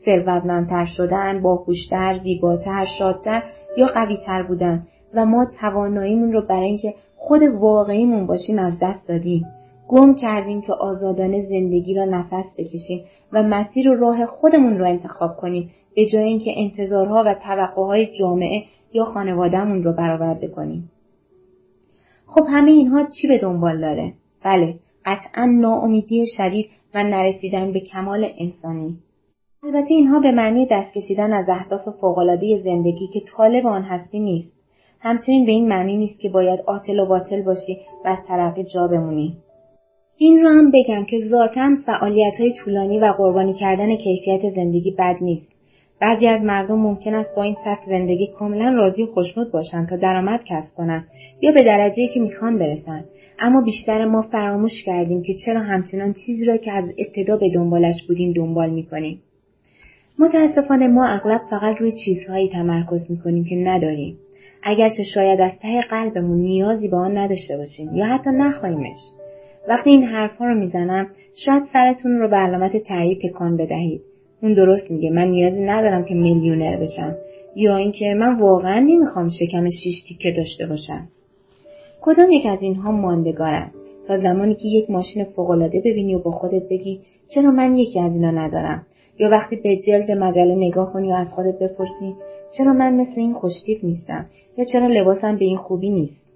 ثروتمندتر 0.07 0.85
شدن، 0.85 1.43
باهوشتر، 1.43 2.21
زیباتر، 2.23 2.87
شادتر 2.99 3.43
یا 3.77 3.87
قویتر 3.87 4.43
بودن 4.43 4.87
و 5.15 5.27
ما 5.27 5.47
تواناییمون 5.61 6.33
رو 6.33 6.47
برای 6.47 6.67
اینکه 6.67 6.95
خود 7.17 7.43
واقعیمون 7.43 8.27
باشیم 8.27 8.59
از 8.59 8.73
دست 8.83 9.09
دادیم. 9.09 9.47
گم 9.89 10.15
کردیم 10.15 10.61
که 10.61 10.73
آزادانه 10.73 11.43
زندگی 11.43 11.95
را 11.95 12.05
نفس 12.05 12.45
بکشیم 12.59 13.05
و 13.33 13.43
مسیر 13.43 13.89
و 13.91 13.95
راه 13.95 14.27
خودمون 14.27 14.79
را 14.79 14.87
انتخاب 14.87 15.37
کنیم 15.37 15.71
به 15.97 16.07
جای 16.07 16.25
اینکه 16.25 16.51
انتظارها 16.57 17.25
و 17.27 17.35
توقعهای 17.35 18.19
جامعه 18.19 18.63
یا 18.93 19.05
خانوادهمون 19.05 19.85
رو 19.85 19.93
برآورده 19.93 20.49
کنیم. 20.49 20.91
خب 22.27 22.43
همه 22.51 22.71
اینها 22.71 23.07
چی 23.21 23.29
به 23.29 23.39
دنبال 23.39 23.81
داره؟ 23.81 24.13
بله، 24.45 24.75
قطعا 25.05 25.45
ناامیدی 25.45 26.25
شدید 26.37 26.67
و 26.95 27.05
نرسیدن 27.05 27.73
به 27.73 27.81
کمال 27.81 28.29
انسانی. 28.39 28.99
البته 29.67 29.95
اینها 29.95 30.21
به 30.21 30.31
معنی 30.31 30.67
دست 30.71 30.95
کشیدن 30.95 31.33
از 31.33 31.49
اهداف 31.49 31.89
فوقالعاده 32.01 32.63
زندگی 32.65 33.07
که 33.13 33.21
طالب 33.37 33.67
آن 33.67 33.83
هستی 33.83 34.19
نیست. 34.19 34.53
همچنین 35.01 35.47
به 35.47 35.53
این 35.53 35.69
معنی 35.69 35.97
نیست 35.97 36.21
که 36.21 36.29
باید 36.29 36.61
عاطل 36.67 36.99
و 37.01 37.07
باطل 37.07 37.43
باشی 37.43 37.79
و 38.05 38.09
از 38.09 38.19
طرف 38.29 38.59
جا 38.75 38.89
بمونی. 38.89 39.37
این 40.17 40.43
را 40.43 40.51
هم 40.51 40.71
بگم 40.71 41.05
که 41.05 41.21
ذاتا 41.31 41.71
فعالیت 41.87 42.41
های 42.41 42.53
طولانی 42.53 42.99
و 42.99 43.15
قربانی 43.19 43.55
کردن 43.55 43.97
کیفیت 43.97 44.55
زندگی 44.55 44.91
بد 44.99 45.17
نیست. 45.21 45.47
بعضی 46.01 46.27
از 46.27 46.43
مردم 46.43 46.79
ممکن 46.79 47.15
است 47.15 47.35
با 47.37 47.43
این 47.43 47.55
سطح 47.65 47.87
زندگی 47.89 48.27
کاملا 48.27 48.69
راضی 48.69 49.03
و 49.03 49.07
خوشنود 49.07 49.53
باشند 49.53 49.89
تا 49.89 49.97
درآمد 49.97 50.41
کسب 50.49 50.75
کنند 50.77 51.05
یا 51.43 51.53
به 51.53 51.65
درجه 51.65 52.09
که 52.15 52.21
می‌خوان 52.21 52.59
برسند 52.59 53.05
اما 53.39 53.61
بیشتر 53.61 54.05
ما 54.05 54.23
فراموش 54.23 54.85
کردیم 54.85 55.23
که 55.23 55.35
چرا 55.47 55.61
همچنان 55.61 56.15
چیزی 56.27 56.45
را 56.45 56.57
که 56.57 56.73
از 56.73 56.85
ابتدا 56.99 57.37
به 57.37 57.51
دنبالش 57.55 57.95
بودیم 58.09 58.33
دنبال 58.33 58.71
می‌کنیم 58.71 59.23
متاسفانه 60.19 60.89
ما 60.89 61.07
اغلب 61.07 61.41
فقط 61.51 61.77
روی 61.77 61.93
چیزهایی 62.05 62.49
تمرکز 62.49 63.11
می‌کنیم 63.11 63.45
که 63.45 63.57
نداریم. 63.57 64.19
اگرچه 64.63 65.03
شاید 65.15 65.41
از 65.41 65.53
ته 65.63 65.81
قلبمون 65.81 66.39
نیازی 66.41 66.89
به 66.89 66.97
آن 66.97 67.19
نداشته 67.19 67.57
باشیم 67.57 67.95
یا 67.95 68.07
حتی 68.07 68.31
نخواهیمش. 68.31 68.99
وقتی 69.69 69.91
این 69.91 70.05
حرفها 70.05 70.47
رو 70.47 70.55
می‌زنم 70.55 71.07
شاید 71.47 71.63
سرتون 71.73 72.19
رو 72.19 72.29
به 72.29 72.37
علامت 72.37 72.77
تایید 72.77 73.19
تکان 73.23 73.57
بدهید. 73.57 74.01
اون 74.43 74.55
درست 74.55 74.91
میگه 74.91 75.11
من 75.11 75.29
نیازی 75.29 75.61
ندارم 75.61 76.05
که 76.05 76.15
میلیونر 76.15 76.77
بشم 76.77 77.15
یا 77.57 77.77
اینکه 77.77 78.15
من 78.15 78.39
واقعا 78.39 78.81
نمی‌خوام 78.81 79.29
شکم 79.41 79.69
شیش 79.69 80.03
تیکه 80.09 80.31
داشته 80.31 80.67
باشم. 80.67 81.09
کدام 82.01 82.31
یک 82.31 82.47
از 82.47 82.59
اینها 82.61 82.93
ماندگارن؟ 82.93 83.71
تا 84.09 84.19
زمانی 84.19 84.55
که 84.55 84.69
یک 84.69 84.91
ماشین 84.91 85.25
فوقالعاده 85.25 85.81
ببینی 85.81 86.15
و 86.15 86.19
با 86.19 86.31
خودت 86.31 86.69
بگی 86.71 87.01
چرا 87.35 87.51
من 87.51 87.77
یکی 87.77 88.01
از 88.01 88.13
اینا 88.13 88.31
ندارم؟ 88.31 88.87
یا 89.19 89.31
وقتی 89.31 89.57
به 89.57 89.77
جلد 89.77 90.11
مجله 90.11 90.55
نگاه 90.55 90.93
کنی 90.93 91.13
و 91.13 91.15
از 91.15 91.29
خودت 91.29 91.59
بپرسی 91.59 92.15
چرا 92.59 92.73
من 92.73 92.95
مثل 92.95 93.21
این 93.21 93.35
خوشتیپ 93.35 93.85
نیستم؟ 93.85 94.27
یا 94.59 94.65
چرا 94.73 94.87
لباسم 94.87 95.37
به 95.37 95.45
این 95.45 95.57
خوبی 95.57 95.91
نیست؟ 95.91 96.27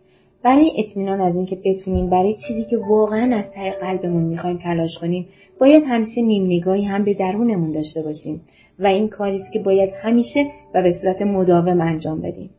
برای 0.42 0.72
اطمینان 0.76 1.20
از 1.20 1.36
اینکه 1.36 1.58
بتونیم 1.64 2.10
برای 2.10 2.34
چیزی 2.48 2.64
که 2.64 2.76
واقعا 2.76 3.36
از 3.36 3.44
ته 3.54 3.70
قلبمون 3.70 4.22
می‌خوایم 4.22 4.58
تلاش 4.58 4.98
کنیم 5.00 5.26
باید 5.60 5.84
همیشه 5.86 6.22
نیم 6.22 6.46
نگاهی 6.46 6.84
هم 6.84 7.04
به 7.04 7.14
درونمون 7.14 7.72
داشته 7.72 8.02
باشیم 8.02 8.40
و 8.78 8.86
این 8.86 9.08
کاری 9.08 9.42
است 9.42 9.52
که 9.52 9.58
باید 9.58 9.90
همیشه 10.02 10.46
و 10.74 10.82
به 10.82 10.92
صورت 10.92 11.22
مداوم 11.22 11.80
انجام 11.80 12.20
بدیم. 12.20 12.50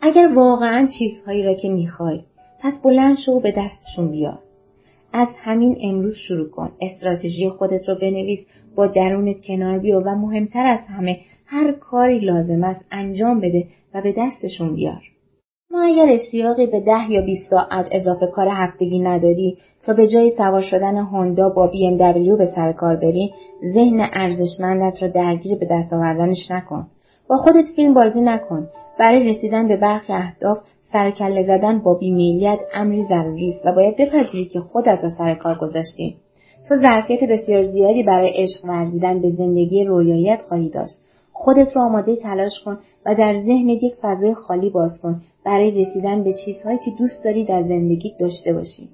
اگر 0.00 0.32
واقعا 0.34 0.88
چیزهایی 0.98 1.42
را 1.42 1.54
که 1.54 1.68
می‌خوای 1.68 2.20
پس 2.60 2.72
بلند 2.84 3.16
شو 3.26 3.32
و 3.32 3.40
به 3.40 3.54
دستشون 3.56 4.10
بیار. 4.10 4.38
از 5.12 5.28
همین 5.36 5.76
امروز 5.82 6.16
شروع 6.16 6.48
کن. 6.50 6.72
استراتژی 6.80 7.48
خودت 7.48 7.88
رو 7.88 7.94
بنویس 7.94 8.46
با 8.76 8.86
درونت 8.86 9.40
کنار 9.46 9.78
بیا 9.78 10.00
و 10.00 10.14
مهمتر 10.14 10.66
از 10.66 10.80
همه 10.88 11.18
هر 11.46 11.72
کاری 11.72 12.18
لازم 12.18 12.64
است 12.64 12.84
انجام 12.90 13.40
بده 13.40 13.64
و 13.94 14.02
به 14.02 14.14
دستشون 14.18 14.74
بیار. 14.74 15.02
ما 15.70 15.82
اگر 15.82 16.06
اشتیاقی 16.12 16.66
به 16.66 16.80
ده 16.80 17.10
یا 17.10 17.20
20 17.20 17.50
ساعت 17.50 17.88
اضافه 17.92 18.26
کار 18.26 18.48
هفتگی 18.50 18.98
نداری 18.98 19.58
تا 19.86 19.92
به 19.92 20.08
جای 20.08 20.30
سوار 20.36 20.60
شدن 20.60 20.96
هوندا 20.96 21.48
با 21.48 21.66
بی 21.66 21.96
دبلیو 21.96 22.36
به 22.36 22.46
سر 22.46 22.72
کار 22.72 22.96
بری 22.96 23.30
ذهن 23.74 24.08
ارزشمندت 24.12 25.02
را 25.02 25.08
درگیر 25.08 25.58
به 25.58 25.66
دست 25.70 25.92
آوردنش 25.92 26.50
نکن. 26.50 26.86
با 27.28 27.36
خودت 27.36 27.68
فیلم 27.76 27.94
بازی 27.94 28.20
نکن. 28.20 28.68
برای 28.98 29.28
رسیدن 29.28 29.68
به 29.68 29.76
برخی 29.76 30.12
اهداف 30.12 30.58
سرکله 30.92 31.42
زدن 31.42 31.78
با 31.78 31.94
بیمیلیت 31.94 32.58
امری 32.74 33.04
ضروری 33.04 33.48
است 33.48 33.66
و 33.66 33.72
باید 33.72 33.96
بپذیری 33.96 34.44
که 34.44 34.60
خودت 34.60 34.98
را 35.02 35.10
سر 35.10 35.34
کار 35.34 35.58
گذاشتی 35.58 36.16
تو 36.70 36.76
ظرفیت 36.76 37.24
بسیار 37.24 37.66
زیادی 37.72 38.02
برای 38.02 38.32
عشق 38.34 38.64
ورزیدن 38.64 39.20
به 39.20 39.30
زندگی 39.30 39.84
رویاییت 39.84 40.40
خواهی 40.48 40.68
داشت 40.68 40.98
خودت 41.32 41.76
را 41.76 41.82
آماده 41.82 42.16
تلاش 42.16 42.52
کن 42.64 42.78
و 43.06 43.14
در 43.14 43.32
ذهنت 43.32 43.82
یک 43.82 43.94
فضای 44.02 44.34
خالی 44.34 44.70
باز 44.70 44.98
کن 45.02 45.20
برای 45.44 45.84
رسیدن 45.84 46.24
به 46.24 46.32
چیزهایی 46.44 46.78
که 46.84 46.90
دوست 46.98 47.24
داری 47.24 47.44
در 47.44 47.62
زندگی 47.62 48.14
داشته 48.20 48.52
باشی. 48.52 48.88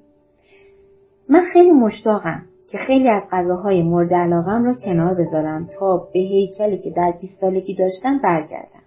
من 1.29 1.43
خیلی 1.53 1.71
مشتاقم 1.71 2.43
که 2.71 2.79
خیلی 2.79 3.09
از 3.09 3.23
غذاهای 3.33 3.83
مورد 3.83 4.15
علاقم 4.15 4.65
را 4.65 4.75
کنار 4.75 5.15
بذارم 5.15 5.69
تا 5.79 5.97
به 5.97 6.21
هیکلی 6.21 6.79
که 6.79 6.91
در 6.91 7.15
20 7.21 7.41
سالگی 7.41 7.75
داشتم 7.75 8.19
برگردم. 8.19 8.83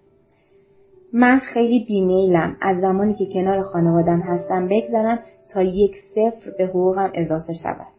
من 1.14 1.40
خیلی 1.54 1.86
بیمیلم 1.86 2.58
از 2.62 2.82
زمانی 2.82 3.14
که 3.14 3.26
کنار 3.26 3.62
خانوادم 3.62 4.20
هستم 4.20 4.68
بگذرم 4.68 5.20
تا 5.54 5.62
یک 5.62 5.96
صفر 6.16 6.52
به 6.58 6.66
حقوقم 6.66 7.12
اضافه 7.14 7.54
شود. 7.64 7.99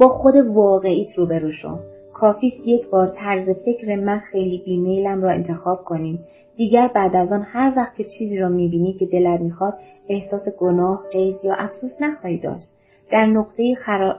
با 0.00 0.08
خود 0.08 0.36
واقعیت 0.36 1.18
روبرو 1.18 1.50
شو. 1.50 1.78
کافیست 2.12 2.66
یک 2.66 2.90
بار 2.90 3.06
طرز 3.06 3.48
فکر 3.64 3.96
من 3.96 4.18
خیلی 4.18 4.62
بیمیلم 4.64 5.22
را 5.22 5.30
انتخاب 5.30 5.84
کنیم. 5.84 6.18
دیگر 6.56 6.90
بعد 6.94 7.16
از 7.16 7.32
آن 7.32 7.42
هر 7.46 7.72
وقت 7.76 7.94
که 7.94 8.04
چیزی 8.04 8.38
را 8.38 8.48
می‌بینی 8.48 8.92
که 8.92 9.06
دلت 9.06 9.40
می‌خواد 9.40 9.74
احساس 10.08 10.48
گناه 10.58 11.04
قید 11.12 11.36
یا 11.44 11.54
افسوس 11.54 11.90
نخواهی 12.00 12.38
داشت. 12.38 12.72
در 13.12 13.26
نقطه 13.26 13.74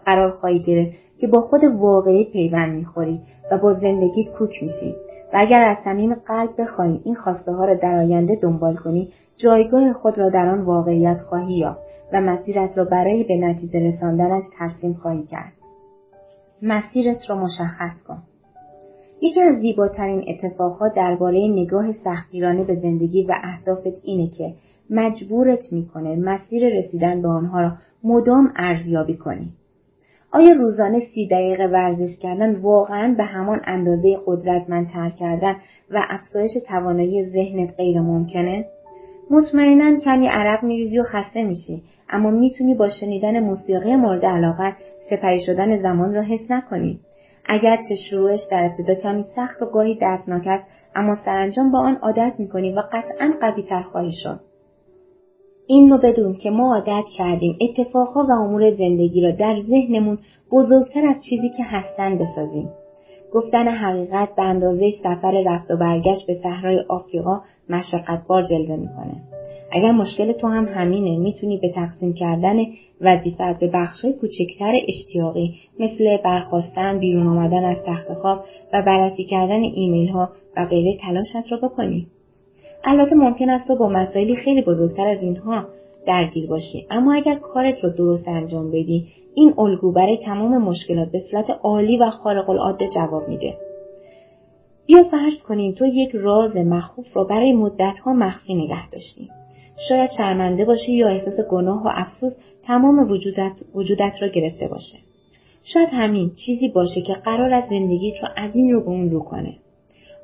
قرار 0.06 0.32
خواهی 0.32 0.60
گرفت 0.60 0.98
که 1.18 1.28
با 1.28 1.42
خود 1.42 1.64
واقعی 1.64 2.24
پیوند 2.24 2.76
می‌خوری 2.76 3.20
و 3.52 3.58
با 3.58 3.74
زندگیت 3.74 4.32
کوک 4.32 4.64
میشی. 4.64 4.96
و 5.34 5.38
اگر 5.38 5.64
از 5.64 5.78
صمیم 5.84 6.14
قلب 6.14 6.50
بخواهی 6.58 7.02
این 7.04 7.16
خواسته 7.16 7.52
ها 7.52 7.66
را 7.66 7.74
در 7.74 7.98
آینده 7.98 8.36
دنبال 8.36 8.76
کنی 8.76 9.10
جایگاه 9.38 9.94
خود 9.94 10.18
را 10.18 10.30
در 10.30 10.50
آن 10.50 10.62
واقعیت 10.62 11.18
خواهی 11.18 11.54
یافت 11.54 11.82
و 12.14 12.22
مسیرت 12.22 12.78
را 12.78 12.86
برای 12.86 13.24
به 13.24 13.38
نتیجه 13.38 13.88
رساندنش 13.88 14.44
ترسیم 14.60 14.94
خواهی 14.94 15.24
کرد. 15.24 15.61
مسیرت 16.62 17.30
را 17.30 17.36
مشخص 17.36 18.03
کن 18.07 18.24
یکی 19.22 19.41
از 19.41 19.59
زیباترین 19.62 20.24
اتفاقها 20.28 20.88
درباره 20.88 21.47
نگاه 21.47 21.93
سختگیرانه 22.03 22.64
به 22.64 22.76
زندگی 22.76 23.24
و 23.24 23.36
اهدافت 23.43 23.99
اینه 24.03 24.30
که 24.30 24.53
مجبورت 24.89 25.74
می‌کنه 25.74 26.16
مسیر 26.16 26.78
رسیدن 26.78 27.22
به 27.22 27.28
آنها 27.28 27.62
را 27.62 27.72
مدام 28.03 28.53
ارزیابی 28.55 29.18
کنی. 29.18 29.49
آیا 30.32 30.53
روزانه 30.53 30.99
سی 30.99 31.28
دقیقه 31.28 31.68
ورزش 31.68 32.20
کردن 32.22 32.55
واقعا 32.55 33.16
به 33.18 33.24
همان 33.24 33.62
اندازه 33.64 34.18
قدرتمندتر 34.26 35.09
کردن 35.09 35.55
و 35.91 36.05
افزایش 36.09 36.51
توانایی 36.68 37.30
ذهنت 37.30 37.74
غیر 37.78 38.01
ممکنه؟ 38.01 38.66
مطمئنا 39.30 39.99
کمی 39.99 40.28
عرق 40.28 40.64
میریزی 40.64 40.99
و 40.99 41.03
خسته 41.03 41.43
میشی 41.43 41.84
اما 42.09 42.30
می‌تونی 42.32 42.76
با 42.76 42.89
شنیدن 42.89 43.39
موسیقی 43.39 43.95
مورد 43.95 44.26
علاقت 44.26 44.74
سپری 45.12 45.41
شدن 45.45 45.82
زمان 45.82 46.14
را 46.14 46.22
حس 46.22 46.51
نکنی 46.51 46.99
اگرچه 47.45 47.95
شروعش 48.09 48.39
در 48.51 48.66
ابتدا 48.66 48.95
کمی 48.95 49.26
سخت 49.36 49.62
و 49.62 49.66
گاهی 49.66 49.95
دردناک 49.95 50.47
است 50.47 50.68
اما 50.95 51.16
سرانجام 51.26 51.72
با 51.72 51.80
آن 51.80 51.95
عادت 51.95 52.34
می‌کنی 52.38 52.74
و 52.74 52.84
قطعا 52.93 53.34
قویتر 53.41 53.82
خواهی 53.82 54.12
شد. 54.24 54.39
این 55.68 55.89
رو 55.89 55.97
بدون 55.97 56.36
که 56.36 56.49
ما 56.49 56.76
عادت 56.76 57.03
کردیم 57.18 57.57
اتفاقها 57.62 58.26
و 58.30 58.32
امور 58.32 58.72
زندگی 58.72 59.22
را 59.22 59.32
در 59.32 59.62
ذهنمون 59.70 60.18
بزرگتر 60.51 61.05
از 61.05 61.16
چیزی 61.30 61.49
که 61.49 61.64
هستن 61.64 62.18
بسازیم. 62.18 62.70
گفتن 63.34 63.68
حقیقت 63.68 64.36
به 64.36 64.43
اندازه 64.43 64.91
سفر 65.03 65.43
رفت 65.45 65.72
و 65.72 65.78
برگشت 65.78 66.28
به 66.28 66.34
صحرای 66.43 66.80
آفریقا 66.89 67.41
مشقتبار 67.70 68.43
جلوه 68.43 68.76
می‌کنه. 68.76 69.41
اگر 69.72 69.92
مشکل 69.92 70.32
تو 70.32 70.48
هم 70.48 70.66
همینه 70.66 71.18
می‌تونی 71.18 71.58
به 71.58 71.70
تقسیم 71.70 72.14
کردن 72.14 72.56
وظیفت 73.02 73.60
به 73.60 73.72
بخشهای 73.74 74.14
کوچکتر 74.14 74.74
اشتیاقی 74.88 75.54
مثل 75.80 76.18
برخواستن 76.18 77.00
بیرون 77.00 77.28
آمدن 77.28 77.64
از 77.64 77.78
تخت 77.86 78.14
خواب 78.14 78.44
و 78.74 78.82
بررسی 78.82 79.24
کردن 79.24 79.64
ایمیل 79.64 80.10
ها 80.10 80.30
و 80.58 80.66
غیره 80.66 80.98
تلاشت 80.98 81.52
را 81.52 81.58
بکنی. 81.58 82.08
البته 82.84 83.16
ممکن 83.16 83.50
است 83.50 83.68
تو 83.68 83.76
با 83.76 83.90
مسائلی 83.90 84.36
خیلی 84.36 84.62
بزرگتر 84.62 85.08
از 85.08 85.22
اینها 85.22 85.66
درگیر 86.08 86.50
باشی. 86.50 86.86
اما 86.90 87.14
اگر 87.14 87.36
کارت 87.36 87.84
رو 87.84 87.90
درست 87.90 88.28
انجام 88.28 88.68
بدی 88.72 89.08
این 89.36 89.54
الگو 89.58 89.92
برای 89.92 90.18
تمام 90.26 90.58
مشکلات 90.58 91.12
به 91.12 91.20
صورت 91.20 91.50
عالی 91.64 91.98
و 91.98 92.10
خارق 92.10 92.50
العاده 92.50 92.90
جواب 92.96 93.30
میده. 93.30 93.58
بیا 94.86 95.04
فرض 95.04 95.38
کنیم 95.48 95.72
تو 95.72 95.86
یک 95.86 96.10
راز 96.14 96.58
مخوف 96.58 97.18
را 97.18 97.24
برای 97.24 97.54
مدتها 97.54 98.14
مخفی 98.14 98.56
نگه 98.56 98.90
داشتی. 98.90 99.30
شاید 99.90 100.10
شرمنده 100.18 100.66
باشی 100.66 100.92
یا 100.92 101.08
احساس 101.08 101.48
گناه 101.52 101.84
و 101.84 101.90
افسوس 101.94 102.34
تمام 102.64 103.12
وجودت, 103.12 103.52
وجودت 103.76 104.14
را 104.22 104.28
گرفته 104.28 104.68
باشه. 104.68 104.98
شاید 105.64 105.90
همین 105.92 106.32
چیزی 106.46 106.70
باشه 106.70 107.02
که 107.02 107.14
قرار 107.14 107.54
از 107.54 107.64
زندگیت 107.70 108.16
رو 108.22 108.28
از 108.36 108.56
این 108.56 108.72
رو 108.72 108.82
به 108.82 108.88
اون 108.88 109.10
رو 109.10 109.20
کنه. 109.20 109.56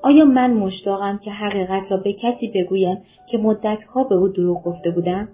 آیا 0.03 0.25
من 0.25 0.53
مشتاقم 0.53 1.19
که 1.23 1.31
حقیقت 1.31 1.91
را 1.91 1.97
به 1.97 2.13
کسی 2.13 2.51
بگویم 2.55 2.97
که 3.31 3.37
مدتها 3.37 4.03
به 4.03 4.15
او 4.15 4.27
دروغ 4.27 4.63
گفته 4.63 4.91
بودم؟ 4.91 5.29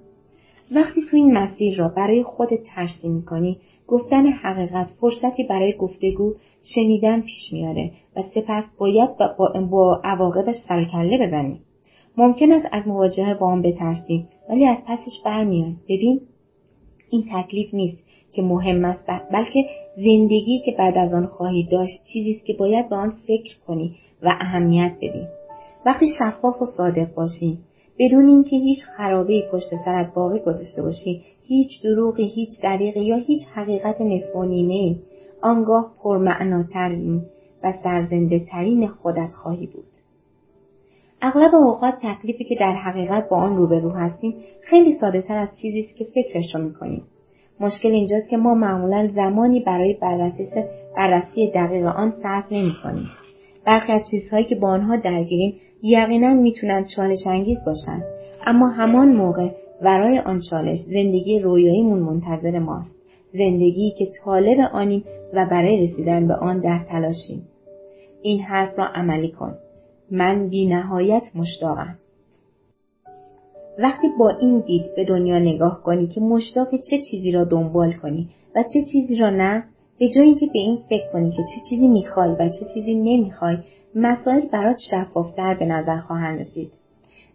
وقتی 0.72 1.01
تو 1.11 1.18
این 1.18 1.38
مسیر 1.38 1.78
را 1.78 1.88
برای 1.88 2.24
خودت 2.24 2.64
ترسیم 2.76 3.22
کنی 3.22 3.57
گفتن 3.88 4.26
حقیقت 4.26 4.88
فرصتی 5.01 5.43
برای 5.43 5.78
گفتگو 5.78 6.34
شنیدن 6.76 7.22
پیش 7.22 7.53
میاره 7.53 7.91
و 8.16 8.22
سپس 8.36 8.64
باید 8.78 9.09
با, 9.18 9.53
با 9.72 10.01
عواقبش 10.03 10.55
سرکله 10.68 11.28
بزنی. 11.28 11.61
ممکن 12.18 12.51
است 12.51 12.68
از 12.72 12.88
مواجهه 12.88 13.34
با 13.34 13.47
آن 13.47 13.61
بترسی 13.61 14.26
ولی 14.49 14.66
از 14.66 14.78
پسش 14.88 15.22
برمیای 15.26 15.76
ببین 15.89 16.22
این 17.09 17.26
تکلیف 17.34 17.74
نیست 17.74 17.97
که 18.34 18.41
مهم 18.41 18.86
است 18.86 19.03
بلکه 19.32 19.66
زندگی 19.95 20.61
که 20.66 20.72
بعد 20.72 20.97
از 20.97 21.14
آن 21.14 21.26
خواهی 21.26 21.64
داشت 21.72 22.03
چیزی 22.14 22.32
است 22.32 22.45
که 22.45 22.53
باید 22.53 22.89
به 22.89 22.95
آن 22.95 23.14
فکر 23.28 23.57
کنی 23.68 23.95
و 24.24 24.38
اهمیت 24.41 24.93
بدی. 25.01 25.28
وقتی 25.86 26.05
شفاف 26.20 26.61
و 26.61 26.66
صادق 26.66 27.14
باشی 27.14 27.57
بدون 27.99 28.28
اینکه 28.28 28.55
هیچ 28.55 28.80
خرابه 28.97 29.43
پشت 29.51 29.70
سرت 29.86 30.14
باقی 30.14 30.39
گذاشته 30.39 30.82
باشی 30.82 31.22
هیچ 31.43 31.70
دروغی 31.84 32.28
هیچ 32.28 32.49
دریغی 32.64 33.05
یا 33.05 33.18
هیچ 33.18 33.41
حقیقت 33.53 34.01
نصف 34.01 34.36
و 34.36 34.43
نیمه 34.43 34.95
آنگاه 35.41 35.93
پرمعناترین 36.03 37.22
و 37.64 37.74
سرزنده 37.84 38.39
ترین 38.39 38.88
خودت 38.88 39.32
خواهی 39.32 39.68
بود. 39.68 39.92
اغلب 41.26 41.55
اوقات 41.55 41.93
تکلیفی 42.01 42.43
که 42.43 42.55
در 42.59 42.74
حقیقت 42.74 43.30
با 43.30 43.38
آن 43.38 43.57
روبرو 43.57 43.89
هستیم 43.89 44.36
خیلی 44.61 44.97
ساده 45.01 45.21
تر 45.21 45.38
از 45.38 45.49
چیزی 45.61 45.80
است 45.80 45.95
که 45.95 46.05
فکرش 46.05 46.55
رو 46.55 46.63
می‌کنیم. 46.63 47.03
مشکل 47.59 47.89
اینجاست 47.89 48.30
که 48.30 48.38
ما 48.38 48.53
معمولا 48.53 49.07
زمانی 49.15 49.59
برای 49.59 49.93
بررسی 50.01 50.47
بررسی 50.97 51.51
دقیق 51.55 51.86
آن 51.86 52.13
صرف 52.24 52.51
نمی‌کنیم. 52.51 53.05
برخی 53.65 53.91
از 53.91 54.01
چیزهایی 54.11 54.45
که 54.45 54.55
با 54.55 54.67
آنها 54.67 54.95
درگیریم 54.95 55.55
یقینا 55.84 56.34
می‌تونند 56.34 56.88
چالش 56.95 57.28
انگیز 57.28 57.57
باشند 57.65 58.03
اما 58.45 58.69
همان 58.69 59.15
موقع 59.15 59.49
ورای 59.82 60.19
آن 60.19 60.41
چالش 60.49 60.78
زندگی 60.80 61.39
رویاییمون 61.39 61.99
منتظر 61.99 62.59
ماست. 62.59 62.91
زندگی 63.34 63.93
که 63.97 64.07
طالب 64.26 64.59
آنیم 64.74 65.03
و 65.34 65.45
برای 65.51 65.88
رسیدن 65.88 66.28
به 66.28 66.36
آن 66.36 66.59
در 66.59 66.80
تلاشیم. 66.89 67.47
این 68.21 68.39
حرف 68.39 68.80
را 68.80 68.86
عملی 68.86 69.32
کن. 69.32 69.53
من 70.14 70.47
بی 70.49 70.66
نهایت 70.66 71.24
مشتاقم. 71.36 71.97
وقتی 73.80 74.07
با 74.20 74.30
این 74.30 74.59
دید 74.59 74.95
به 74.95 75.05
دنیا 75.05 75.39
نگاه 75.39 75.84
کنی 75.84 76.07
که 76.07 76.22
مشتاق 76.22 76.68
چه 76.89 77.01
چیزی 77.11 77.32
را 77.32 77.43
دنبال 77.43 77.93
کنی 77.93 78.30
و 78.55 78.64
چه 78.64 78.80
چیزی 78.91 79.16
را 79.16 79.30
نه 79.30 79.64
به 79.99 80.09
جای 80.09 80.26
اینکه 80.26 80.45
به 80.45 80.59
این 80.59 80.80
فکر 80.89 81.11
کنی 81.14 81.32
که 81.32 81.43
چه 81.43 81.61
چیزی 81.70 81.88
می‌خوای 81.88 82.30
و 82.30 82.49
چه 82.49 82.66
چیزی 82.74 82.95
نمی‌خوای 82.95 83.57
مسائل 83.95 84.41
برات 84.41 84.76
شفافتر 84.91 85.53
به 85.59 85.66
نظر 85.66 85.99
خواهند 85.99 86.39
رسید. 86.39 86.72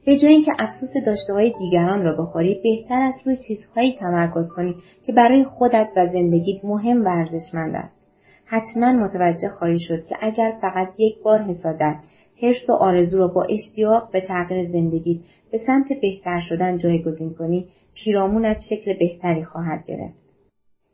به 0.07 0.19
جای 0.19 0.33
اینکه 0.33 0.53
افسوس 0.59 1.05
داشته 1.07 1.33
های 1.33 1.55
دیگران 1.59 2.05
را 2.05 2.23
بخوری 2.23 2.61
بهتر 2.63 3.01
است 3.01 3.27
روی 3.27 3.37
چیزهایی 3.49 3.97
تمرکز 4.01 4.49
کنی 4.57 4.75
که 5.07 5.13
برای 5.13 5.45
خودت 5.45 5.89
و 5.97 6.07
زندگیت 6.07 6.65
مهم 6.65 7.05
و 7.05 7.09
ارزشمند 7.09 7.75
است. 7.75 7.99
حتما 8.45 8.93
متوجه 8.93 9.49
خواهی 9.49 9.79
شد 9.79 10.07
که 10.07 10.17
اگر 10.21 10.59
فقط 10.61 10.89
یک 10.99 11.23
بار 11.23 11.43
حسادت 11.43 11.97
حرص 12.43 12.71
و 12.71 12.73
آرزو 12.73 13.19
را 13.19 13.29
با 13.29 13.43
اشتیاق 13.43 14.11
به 14.13 14.21
تغییر 14.21 14.73
زندگیت 14.73 15.21
به 15.53 15.59
سمت 15.67 15.87
بهتر 16.03 16.41
شدن 16.41 16.79
جایگزین 16.79 17.35
کنی 17.35 17.67
پیرامونت 17.95 18.57
شکل 18.71 18.99
بهتری 18.99 19.45
خواهد 19.45 19.85
گرفت. 19.87 20.15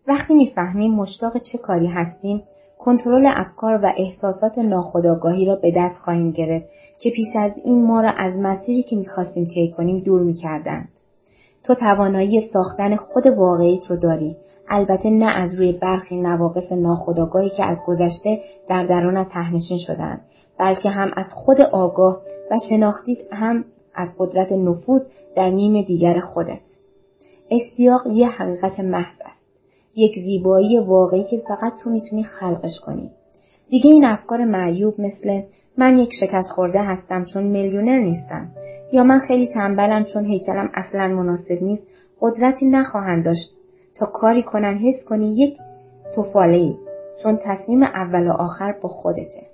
وقتی 0.08 0.34
می‌فهمیم 0.34 0.94
مشتاق 0.94 1.32
چه 1.52 1.58
کاری 1.58 1.86
هستیم 1.86 2.42
کنترل 2.78 3.26
افکار 3.26 3.84
و 3.84 3.92
احساسات 3.96 4.58
ناخودآگاهی 4.58 5.44
را 5.44 5.56
به 5.56 5.72
دست 5.76 5.96
خواهیم 5.96 6.30
گرفت 6.30 6.66
که 7.00 7.10
پیش 7.10 7.26
از 7.38 7.52
این 7.64 7.86
ما 7.86 8.00
را 8.00 8.10
از 8.10 8.34
مسیری 8.36 8.82
که 8.82 8.96
می‌خواستیم 8.96 9.44
طی 9.44 9.74
کنیم 9.76 10.00
دور 10.00 10.22
می‌کردند. 10.22 10.88
تو 11.64 11.74
توانایی 11.74 12.48
ساختن 12.52 12.96
خود 12.96 13.26
واقعیت 13.26 13.86
رو 13.90 13.96
داری. 13.96 14.36
البته 14.68 15.10
نه 15.10 15.26
از 15.26 15.54
روی 15.54 15.72
برخی 15.72 16.16
نواقص 16.16 16.72
ناخودآگاهی 16.72 17.50
که 17.50 17.64
از 17.64 17.78
گذشته 17.86 18.40
در 18.68 18.86
درونت 18.86 19.28
تهنشین 19.28 19.78
شدند 19.86 20.20
بلکه 20.58 20.88
هم 20.90 21.10
از 21.16 21.26
خود 21.34 21.60
آگاه 21.60 22.20
و 22.50 22.54
شناختیت 22.68 23.18
هم 23.32 23.64
از 23.94 24.08
قدرت 24.18 24.52
نفوذ 24.52 25.02
در 25.36 25.50
نیم 25.50 25.82
دیگر 25.82 26.20
خودت. 26.20 26.60
اشتیاق 27.50 28.06
یه 28.06 28.28
حقیقت 28.28 28.80
محض 28.80 29.16
است. 29.24 29.44
یک 29.96 30.14
زیبایی 30.14 30.78
واقعی 30.78 31.24
که 31.30 31.42
فقط 31.48 31.72
تو 31.82 31.90
می‌تونی 31.90 32.22
خلقش 32.22 32.80
کنی. 32.86 33.10
دیگه 33.68 33.90
این 33.90 34.04
افکار 34.04 34.44
معیوب 34.44 35.00
مثل 35.00 35.42
من 35.78 35.98
یک 35.98 36.10
شکست 36.20 36.50
خورده 36.50 36.82
هستم 36.82 37.24
چون 37.24 37.42
میلیونر 37.42 37.98
نیستم 37.98 38.48
یا 38.92 39.04
من 39.04 39.18
خیلی 39.18 39.46
تنبلم 39.46 40.04
چون 40.04 40.24
هیکلم 40.24 40.70
اصلا 40.74 41.08
مناسب 41.08 41.62
نیست 41.62 41.82
قدرتی 42.20 42.66
نخواهند 42.66 43.24
داشت 43.24 43.54
تا 43.94 44.06
کاری 44.06 44.42
کنن 44.42 44.78
حس 44.78 45.04
کنی 45.08 45.34
یک 45.34 45.58
توفاله 46.14 46.56
ای 46.56 46.76
چون 47.22 47.38
تصمیم 47.44 47.82
اول 47.82 48.28
و 48.28 48.32
آخر 48.32 48.72
با 48.82 48.88
خودته. 48.88 49.53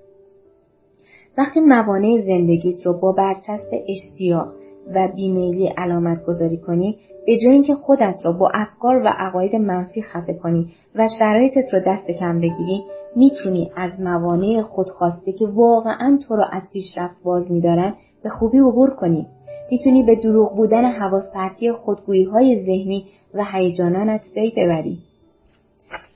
وقتی 1.41 1.61
موانع 1.61 2.23
زندگیت 2.27 2.87
رو 2.87 3.01
با 3.01 3.13
برچسب 3.13 3.71
اشتیاق 3.89 4.49
و 4.95 5.09
بیمیلی 5.17 5.67
علامت 5.67 6.25
گذاری 6.25 6.57
کنی 6.57 6.99
به 7.27 7.39
جای 7.39 7.53
اینکه 7.53 7.75
خودت 7.75 8.15
را 8.25 8.33
با 8.33 8.51
افکار 8.55 8.97
و 8.97 9.09
عقاید 9.09 9.57
منفی 9.57 10.03
خفه 10.03 10.35
کنی 10.35 10.73
و 10.95 11.09
شرایطت 11.19 11.75
را 11.75 11.81
دست 11.87 12.11
کم 12.11 12.41
بگیری 12.41 12.83
می‌تونی 13.17 13.71
از 13.77 13.91
موانع 14.01 14.63
خودخواسته 14.63 15.33
که 15.33 15.47
واقعا 15.47 16.19
تو 16.29 16.37
را 16.37 16.45
از 16.53 16.63
پیشرفت 16.73 17.23
باز 17.25 17.53
میدارن 17.53 17.95
به 18.23 18.29
خوبی 18.29 18.59
عبور 18.59 18.91
کنی. 18.91 19.27
می‌تونی 19.71 20.03
به 20.03 20.15
دروغ 20.15 20.57
بودن 20.57 20.85
حواس 20.85 21.25
پرتی 21.35 21.73
خودگویی 21.73 22.25
های 22.25 22.65
ذهنی 22.65 23.05
و 23.35 23.45
هیجانانت 23.53 24.23
پی 24.35 24.53
ببری. 24.57 24.99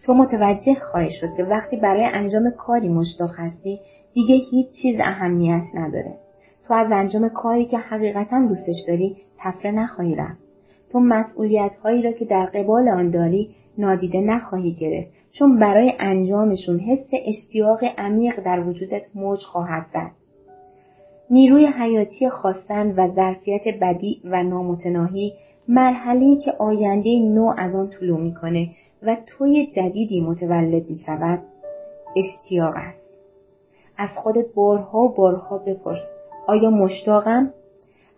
تو 0.06 0.14
متوجه 0.14 0.74
خواهی 0.74 1.10
شد 1.10 1.28
که 1.36 1.44
وقتی 1.44 1.76
برای 1.76 2.04
انجام 2.04 2.50
کاری 2.50 2.88
مشتاق 2.88 3.30
هستی 3.38 3.80
دیگه 4.14 4.34
هیچ 4.34 4.68
چیز 4.82 4.96
اهمیت 5.00 5.64
نداره. 5.74 6.14
تو 6.68 6.74
از 6.74 6.92
انجام 6.92 7.28
کاری 7.28 7.64
که 7.64 7.78
حقیقتا 7.78 8.46
دوستش 8.48 8.84
داری 8.88 9.16
تفره 9.38 9.70
نخواهی 9.70 10.14
رفت. 10.14 10.38
تو 10.92 11.00
مسئولیت 11.00 11.76
هایی 11.76 12.02
را 12.02 12.12
که 12.12 12.24
در 12.24 12.46
قبال 12.46 12.88
آن 12.88 13.10
داری 13.10 13.50
نادیده 13.78 14.20
نخواهی 14.20 14.72
گرفت. 14.72 15.08
چون 15.32 15.58
برای 15.58 15.92
انجامشون 15.98 16.80
حس 16.80 17.08
اشتیاق 17.26 17.78
عمیق 17.98 18.40
در 18.44 18.60
وجودت 18.60 19.02
موج 19.14 19.38
خواهد 19.38 19.86
زد. 19.92 20.10
نیروی 21.30 21.66
حیاتی 21.66 22.28
خواستن 22.28 22.90
و 22.90 23.14
ظرفیت 23.14 23.62
بدی 23.82 24.20
و 24.24 24.42
نامتناهی 24.42 25.32
مرحله 25.68 26.36
که 26.36 26.52
آینده 26.58 27.18
نو 27.18 27.54
از 27.58 27.74
آن 27.74 27.90
طلوع 27.90 28.20
می‌کنه 28.20 28.68
و 29.02 29.16
توی 29.26 29.66
جدیدی 29.66 30.20
متولد 30.20 30.90
می 30.90 30.96
شود 31.06 31.42
اشتیاق 32.16 32.74
است. 32.76 33.03
از 33.96 34.08
خودت 34.14 34.54
بارها 34.54 34.98
و 34.98 35.14
بارها 35.14 35.58
بپرس. 35.58 36.02
آیا 36.46 36.70
مشتاقم؟ 36.70 37.50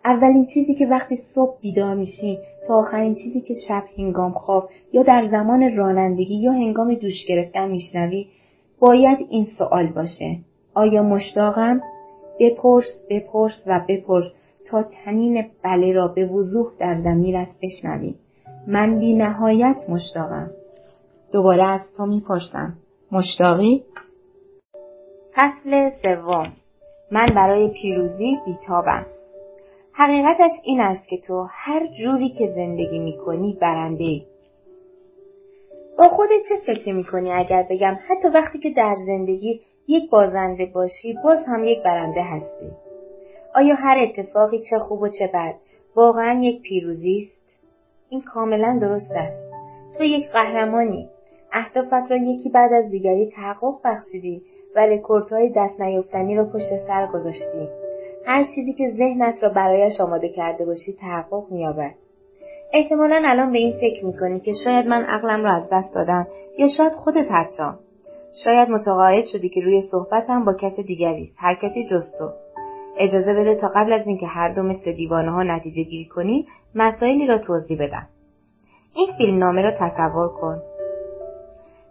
اولین 0.05 0.45
چیزی 0.53 0.75
که 0.75 0.85
وقتی 0.85 1.15
صبح 1.35 1.59
بیدار 1.61 1.95
میشی 1.95 2.39
تا 2.67 2.75
آخرین 2.75 3.15
چیزی 3.15 3.41
که 3.41 3.53
شب 3.67 3.83
هنگام 3.97 4.31
خواب 4.31 4.69
یا 4.93 5.03
در 5.03 5.27
زمان 5.31 5.75
رانندگی 5.75 6.35
یا 6.35 6.51
هنگام 6.51 6.93
دوش 6.93 7.25
گرفتن 7.27 7.71
میشنوی 7.71 8.27
باید 8.79 9.17
این 9.29 9.47
سوال 9.57 9.87
باشه. 9.87 10.39
آیا 10.73 11.03
مشتاقم؟ 11.03 11.81
بپرس 12.39 12.85
بپرس 13.09 13.53
و 13.67 13.85
بپرس 13.89 14.25
تا 14.69 14.83
تنین 14.83 15.45
بله 15.63 15.93
را 15.93 16.07
به 16.07 16.25
وضوح 16.25 16.71
در 16.79 17.01
زمیرت 17.03 17.55
بشنوی. 17.63 18.15
من 18.67 18.99
بی 18.99 19.13
نهایت 19.13 19.77
مشتاقم. 19.89 20.51
دوباره 21.33 21.63
از 21.63 21.81
تو 21.97 22.05
می‌پرسم. 22.05 22.73
مشتاقی؟ 23.11 23.83
فصل 25.37 25.89
سوم 26.01 26.53
من 27.11 27.25
برای 27.35 27.67
پیروزی 27.67 28.37
بیتابم 28.45 29.05
حقیقتش 29.91 30.51
این 30.63 30.81
است 30.81 31.07
که 31.07 31.17
تو 31.17 31.47
هر 31.49 31.87
جوری 31.87 32.29
که 32.29 32.47
زندگی 32.55 32.99
می‌کنی 32.99 33.57
برنده 33.61 34.03
ای. 34.03 34.25
با 35.97 36.09
خودت 36.09 36.41
چه 36.49 36.55
فکر 36.73 36.93
می‌کنی 36.93 37.31
اگر 37.31 37.63
بگم 37.69 37.99
حتی 38.07 38.27
وقتی 38.27 38.59
که 38.59 38.69
در 38.69 38.95
زندگی 39.05 39.61
یک 39.87 40.09
بازنده 40.09 40.65
باشی 40.65 41.13
باز 41.23 41.45
هم 41.47 41.63
یک 41.63 41.83
برنده 41.83 42.21
هستی؟ 42.21 42.71
آیا 43.55 43.75
هر 43.75 43.97
اتفاقی 43.97 44.59
چه 44.69 44.77
خوب 44.77 45.01
و 45.01 45.07
چه 45.07 45.29
بد 45.33 45.55
واقعا 45.95 46.39
یک 46.41 46.61
پیروزی 46.61 47.29
است؟ 47.31 47.59
این 48.09 48.21
کاملا 48.21 48.79
درست 48.81 49.11
است. 49.11 49.53
تو 49.97 50.03
یک 50.03 50.29
قهرمانی. 50.29 51.09
اهدافت 51.53 52.11
را 52.11 52.17
یکی 52.17 52.49
بعد 52.49 52.73
از 52.73 52.91
دیگری 52.91 53.31
تحقق 53.35 53.75
بخشیدی 53.83 54.41
و 54.77 54.79
رکوردهای 54.79 55.53
دست 55.55 55.81
نیافتنی 55.81 56.35
را 56.35 56.45
پشت 56.45 56.87
سر 56.87 57.07
گذاشتی. 57.13 57.67
هر 58.25 58.43
چیزی 58.55 58.73
که 58.73 58.93
ذهنت 58.97 59.43
را 59.43 59.49
برایش 59.49 60.01
آماده 60.01 60.29
کرده 60.29 60.65
باشی 60.65 60.93
تحقق 60.99 61.51
مییابد. 61.51 61.93
احتمالا 62.73 63.21
الان 63.25 63.51
به 63.51 63.57
این 63.57 63.73
فکر 63.81 64.05
می‌کنی 64.05 64.39
که 64.39 64.51
شاید 64.63 64.87
من 64.87 65.03
عقلم 65.03 65.43
را 65.43 65.55
از 65.55 65.63
دست 65.71 65.93
دادم 65.93 66.27
یا 66.57 66.67
شاید 66.77 66.91
خودت 66.91 67.31
حتی. 67.31 67.69
شاید 68.43 68.69
متقاعد 68.69 69.25
شدی 69.25 69.49
که 69.49 69.61
روی 69.61 69.81
صحبتم 69.91 70.45
با 70.45 70.53
کس 70.53 70.79
دیگری 70.79 71.23
است 71.23 71.35
هر 71.37 71.55
کسی 71.55 71.87
جز 71.91 72.13
تو. 72.19 72.29
اجازه 72.97 73.33
بده 73.33 73.55
تا 73.55 73.67
قبل 73.75 73.93
از 73.93 74.07
اینکه 74.07 74.27
هر 74.27 74.53
دو 74.53 74.63
مثل 74.63 74.91
دیوانه 74.91 75.31
ها 75.31 75.43
نتیجه 75.43 75.83
گیری 75.83 76.05
کنیم 76.05 76.45
مسائلی 76.75 77.27
را 77.27 77.37
توضیح 77.37 77.77
بدم. 77.81 78.07
این 78.95 79.07
فیلم 79.17 79.37
نامه 79.37 79.61
را 79.61 79.71
تصور 79.71 80.27
کن. 80.27 80.61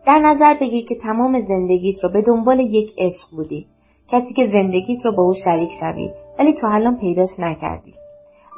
در 0.06 0.18
نظر 0.18 0.54
بگیر 0.60 0.84
که 0.84 0.94
تمام 0.94 1.40
زندگیت 1.40 2.04
را 2.04 2.10
به 2.10 2.22
دنبال 2.22 2.60
یک 2.60 2.94
عشق 2.98 3.36
بودی. 3.36 3.66
کسی 4.08 4.34
که 4.34 4.46
زندگیت 4.52 5.04
را 5.04 5.10
با 5.10 5.22
او 5.22 5.32
شریک 5.44 5.70
شوی 5.80 6.10
ولی 6.38 6.54
تو 6.54 6.66
الان 6.66 6.98
پیداش 6.98 7.28
نکردی. 7.38 7.94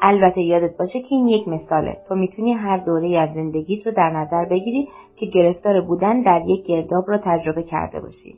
البته 0.03 0.41
یادت 0.41 0.77
باشه 0.77 1.01
که 1.01 1.07
این 1.11 1.29
یک 1.29 1.49
مثاله. 1.49 1.97
تو 2.09 2.15
می‌تونی 2.15 2.53
هر 2.53 2.77
دوره 2.77 3.19
از 3.19 3.35
زندگیت 3.35 3.87
رو 3.87 3.93
در 3.93 4.11
نظر 4.11 4.45
بگیری 4.45 4.89
که 5.17 5.27
گرفتار 5.27 5.81
بودن 5.81 6.23
در 6.23 6.43
یک 6.47 6.67
گرداب 6.67 7.05
را 7.09 7.19
تجربه 7.25 7.63
کرده 7.63 8.01
باشی. 8.01 8.35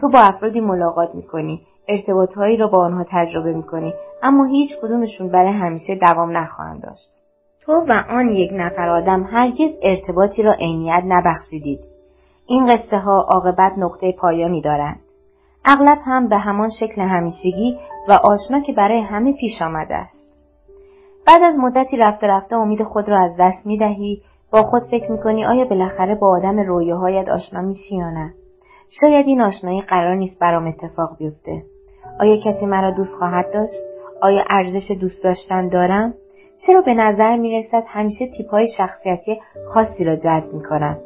تو 0.00 0.08
با 0.08 0.18
افرادی 0.18 0.60
ملاقات 0.60 1.14
می‌کنی 1.14 1.60
ارتباطهایی 1.88 2.56
را 2.56 2.68
با 2.68 2.78
آنها 2.84 3.04
تجربه 3.10 3.52
می‌کنی 3.52 3.92
اما 4.22 4.44
هیچ 4.44 4.70
کدومشون 4.82 5.28
برای 5.28 5.52
همیشه 5.52 5.94
دوام 5.94 6.36
نخواهند 6.36 6.82
داشت. 6.82 7.10
تو 7.60 7.72
و 7.72 8.02
آن 8.10 8.28
یک 8.28 8.50
نفر 8.52 8.88
آدم 8.88 9.22
هرگز 9.22 9.70
ارتباطی 9.82 10.42
را 10.42 10.52
عینیت 10.52 11.02
نبخشیدید. 11.06 11.97
این 12.50 12.66
قصه 12.66 12.98
ها 12.98 13.20
عاقبت 13.20 13.72
نقطه 13.78 14.12
پایانی 14.12 14.60
دارند. 14.60 15.00
اغلب 15.64 15.98
هم 16.04 16.28
به 16.28 16.36
همان 16.36 16.68
شکل 16.80 17.02
همیشگی 17.02 17.78
و 18.08 18.12
آشنا 18.12 18.60
که 18.60 18.72
برای 18.72 19.00
همه 19.00 19.32
پیش 19.32 19.62
آمده 19.62 19.94
است. 19.94 20.18
بعد 21.26 21.42
از 21.42 21.54
مدتی 21.58 21.96
رفته 21.96 22.26
رفته 22.26 22.56
امید 22.56 22.82
خود 22.82 23.08
را 23.08 23.24
از 23.24 23.30
دست 23.38 23.66
می 23.66 23.78
دهی 23.78 24.22
با 24.52 24.62
خود 24.62 24.82
فکر 24.90 25.12
می 25.12 25.18
کنی 25.18 25.46
آیا 25.46 25.64
بالاخره 25.64 26.14
با 26.14 26.36
آدم 26.36 26.58
رویاهایت 26.58 27.28
آشنا 27.28 27.60
میشی 27.60 27.96
یا 27.96 28.10
نه؟ 28.10 28.34
شاید 29.00 29.26
این 29.26 29.40
آشنایی 29.40 29.80
قرار 29.80 30.16
نیست 30.16 30.38
برام 30.38 30.66
اتفاق 30.66 31.16
بیفته. 31.18 31.62
آیا 32.20 32.36
کسی 32.36 32.66
مرا 32.66 32.90
دوست 32.90 33.14
خواهد 33.18 33.52
داشت؟ 33.54 33.82
آیا 34.22 34.44
ارزش 34.50 34.90
دوست 35.00 35.24
داشتن 35.24 35.68
دارم؟ 35.68 36.14
چرا 36.66 36.80
به 36.80 36.94
نظر 36.94 37.36
می 37.36 37.58
رسد 37.58 37.84
همیشه 37.86 38.26
تیپ 38.36 38.50
های 38.50 38.66
شخصیتی 38.76 39.40
خاصی 39.74 40.04
را 40.04 40.16
جذب 40.16 40.54
می 40.54 40.62
کنم؟ 40.62 40.98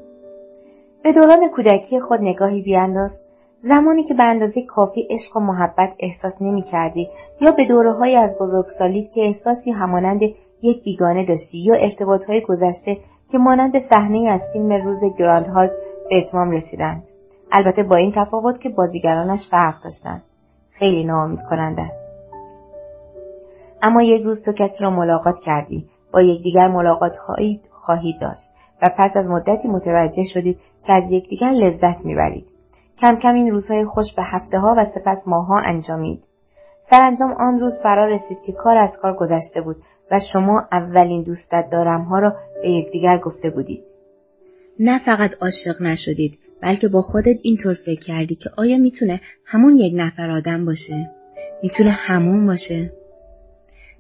به 1.05 1.13
دوران 1.13 1.49
کودکی 1.49 2.01
خود 2.01 2.21
نگاهی 2.21 2.63
بیانداز 2.63 3.11
زمانی 3.63 4.05
که 4.05 4.15
به 4.15 4.23
اندازه 4.23 4.63
کافی 4.63 5.09
عشق 5.11 5.37
و 5.37 5.41
محبت 5.41 5.93
احساس 6.01 6.33
نمی 6.41 6.63
کردی 6.63 7.09
یا 7.41 7.53
به 7.53 7.65
دوره 7.65 7.93
های 7.93 8.17
از 8.17 8.39
بزرگسالید 8.41 9.11
که 9.11 9.21
احساسی 9.21 9.71
همانند 9.71 10.23
یک 10.63 10.85
بیگانه 10.85 11.25
داشتی 11.25 11.59
یا 11.59 11.75
ارتباط 11.75 12.25
های 12.25 12.41
گذشته 12.41 12.97
که 13.31 13.39
مانند 13.39 13.73
صحنه 13.91 14.29
از 14.29 14.41
فیلم 14.53 14.73
روز 14.73 15.01
گراند 15.19 15.47
هال 15.47 15.71
به 16.11 16.19
اتمام 16.19 16.51
رسیدند. 16.51 17.03
البته 17.53 17.83
با 17.83 17.97
این 17.97 18.13
تفاوت 18.17 18.61
که 18.61 18.69
بازیگرانش 18.69 19.41
فرق 19.51 19.75
داشتند. 19.85 20.23
خیلی 20.71 21.05
ناامید 21.05 21.41
کننده 21.51 21.83
است. 21.83 22.03
اما 23.83 24.03
یک 24.03 24.23
روز 24.23 24.43
تو 24.45 24.53
کسی 24.53 24.77
را 24.81 24.91
ملاقات 24.91 25.41
کردی 25.45 25.87
با 26.13 26.23
یکدیگر 26.23 26.69
ملاقات 26.69 27.17
خواهید 27.71 28.21
داشت 28.21 28.52
و 28.83 28.91
پس 28.99 29.11
از 29.15 29.27
مدتی 29.27 29.69
متوجه 29.69 30.23
شدید 30.35 30.59
که 30.87 30.93
از 30.93 31.03
یکدیگر 31.11 31.51
لذت 31.51 32.05
می‌برید 32.05 32.47
کم 33.01 33.17
کم 33.17 33.35
این 33.35 33.51
روزهای 33.51 33.85
خوش 33.85 34.07
به 34.17 34.23
هفته 34.23 34.59
ها 34.59 34.75
و 34.79 34.85
سپس 34.95 35.19
ماهها 35.27 35.59
انجامید. 35.59 36.23
سرانجام 36.91 37.33
آن 37.33 37.61
روز 37.61 37.73
فرا 37.83 38.07
رسید 38.07 38.39
که 38.47 38.53
کار 38.53 38.79
از 38.79 38.91
کار 39.03 39.17
گذشته 39.17 39.61
بود 39.61 39.77
و 40.11 40.21
شما 40.33 40.69
اولین 40.73 41.23
دوستت 41.23 41.65
دارم 41.73 42.03
ها 42.03 42.19
را 42.19 42.37
به 42.63 42.71
یکدیگر 42.71 43.19
گفته 43.19 43.51
بودید. 43.51 43.83
نه 44.81 45.05
فقط 45.05 45.31
عاشق 45.41 45.83
نشدید 45.83 46.39
بلکه 46.63 46.89
با 46.89 47.01
خودت 47.01 47.39
اینطور 47.43 47.75
فکر 47.87 48.01
کردی 48.01 48.35
که 48.35 48.51
آیا 48.57 48.79
می‌تونه 48.79 49.21
همون 49.47 49.77
یک 49.77 49.93
نفر 49.97 50.31
آدم 50.31 50.65
باشه؟ 50.65 51.11
می‌تونه 51.63 51.91
همون 51.91 52.47
باشه؟ 52.47 53.02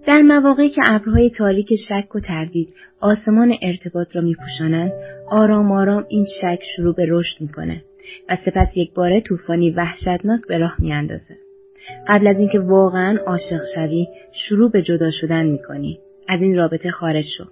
در 0.06 0.22
مواقعی 0.22 0.68
که 0.68 0.80
ابرهای 0.84 1.30
تاریک 1.30 1.68
شک 1.88 2.14
و 2.14 2.20
تردید 2.20 2.74
آسمان 3.00 3.54
ارتباط 3.62 4.16
را 4.16 4.22
میپوشانند 4.22 4.92
آرام 5.30 5.72
آرام 5.72 6.06
این 6.08 6.26
شک 6.40 6.58
شروع 6.76 6.94
به 6.94 7.06
رشد 7.08 7.40
می‌کنه 7.40 7.82
و 8.28 8.36
سپس 8.46 8.76
یک 8.76 8.94
باره 8.94 9.20
طوفانی 9.20 9.70
وحشتناک 9.70 10.40
به 10.48 10.58
راه 10.58 10.74
میاندازه. 10.78 11.36
قبل 12.08 12.26
از 12.26 12.36
اینکه 12.38 12.58
واقعا 12.58 13.18
عاشق 13.26 13.60
شوی 13.74 14.06
شروع 14.32 14.70
به 14.70 14.82
جدا 14.82 15.10
شدن 15.10 15.46
می‌کنی. 15.46 15.98
از 16.28 16.42
این 16.42 16.56
رابطه 16.56 16.90
خارج 16.90 17.24
شو. 17.38 17.44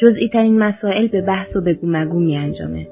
جزئی 0.00 0.28
ترین 0.28 0.58
مسائل 0.58 1.08
به 1.08 1.22
بحث 1.22 1.56
و 1.56 1.60
بگو 1.60 1.86
مگو 1.86 2.20
می 2.20 2.36
انجامه. 2.36 2.86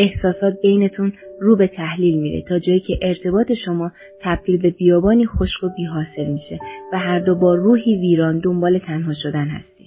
احساسات 0.00 0.60
بینتون 0.62 1.12
رو 1.40 1.56
به 1.56 1.66
تحلیل 1.66 2.18
میره 2.18 2.42
تا 2.42 2.58
جایی 2.58 2.80
که 2.80 2.98
ارتباط 3.02 3.52
شما 3.64 3.92
تبدیل 4.22 4.62
به 4.62 4.70
بیابانی 4.70 5.26
خشک 5.26 5.64
و 5.64 5.68
بیحاصل 5.76 6.32
میشه 6.32 6.58
و 6.92 6.98
هر 6.98 7.18
دو 7.18 7.34
با 7.34 7.54
روحی 7.54 7.96
ویران 7.96 8.38
دنبال 8.38 8.78
تنها 8.78 9.12
شدن 9.22 9.48
هست. 9.48 9.80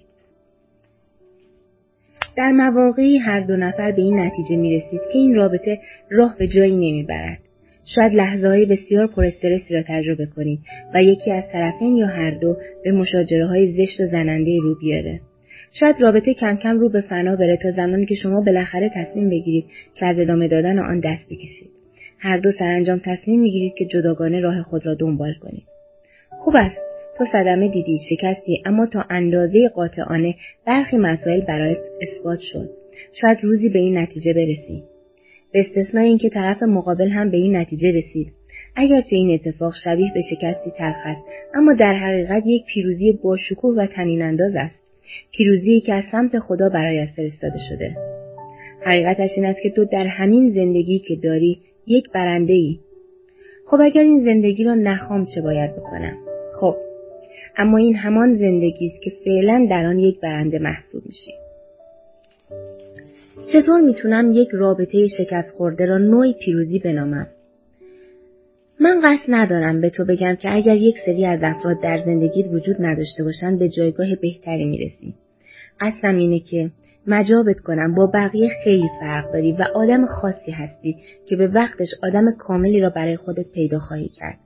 در 2.37 2.51
مواقعی 2.51 3.17
هر 3.17 3.39
دو 3.39 3.57
نفر 3.57 3.91
به 3.91 4.01
این 4.01 4.19
نتیجه 4.19 4.55
می 4.55 4.75
رسید 4.75 5.01
که 5.13 5.19
این 5.19 5.35
رابطه 5.35 5.79
راه 6.09 6.35
به 6.39 6.47
جایی 6.47 6.75
نمی 6.75 7.03
برد. 7.03 7.39
شاید 7.95 8.13
لحظه 8.13 8.47
های 8.47 8.65
بسیار 8.65 9.07
پرسترسی 9.07 9.73
را 9.73 9.83
تجربه 9.87 10.25
کنید 10.25 10.59
و 10.93 11.03
یکی 11.03 11.31
از 11.31 11.43
طرفین 11.51 11.97
یا 11.97 12.07
هر 12.07 12.31
دو 12.31 12.57
به 12.83 12.91
مشاجره 12.91 13.47
های 13.47 13.73
زشت 13.73 13.99
و 13.99 14.05
زننده 14.07 14.57
رو 14.61 14.75
بیاره. 14.75 15.21
شاید 15.79 16.01
رابطه 16.01 16.33
کم 16.33 16.55
کم 16.55 16.79
رو 16.79 16.89
به 16.89 17.01
فنا 17.01 17.35
بره 17.35 17.57
تا 17.57 17.71
زمانی 17.71 18.05
که 18.05 18.15
شما 18.15 18.41
بالاخره 18.41 18.91
تصمیم 18.95 19.29
بگیرید 19.29 19.65
که 19.95 20.05
از 20.05 20.19
ادامه 20.19 20.47
دادن 20.47 20.79
آن 20.79 20.99
دست 20.99 21.25
بکشید. 21.25 21.69
هر 22.19 22.37
دو 22.37 22.51
سرانجام 22.51 23.01
تصمیم 23.05 23.39
می‌گیرید 23.39 23.73
که 23.77 23.85
جداگانه 23.85 24.39
راه 24.39 24.63
خود 24.63 24.85
را 24.85 24.93
دنبال 24.93 25.33
کنید. 25.33 25.63
خوب 26.29 26.55
است. 26.55 26.81
تو 27.17 27.25
صدمه 27.31 27.67
دیدی 27.67 27.97
شکستی 28.09 28.63
اما 28.65 28.85
تا 28.85 29.05
اندازه 29.09 29.67
قاطعانه 29.67 30.35
برخی 30.67 30.97
مسائل 30.97 31.41
برایت 31.41 31.77
اثبات 32.01 32.39
شد. 32.39 32.69
شاید 33.21 33.37
روزی 33.43 33.69
به 33.69 33.79
این 33.79 33.97
نتیجه 33.97 34.33
برسی. 34.33 34.83
به 35.53 35.59
استثنای 35.59 36.07
اینکه 36.07 36.29
طرف 36.29 36.63
مقابل 36.63 37.07
هم 37.07 37.31
به 37.31 37.37
این 37.37 37.55
نتیجه 37.55 37.91
رسید. 37.91 38.27
اگرچه 38.75 39.15
این 39.15 39.31
اتفاق 39.31 39.73
شبیه 39.85 40.11
به 40.13 40.21
شکستی 40.21 40.71
تلخ 40.77 41.01
است 41.05 41.21
اما 41.55 41.73
در 41.73 41.93
حقیقت 41.93 42.43
یک 42.45 42.65
پیروزی 42.65 43.19
باشکوه 43.23 43.75
و 43.77 43.87
تنین 43.87 44.21
انداز 44.21 44.51
است. 44.55 44.82
پیروزی 45.31 45.81
که 45.81 45.93
از 45.93 46.03
سمت 46.11 46.39
خدا 46.39 46.69
برایت 46.69 47.09
فرستاده 47.15 47.57
شده. 47.69 47.95
حقیقتش 48.85 49.29
این 49.35 49.45
است 49.45 49.59
که 49.63 49.69
تو 49.69 49.85
در 49.85 50.07
همین 50.07 50.53
زندگی 50.53 50.99
که 50.99 51.15
داری 51.15 51.59
یک 51.87 52.11
برنده 52.11 52.53
ای 52.53 52.79
خب 53.65 53.77
اگر 53.81 54.01
این 54.01 54.23
زندگی 54.25 54.63
را 54.63 54.75
نخوام 54.75 55.25
چه 55.35 55.41
باید 55.41 55.75
بکنم؟ 55.75 56.17
خب 56.59 56.75
اما 57.57 57.77
این 57.77 57.95
همان 57.95 58.37
زندگی 58.37 58.87
است 58.87 59.01
که 59.03 59.11
فعلا 59.25 59.67
در 59.69 59.85
آن 59.85 59.99
یک 59.99 60.19
برنده 60.19 60.59
محسوب 60.59 61.03
میشی. 61.05 61.31
چطور 63.53 63.81
می‌تونم 63.81 64.31
یک 64.33 64.49
رابطه 64.51 65.07
شکست 65.07 65.49
خورده 65.57 65.85
را 65.85 65.97
نوعی 65.97 66.33
پیروزی 66.33 66.79
بنامم؟ 66.79 67.27
من 68.79 69.01
قصد 69.01 69.25
ندارم 69.27 69.81
به 69.81 69.89
تو 69.89 70.05
بگم 70.05 70.35
که 70.35 70.55
اگر 70.55 70.75
یک 70.75 70.95
سری 71.05 71.25
از 71.25 71.39
افراد 71.43 71.81
در 71.81 71.97
زندگیت 71.97 72.45
وجود 72.51 72.75
نداشته 72.79 73.23
باشند 73.23 73.59
به 73.59 73.69
جایگاه 73.69 74.15
بهتری 74.15 74.65
می‌رسی 74.65 75.13
قصدم 75.79 76.17
اینه 76.17 76.39
که 76.39 76.71
مجابت 77.07 77.59
کنم 77.59 77.95
با 77.95 78.07
بقیه 78.13 78.49
خیلی 78.63 78.89
فرق 78.99 79.33
داری 79.33 79.51
و 79.51 79.65
آدم 79.75 80.05
خاصی 80.05 80.51
هستی 80.51 80.97
که 81.27 81.35
به 81.35 81.47
وقتش 81.47 81.87
آدم 82.03 82.31
کاملی 82.31 82.79
را 82.79 82.89
برای 82.89 83.17
خودت 83.17 83.51
پیدا 83.51 83.79
خواهی 83.79 84.09
کرد 84.09 84.37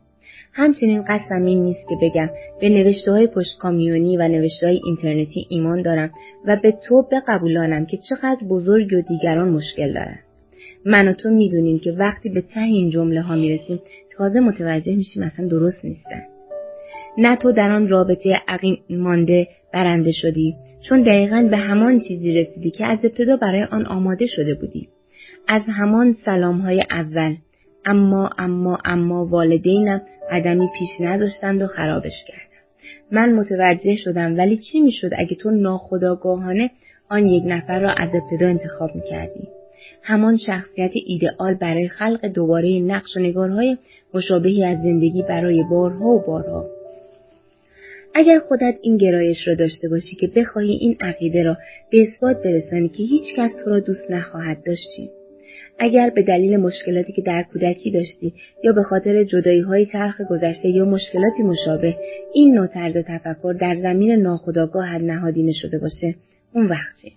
همچنین 0.53 1.03
قصدم 1.07 1.45
این 1.45 1.63
نیست 1.63 1.87
که 1.89 1.95
بگم 2.01 2.29
به 2.61 2.69
نوشته 2.69 3.11
های 3.11 3.27
پشت 3.27 3.57
کامیونی 3.59 4.17
و 4.17 4.27
نوشته 4.27 4.67
های 4.67 4.81
اینترنتی 4.85 5.47
ایمان 5.49 5.81
دارم 5.81 6.11
و 6.45 6.55
به 6.55 6.71
تو 6.71 7.07
بقبولانم 7.11 7.85
که 7.85 7.97
چقدر 8.09 8.47
بزرگ 8.49 8.93
و 8.93 9.01
دیگران 9.01 9.49
مشکل 9.49 9.93
دارن. 9.93 10.19
من 10.85 11.07
و 11.07 11.13
تو 11.13 11.29
می‌دونیم 11.29 11.79
که 11.79 11.91
وقتی 11.91 12.29
به 12.29 12.41
ته 12.41 12.61
این 12.61 12.89
جمله 12.89 13.21
ها 13.21 13.35
می‌رسیم 13.35 13.79
تازه 14.17 14.39
متوجه 14.39 14.95
میشیم 14.95 15.23
اصلا 15.23 15.47
درست 15.47 15.85
نیستن. 15.85 16.23
نه 17.17 17.35
تو 17.35 17.51
در 17.51 17.71
آن 17.71 17.87
رابطه 17.87 18.41
عقیم 18.47 18.77
مانده 18.89 19.47
برنده 19.73 20.11
شدی 20.11 20.55
چون 20.89 21.01
دقیقا 21.01 21.47
به 21.51 21.57
همان 21.57 21.99
چیزی 22.07 22.33
رسیدی 22.33 22.71
که 22.71 22.85
از 22.85 22.99
ابتدا 23.03 23.35
برای 23.35 23.63
آن 23.63 23.85
آماده 23.85 24.25
شده 24.25 24.53
بودی. 24.53 24.87
از 25.47 25.61
همان 25.67 26.15
سلام 26.25 26.57
های 26.57 26.83
اول. 26.91 27.35
اما 27.85 28.29
اما 28.37 28.77
اما 28.85 29.25
والدینم 29.25 30.01
قدمی 30.31 30.67
پیش 30.79 30.89
نداشتند 31.01 31.61
و 31.61 31.67
خرابش 31.67 32.23
کردند. 32.27 32.47
من 33.11 33.33
متوجه 33.33 33.95
شدم 33.95 34.37
ولی 34.37 34.57
چی 34.57 34.79
می‌شد 34.79 35.09
اگه 35.17 35.35
تو 35.35 35.51
ناخداگاهانه 35.51 36.71
آن 37.09 37.27
یک 37.27 37.43
نفر 37.45 37.79
را 37.79 37.91
از 37.91 38.09
ابتدا 38.09 38.47
انتخاب 38.47 38.95
می‌کردی؟ 38.95 39.47
همان 40.03 40.37
شخصیت 40.37 40.91
ایدئال 41.05 41.53
برای 41.53 41.87
خلق 41.87 42.25
دوباره 42.25 42.79
نقش 42.79 43.17
و 43.17 43.19
نگارهای 43.19 43.77
مشابهی 44.17 44.65
از 44.65 44.77
زندگی 44.77 45.21
برای 45.21 45.63
بارها 45.71 46.05
و 46.05 46.25
بارها 46.27 46.65
اگر 48.15 48.39
خودت 48.39 48.75
این 48.81 48.97
گرایش 48.97 49.47
را 49.47 49.55
داشته 49.55 49.89
باشی 49.89 50.15
که 50.15 50.27
بخواهی 50.27 50.71
این 50.71 50.97
عقیده 51.01 51.43
را 51.43 51.57
به 51.91 52.07
اثبات 52.07 52.43
برسانی 52.43 52.89
که 52.89 53.03
هیچ 53.03 53.23
کس 53.37 53.51
تو 53.63 53.69
را 53.69 53.79
دوست 53.79 54.11
نخواهد 54.11 54.63
داشتی 54.65 55.09
اگر 55.79 56.09
به 56.09 56.23
دلیل 56.23 56.57
مشکلاتی 56.57 57.13
که 57.13 57.21
در 57.21 57.45
کودکی 57.53 57.91
داشتی 57.91 58.33
یا 58.63 58.71
به 58.71 58.83
خاطر 58.83 59.23
جدایی 59.23 59.59
های 59.59 59.85
تلخ 59.85 60.21
گذشته 60.21 60.69
یا 60.69 60.85
مشکلاتی 60.85 61.43
مشابه 61.43 61.95
این 62.33 62.53
نوع 62.55 62.67
طرز 62.67 62.93
تفکر 62.93 63.55
در 63.61 63.75
زمین 63.81 64.11
ناخودآگاهت 64.11 65.01
نهادینه 65.01 65.51
شده 65.51 65.77
باشه 65.77 66.15
اون 66.53 66.65
وقت 66.65 66.95
چی؟ 67.01 67.13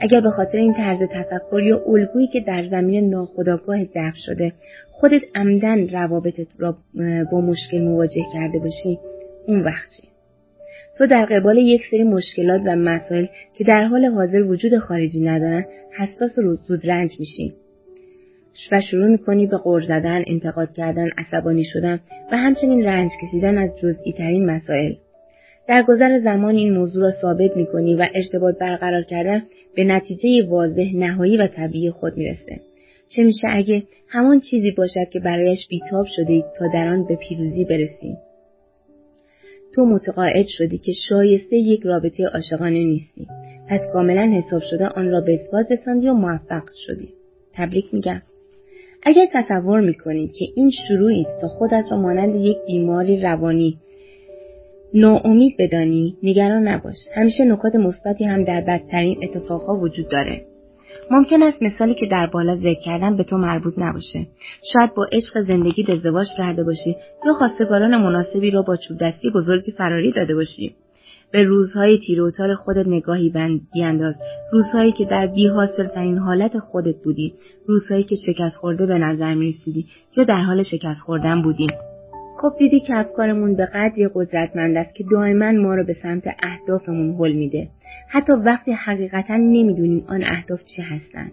اگر 0.00 0.20
به 0.20 0.30
خاطر 0.30 0.58
این 0.58 0.74
طرز 0.74 0.98
تفکر 1.12 1.60
یا 1.60 1.82
الگویی 1.86 2.26
که 2.26 2.40
در 2.40 2.68
زمین 2.70 3.10
ناخودآگاه 3.10 3.84
ضبط 3.84 4.14
شده 4.26 4.52
خودت 5.00 5.22
عمدن 5.34 5.88
روابطت 5.88 6.46
را 6.58 6.76
با 7.32 7.40
مشکل 7.40 7.80
مواجه 7.80 8.22
کرده 8.32 8.58
باشی 8.58 8.98
اون 9.46 9.60
وقت 9.60 9.88
چی؟ 9.96 10.08
تو 10.98 11.06
در 11.06 11.24
قبال 11.24 11.58
یک 11.58 11.82
سری 11.90 12.04
مشکلات 12.04 12.60
و 12.64 12.76
مسائل 12.76 13.26
که 13.54 13.64
در 13.64 13.84
حال 13.84 14.04
حاضر 14.04 14.42
وجود 14.42 14.78
خارجی 14.78 15.20
ندارن 15.20 15.64
حساس 15.98 16.38
و 16.38 16.56
زود 16.68 16.86
رنج 16.90 17.10
میشی 17.20 17.54
و 18.72 18.80
شروع 18.80 19.06
می‌کنی 19.06 19.46
به 19.46 19.56
غور 19.56 19.80
زدن، 19.80 20.22
انتقاد 20.26 20.72
کردن، 20.74 21.08
عصبانی 21.18 21.64
شدن 21.64 22.00
و 22.32 22.36
همچنین 22.36 22.84
رنج 22.84 23.10
کشیدن 23.22 23.58
از 23.58 23.70
جزئی 23.78 24.12
ترین 24.12 24.50
مسائل. 24.50 24.94
در 25.68 25.82
گذر 25.82 26.20
زمان 26.20 26.54
این 26.54 26.72
موضوع 26.72 27.02
را 27.02 27.10
ثابت 27.22 27.56
می‌کنی 27.56 27.94
و 27.94 28.06
ارتباط 28.14 28.58
برقرار 28.58 29.02
کردن 29.02 29.42
به 29.76 29.84
نتیجه 29.84 30.48
واضح 30.48 30.96
نهایی 30.96 31.36
و 31.36 31.46
طبیعی 31.46 31.90
خود 31.90 32.16
می‌رسه. 32.16 32.69
چه 33.16 33.22
میشه 33.22 33.48
اگه 33.50 33.82
همان 34.08 34.40
چیزی 34.40 34.70
باشد 34.70 35.08
که 35.12 35.20
برایش 35.20 35.68
بیتاب 35.68 36.06
شده 36.16 36.44
تا 36.58 36.66
در 36.74 36.88
آن 36.88 37.04
به 37.04 37.16
پیروزی 37.16 37.64
برسی؟ 37.64 38.16
تو 39.74 39.84
متقاعد 39.84 40.46
شدی 40.48 40.78
که 40.78 40.92
شایسته 41.08 41.56
یک 41.56 41.82
رابطه 41.82 42.26
عاشقانه 42.26 42.84
نیستی. 42.84 43.26
پس 43.68 43.80
کاملا 43.92 44.22
حساب 44.22 44.62
شده 44.70 44.86
آن 44.86 45.10
را 45.10 45.20
به 45.20 45.34
اثبات 45.34 45.72
رساندی 45.72 46.08
و 46.08 46.12
موفق 46.12 46.62
شدی. 46.86 47.08
تبریک 47.54 47.94
میگم. 47.94 48.22
اگر 49.02 49.26
تصور 49.34 49.80
می‌کنید 49.80 50.32
که 50.32 50.44
این 50.56 50.70
شروعی 50.88 51.20
است 51.20 51.40
تا 51.40 51.48
خودت 51.48 51.84
را 51.90 51.96
مانند 51.96 52.36
یک 52.36 52.56
بیماری 52.66 53.20
روانی 53.20 53.78
ناامید 54.94 55.56
بدانی 55.58 56.16
نگران 56.22 56.68
نباش. 56.68 56.96
همیشه 57.14 57.44
نکات 57.44 57.74
مثبتی 57.74 58.24
هم 58.24 58.44
در 58.44 58.60
بدترین 58.60 59.18
اتفاقها 59.22 59.76
وجود 59.76 60.08
داره. 60.08 60.49
ممکن 61.10 61.42
است 61.42 61.62
مثالی 61.62 61.94
که 61.94 62.06
در 62.06 62.26
بالا 62.26 62.56
ذکر 62.56 62.80
کردم 62.80 63.16
به 63.16 63.24
تو 63.24 63.36
مربوط 63.36 63.74
نباشه. 63.78 64.26
شاید 64.72 64.94
با 64.94 65.06
عشق 65.12 65.42
زندگی 65.46 65.92
ازدواج 65.92 66.26
کرده 66.36 66.64
باشی 66.64 66.96
یا 67.26 67.32
خواستگاران 67.32 67.96
مناسبی 67.96 68.50
را 68.50 68.62
با 68.62 68.76
چوب 68.76 68.98
دستی 68.98 69.30
بزرگی 69.30 69.72
فراری 69.72 70.12
داده 70.12 70.34
باشی. 70.34 70.74
به 71.32 71.42
روزهای 71.42 71.98
تیروتار 71.98 72.54
خودت 72.54 72.86
نگاهی 72.86 73.32
بیانداز. 73.74 74.14
روزهایی 74.52 74.92
که 74.92 75.04
در 75.04 75.26
بیحاصل 75.26 75.86
ترین 75.86 76.18
حالت 76.18 76.58
خودت 76.58 76.96
بودی. 77.04 77.34
روزهایی 77.66 78.04
که 78.04 78.16
شکست 78.26 78.56
خورده 78.56 78.86
به 78.86 78.98
نظر 78.98 79.34
می 79.34 79.48
رسیدی 79.52 79.86
یا 80.16 80.24
در 80.24 80.42
حال 80.42 80.62
شکست 80.62 81.00
خوردن 81.00 81.42
بودی. 81.42 81.66
خب 82.42 82.52
دیدی 82.58 82.80
که 82.80 82.96
افکارمون 82.96 83.56
به 83.56 83.66
قدری 83.66 84.08
قدرتمند 84.14 84.76
است 84.76 84.94
که 84.94 85.04
دائما 85.10 85.52
ما 85.52 85.74
رو 85.74 85.84
به 85.84 85.94
سمت 86.02 86.22
اهدافمون 86.42 87.16
حل 87.16 87.32
میده. 87.32 87.68
حتی 88.12 88.32
وقتی 88.32 88.72
حقیقتا 88.72 89.36
نمی‌دونیم 89.36 90.04
آن 90.08 90.24
اهداف 90.24 90.60
چه 90.76 90.82
هستند. 90.82 91.32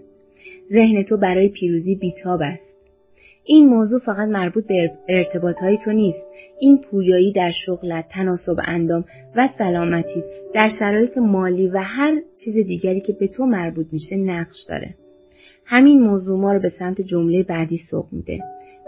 ذهن 0.72 1.04
تو 1.04 1.18
برای 1.18 1.50
پیروزی 1.50 1.96
بیتاب 1.96 2.42
است. 2.42 2.68
این 3.44 3.70
موضوع 3.70 4.00
فقط 4.00 4.28
مربوط 4.28 4.68
به 4.68 4.92
ارتباط 5.10 5.60
های 5.60 5.78
تو 5.86 5.92
نیست. 5.92 6.24
این 6.60 6.78
پویایی 6.78 7.32
در 7.32 7.52
شغلت 7.66 8.06
تناسب 8.10 8.56
اندام 8.66 9.06
و 9.36 9.50
سلامتی 9.58 10.24
در 10.54 10.70
شرایط 10.80 11.18
مالی 11.18 11.68
و 11.68 11.78
هر 11.78 12.22
چیز 12.44 12.56
دیگری 12.56 13.02
که 13.02 13.14
به 13.14 13.28
تو 13.28 13.46
مربوط 13.46 13.88
میشه 13.92 14.16
نقش 14.16 14.66
داره. 14.70 14.96
همین 15.66 16.02
موضوع 16.02 16.40
ما 16.40 16.54
رو 16.54 16.60
به 16.60 16.70
سمت 16.70 17.02
جمله 17.02 17.44
بعدی 17.44 17.78
سوق 17.78 18.08
میده. 18.12 18.40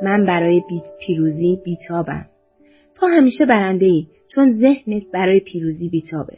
من 0.04 0.26
برای 0.26 0.62
بی 0.70 0.82
پیروزی 1.00 1.62
بیتابم. 1.66 2.26
تو 2.96 3.06
همیشه 3.06 3.46
برنده 3.46 3.86
ای 3.86 4.08
چون 4.36 4.60
ذهنت 4.60 5.04
برای 5.14 5.40
پیروزی 5.40 5.90
بیتابه. 5.90 6.38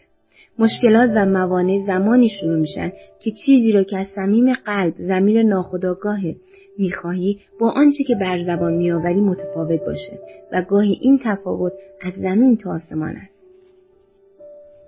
مشکلات 0.60 1.10
و 1.16 1.26
موانع 1.26 1.86
زمانی 1.88 2.30
شروع 2.30 2.60
میشن 2.60 2.91
که 3.20 3.32
چیزی 3.45 3.72
را 3.72 3.84
که 3.84 3.97
از 3.97 4.08
صمیم 4.16 4.54
قلب 4.54 4.93
زمیر 4.97 5.43
ناخداگاهت 5.43 6.36
می‌خواهی 6.78 7.39
با 7.60 7.72
آنچه 7.72 8.04
که 8.04 8.16
بر 8.16 8.43
زبان 8.45 8.74
میآوری 8.74 9.22
متفاوت 9.22 9.80
باشه 9.86 10.20
و 10.52 10.62
گاهی 10.62 10.97
این 11.02 11.20
تفاوت 11.24 11.74
از 12.02 12.14
زمین 12.14 12.58
تا 12.58 12.72
آسمان 12.72 13.16
است. 13.16 13.32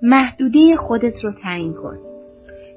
محدوده 0.02 0.76
خودت 0.76 1.24
رو 1.24 1.32
تعیین 1.44 1.74
کن. 1.74 1.98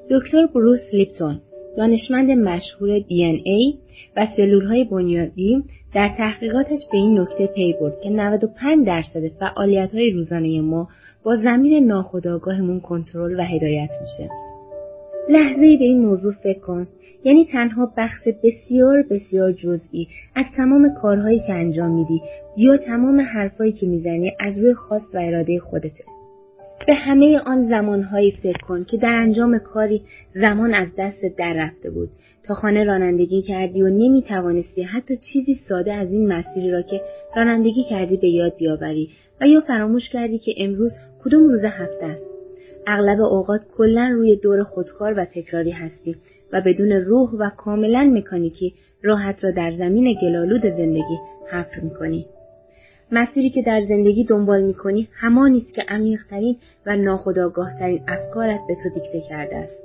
دکتر 0.09 0.47
بروس 0.55 0.93
لیپتون 0.93 1.41
دانشمند 1.77 2.31
مشهور 2.31 2.99
DNA 2.99 3.75
و 4.17 4.27
سلول 4.37 4.65
های 4.65 4.83
بنیادی 4.83 5.63
در 5.93 6.09
تحقیقاتش 6.17 6.79
به 6.91 6.97
این 6.97 7.19
نکته 7.19 7.47
پی 7.47 7.73
برد 7.81 8.01
که 8.01 8.09
95 8.09 8.87
درصد 8.87 9.27
فعالیت 9.27 9.93
های 9.93 10.11
روزانه 10.11 10.61
ما 10.61 10.87
با 11.27 11.35
زمین 11.35 11.87
ناخودآگاهمون 11.87 12.79
کنترل 12.79 13.39
و 13.39 13.43
هدایت 13.43 13.89
میشه. 14.01 14.29
لحظه 15.29 15.77
به 15.77 15.83
این 15.83 16.05
موضوع 16.05 16.33
فکر 16.43 16.59
کن. 16.59 16.87
یعنی 17.23 17.45
تنها 17.45 17.93
بخش 17.97 18.27
بسیار 18.43 19.03
بسیار 19.09 19.51
جزئی 19.51 20.07
از 20.35 20.45
تمام 20.57 20.93
کارهایی 21.01 21.39
که 21.39 21.53
انجام 21.53 21.91
میدی 21.91 22.21
یا 22.57 22.77
تمام 22.77 23.21
حرفهایی 23.21 23.71
که 23.71 23.87
می‌زنی 23.87 24.31
از 24.39 24.57
روی 24.57 24.73
خواست 24.73 25.15
و 25.15 25.17
اراده 25.17 25.59
خودته. 25.59 26.03
به 26.87 26.93
همه 26.93 27.39
آن 27.39 27.69
زمانهایی 27.69 28.31
فکر 28.31 28.65
کن 28.67 28.83
که 28.83 28.97
در 28.97 29.13
انجام 29.13 29.57
کاری 29.57 30.01
زمان 30.33 30.73
از 30.73 30.87
دست 30.97 31.25
در 31.37 31.53
رفته 31.53 31.89
بود. 31.89 32.09
تا 32.43 32.53
خانه 32.53 32.83
رانندگی 32.83 33.41
کردی 33.41 33.81
و 33.81 33.89
نمی 33.89 34.21
توانستی 34.21 34.83
حتی 34.83 35.17
چیزی 35.17 35.55
ساده 35.69 35.93
از 35.93 36.11
این 36.11 36.27
مسیری 36.27 36.71
را 36.71 36.81
که 36.81 37.01
رانندگی 37.35 37.83
کردی 37.89 38.17
به 38.17 38.29
یاد 38.29 38.55
بیاوری 38.57 39.09
و 39.41 39.47
یا 39.47 39.61
فراموش 39.61 40.09
کردی 40.09 40.39
که 40.39 40.53
امروز 40.57 40.91
کدوم 41.23 41.49
روز 41.49 41.63
هفته 41.63 42.05
است 42.05 42.25
اغلب 42.87 43.21
اوقات 43.21 43.61
کلا 43.77 44.09
روی 44.13 44.35
دور 44.35 44.63
خودکار 44.63 45.13
و 45.19 45.25
تکراری 45.25 45.71
هستی 45.71 46.15
و 46.53 46.61
بدون 46.61 46.91
روح 46.91 47.29
و 47.29 47.49
کاملا 47.49 48.11
مکانیکی 48.13 48.73
راحت 49.03 49.43
را 49.43 49.51
در 49.51 49.77
زمین 49.77 50.17
گلالود 50.21 50.61
زندگی 50.61 51.17
حفر 51.51 51.79
می‌کنی. 51.79 52.25
مسیری 53.11 53.49
که 53.49 53.61
در 53.61 53.81
زندگی 53.89 54.23
دنبال 54.23 54.61
می‌کنی 54.61 55.07
همانی 55.13 55.57
است 55.57 55.73
که 55.73 55.83
عمیقترین 55.87 56.57
و 56.85 56.95
ناخودآگاهترین 56.95 58.01
افکارت 58.07 58.59
به 58.67 58.75
تو 58.83 58.89
دیکته 58.89 59.21
کرده 59.29 59.55
است. 59.55 59.77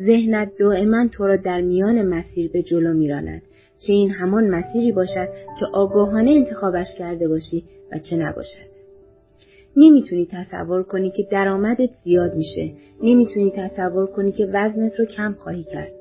ذهنت 0.00 0.48
دائما 0.58 1.08
تو 1.12 1.26
را 1.26 1.36
در 1.36 1.60
میان 1.60 2.02
مسیر 2.02 2.50
به 2.52 2.62
جلو 2.62 2.94
میراند. 2.94 3.42
چه 3.86 3.92
این 3.92 4.10
همان 4.10 4.50
مسیری 4.50 4.92
باشد 4.92 5.28
که 5.58 5.66
آگاهانه 5.72 6.30
انتخابش 6.30 6.86
کرده 6.98 7.28
باشی 7.28 7.64
و 7.92 7.98
چه 7.98 8.16
نباشد. 8.16 8.75
نمی‌تونی 9.76 10.28
تصور 10.32 10.82
کنی 10.82 11.10
که 11.10 11.22
درآمدت 11.30 11.90
زیاد 12.04 12.34
میشه. 12.34 12.72
نمی‌تونی 13.02 13.50
تصور 13.56 14.06
کنی 14.06 14.32
که 14.32 14.46
وزنت 14.52 15.00
رو 15.00 15.04
کم 15.04 15.34
خواهی 15.38 15.64
کرد. 15.64 15.92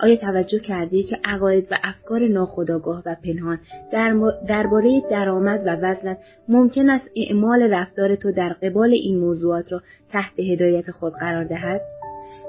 آیا 0.00 0.16
توجه 0.16 0.58
کردی 0.58 1.02
که 1.02 1.18
عقاید 1.24 1.68
و 1.70 1.74
افکار 1.82 2.28
ناخودآگاه 2.28 3.02
و 3.06 3.16
پنهان 3.24 3.58
درباره 4.48 5.02
درآمد 5.10 5.62
و 5.66 5.76
وزنت 5.76 6.18
ممکن 6.48 6.90
است 6.90 7.10
اعمال 7.16 7.62
رفتار 7.62 8.16
تو 8.16 8.32
در 8.32 8.48
قبال 8.48 8.92
این 8.92 9.18
موضوعات 9.18 9.72
را 9.72 9.80
تحت 10.12 10.40
هدایت 10.40 10.90
خود 10.90 11.12
قرار 11.12 11.44
دهد؟ 11.44 11.80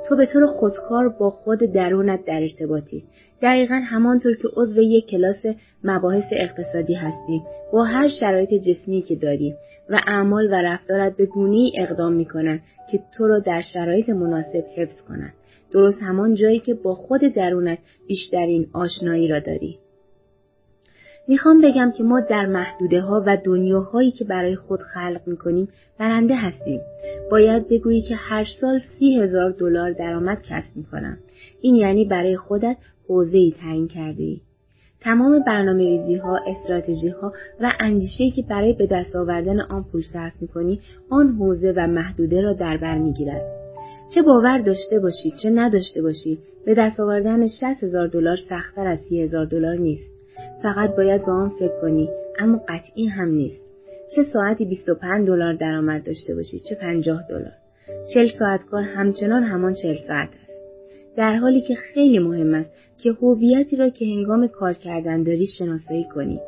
تو 0.07 0.15
به 0.15 0.25
طور 0.25 0.47
خودکار 0.47 1.09
با 1.09 1.29
خود 1.29 1.59
درونت 1.59 2.25
در 2.25 2.41
ارتباطی. 2.41 3.03
دقیقا 3.41 3.75
همانطور 3.75 4.35
که 4.35 4.47
عضو 4.55 4.81
یک 4.81 5.07
کلاس 5.07 5.45
مباحث 5.83 6.25
اقتصادی 6.31 6.93
هستی 6.93 7.41
با 7.73 7.83
هر 7.83 8.09
شرایط 8.19 8.53
جسمی 8.53 9.01
که 9.01 9.15
داری 9.15 9.55
و 9.89 9.99
اعمال 10.07 10.47
و 10.47 10.55
رفتارت 10.55 11.17
به 11.17 11.25
گونه 11.25 11.71
اقدام 11.77 12.13
می 12.13 12.25
کنند 12.25 12.61
که 12.91 12.99
تو 13.17 13.27
را 13.27 13.39
در 13.39 13.61
شرایط 13.73 14.09
مناسب 14.09 14.63
حفظ 14.75 15.01
کنند 15.01 15.33
درست 15.71 16.01
همان 16.01 16.35
جایی 16.35 16.59
که 16.59 16.73
با 16.73 16.95
خود 16.95 17.21
درونت 17.21 17.79
بیشترین 18.07 18.67
آشنایی 18.73 19.27
را 19.27 19.39
داری. 19.39 19.79
می‌خوام 21.27 21.61
بگم 21.61 21.91
که 21.97 22.03
ما 22.03 22.19
در 22.19 22.45
محدوده 22.45 23.01
ها 23.01 23.23
و 23.25 23.37
دنیاهایی 23.43 24.11
که 24.11 24.25
برای 24.25 24.55
خود 24.55 24.79
خلق 24.79 25.21
می‌کنیم 25.25 25.67
برنده 25.99 26.35
هستیم. 26.35 26.81
باید 27.31 27.69
بگویی 27.69 28.01
که 28.01 28.15
هر 28.15 28.47
سال 28.61 28.79
سی 28.79 29.19
هزار 29.19 29.51
دلار 29.51 29.91
درآمد 29.91 30.41
کسب 30.41 30.75
می‌کنم. 30.75 31.17
این 31.61 31.75
یعنی 31.75 32.05
برای 32.05 32.37
خودت 32.37 32.77
حوزه 33.07 33.37
ای 33.37 33.53
تعیین 33.61 33.87
کرده 33.87 34.23
ای. 34.23 34.41
تمام 35.01 35.43
برنامه 35.47 35.83
ریزی 35.83 36.15
ها، 36.15 36.39
استراتژی 36.47 37.09
ها 37.09 37.33
و 37.61 37.71
اندیشه 37.79 38.29
که 38.29 38.41
برای 38.41 38.73
به 38.73 38.87
دست 38.87 39.15
آوردن 39.15 39.61
آن 39.61 39.83
پول 39.83 40.03
صرف 40.13 40.33
می‌کنی 40.41 40.79
آن 41.09 41.35
حوزه 41.39 41.73
و 41.77 41.87
محدوده 41.87 42.41
را 42.41 42.53
در 42.53 42.77
بر 42.77 42.97
می‌گیرد. 42.97 43.41
چه 44.15 44.21
باور 44.21 44.57
داشته 44.57 44.99
باشی 44.99 45.31
چه 45.43 45.49
نداشته 45.49 46.01
باشی 46.01 46.39
به 46.65 46.73
دست 46.73 46.99
آوردن 46.99 47.47
60 47.47 47.83
هزار 47.83 48.07
دلار 48.07 48.37
سختتر 48.49 48.87
از 48.87 48.99
سی 49.09 49.21
هزار 49.21 49.45
دلار 49.45 49.75
نیست. 49.75 50.14
فقط 50.65 50.95
باید 50.95 51.25
با 51.25 51.33
آن 51.33 51.49
فکر 51.49 51.81
کنی 51.81 52.09
اما 52.39 52.61
قطعی 52.67 53.07
هم 53.07 53.29
نیست. 53.29 53.61
چه 54.15 54.23
ساعتی 54.33 54.65
25 54.65 55.27
دلار 55.27 55.53
درآمد 55.53 56.05
داشته 56.05 56.35
باشی 56.35 56.59
چه 56.59 56.75
50 56.75 57.23
دلار. 57.29 57.53
40 58.13 58.27
ساعت 58.39 58.65
کار 58.65 58.83
همچنان 58.83 59.43
همان 59.43 59.73
40 59.73 59.95
ساعت 60.07 60.29
است. 60.29 60.51
در 61.17 61.35
حالی 61.35 61.61
که 61.61 61.75
خیلی 61.75 62.19
مهم 62.19 62.53
است 62.53 62.69
که 62.97 63.11
هویتی 63.11 63.75
را 63.75 63.89
که 63.89 64.05
هنگام 64.05 64.47
کار 64.47 64.73
کردن 64.73 65.23
داری 65.23 65.45
شناسایی 65.59 66.05
کنی. 66.15 66.39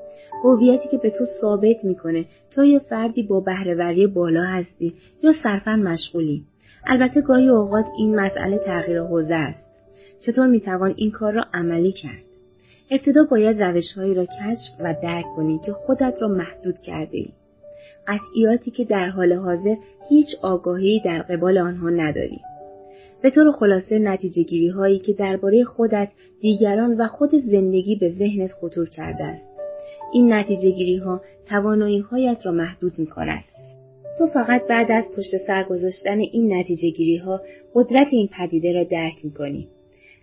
هویتی 0.44 0.90
که 0.90 0.98
به 0.98 1.10
تو 1.10 1.26
ثابت 1.42 1.86
می‌کنه 1.86 2.26
تو 2.56 2.66
یا 2.66 2.80
فردی 2.80 3.24
با 3.24 3.40
بهرهوری 3.40 4.08
بالا 4.08 4.44
هستی 4.44 4.94
یا 5.24 5.34
صرفا 5.44 5.76
مشغولی. 5.76 6.44
البته 6.88 7.22
گاهی 7.22 7.50
اوقات 7.50 7.86
این 7.98 8.16
مسئله 8.16 8.58
تغییر 8.58 9.02
حوزه 9.02 9.36
است. 9.36 9.64
چطور 10.26 10.48
می‌توان 10.48 10.94
این 10.98 11.12
کار 11.12 11.34
را 11.34 11.44
عملی 11.54 11.92
کرد؟ 11.92 12.27
ابتدا 12.92 13.24
باید 13.24 13.64
روشهایی 13.64 14.14
را 14.14 14.26
کشف 14.26 14.72
و 14.80 14.96
درک 15.04 15.26
کنی 15.36 15.60
که 15.66 15.72
خودت 15.72 16.14
را 16.22 16.28
محدود 16.28 16.82
کرده 16.82 17.18
ای. 17.18 17.30
قطعیاتی 18.08 18.72
که 18.72 18.84
در 18.84 19.10
حال 19.10 19.34
حاضر 19.34 19.76
هیچ 20.10 20.28
آگاهی 20.42 21.02
در 21.06 21.22
قبال 21.22 21.58
آنها 21.58 21.90
نداری. 21.90 22.40
به 23.22 23.30
طور 23.30 23.52
خلاصه 23.52 24.00
نتیجه 24.00 24.44
گیری 24.44 24.68
هایی 24.68 25.00
که 25.00 25.14
درباره 25.14 25.64
خودت، 25.64 26.10
دیگران 26.42 27.02
و 27.02 27.08
خود 27.08 27.30
زندگی 27.36 27.96
به 27.96 28.10
ذهنت 28.10 28.52
خطور 28.52 28.90
کرده 28.90 29.24
است. 29.24 29.46
این 30.14 30.34
نتیجه 30.34 30.72
گیری 30.72 30.98
ها 30.98 31.22
توانایی 31.50 32.00
هایت 32.00 32.46
را 32.46 32.52
محدود 32.52 32.94
می 33.00 33.08
کند. 33.08 33.44
تو 34.18 34.28
فقط 34.28 34.68
بعد 34.68 34.92
از 34.92 35.06
پشت 35.18 35.38
سر 35.48 35.64
گذاشتن 35.64 36.20
این 36.20 36.54
نتیجه 36.54 36.90
گیری 36.90 37.18
ها 37.18 37.42
قدرت 37.74 38.08
این 38.12 38.30
پدیده 38.38 38.74
را 38.74 38.84
درک 38.84 39.26
می 39.26 39.32
کنی. 39.32 39.68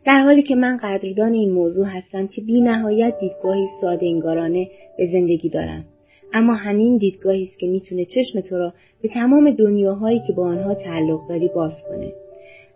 در 0.06 0.20
حالی 0.20 0.42
که 0.42 0.54
من 0.54 0.76
قدردان 0.76 1.32
این 1.32 1.50
موضوع 1.50 1.86
هستم 1.86 2.26
که 2.26 2.42
بی 2.42 2.60
نهایت 2.60 3.14
دیدگاهی 3.20 3.66
ساده 3.80 4.06
انگارانه 4.06 4.68
به 4.98 5.06
زندگی 5.12 5.48
دارم. 5.48 5.84
اما 6.32 6.54
همین 6.54 6.96
دیدگاهی 6.96 7.44
است 7.44 7.58
که 7.58 7.66
می‌تونه 7.66 8.04
چشم 8.04 8.40
تو 8.40 8.58
را 8.58 8.72
به 9.02 9.08
تمام 9.08 9.50
دنیاهایی 9.50 10.20
که 10.26 10.32
با 10.32 10.46
آنها 10.46 10.74
تعلق 10.74 11.28
داری 11.28 11.50
باز 11.54 11.72
کنه. 11.88 12.12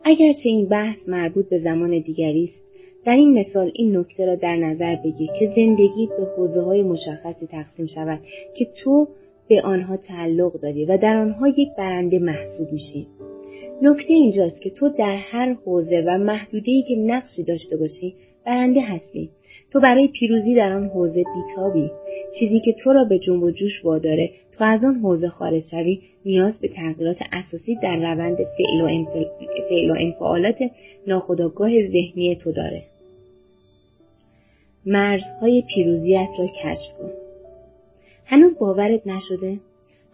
اگرچه 0.05 0.49
این 0.49 0.69
بحث 0.69 0.97
مربوط 1.09 1.49
به 1.49 1.59
زمان 1.59 1.99
دیگری 1.99 2.45
است 2.45 2.69
در 3.05 3.15
این 3.15 3.39
مثال 3.39 3.71
این 3.75 3.97
نکته 3.97 4.27
را 4.27 4.35
در 4.35 4.57
نظر 4.57 4.97
بگیر 5.05 5.31
که 5.39 5.53
زندگی 5.57 6.09
به 6.19 6.25
حوزه 6.37 6.61
های 6.61 6.83
مشخصی 6.83 7.47
تقسیم 7.47 7.87
شود 7.87 8.21
که 8.57 8.67
تو 8.83 9.09
به 9.49 9.63
آنها 9.63 9.97
تعلق 9.97 10.61
داری 10.61 10.85
و 10.85 10.99
در 10.99 11.17
آنها 11.17 11.49
یک 11.49 11.69
برنده 11.79 12.19
محسوب 12.19 12.73
میشی. 12.73 13.07
نکته 13.83 14.13
اینجاست 14.13 14.61
که 14.61 14.71
تو 14.71 14.89
در 14.89 15.17
هر 15.17 15.57
حوزه 15.65 16.05
و 16.07 16.19
محدوده‌ای 16.19 16.85
که 16.89 16.97
نقشی 16.97 17.43
داشته 17.43 17.77
باشی 17.77 18.15
برنده 18.47 18.81
هستی. 18.81 19.31
تو 19.73 19.81
برای 19.81 20.09
پیروزی 20.09 20.55
در 20.55 20.73
آن 20.73 20.89
حوزه 20.89 21.25
بیتابی. 21.35 21.91
چیزی 22.39 22.61
که 22.61 22.73
تو 22.73 22.93
را 22.93 23.05
به 23.05 23.19
جنب 23.19 23.43
و 23.43 23.51
جوش 23.51 23.85
واداره 23.85 24.31
تو 24.59 24.65
از 24.65 24.85
آن 24.85 24.95
حوزه 24.95 25.29
خارج 25.29 25.63
شوی 25.71 26.01
نیاز 26.25 26.61
به 26.61 26.69
تغییرات 26.69 27.17
اساسی 27.33 27.75
در 27.75 27.97
روند 27.97 28.37
فعل 28.37 28.81
و, 28.81 29.05
فعل 29.69 29.91
و 29.91 29.95
انفعالات 29.99 30.71
ناخودآگاه 31.07 31.71
ذهنی 31.71 32.37
تو 32.37 32.53
داره. 32.53 32.83
مرزهای 34.87 35.63
پیروزیت 35.75 36.29
را 36.39 36.47
کشف 36.47 36.99
کن. 36.99 37.11
هنوز 38.25 38.59
باورت 38.59 39.07
نشده؟ 39.07 39.59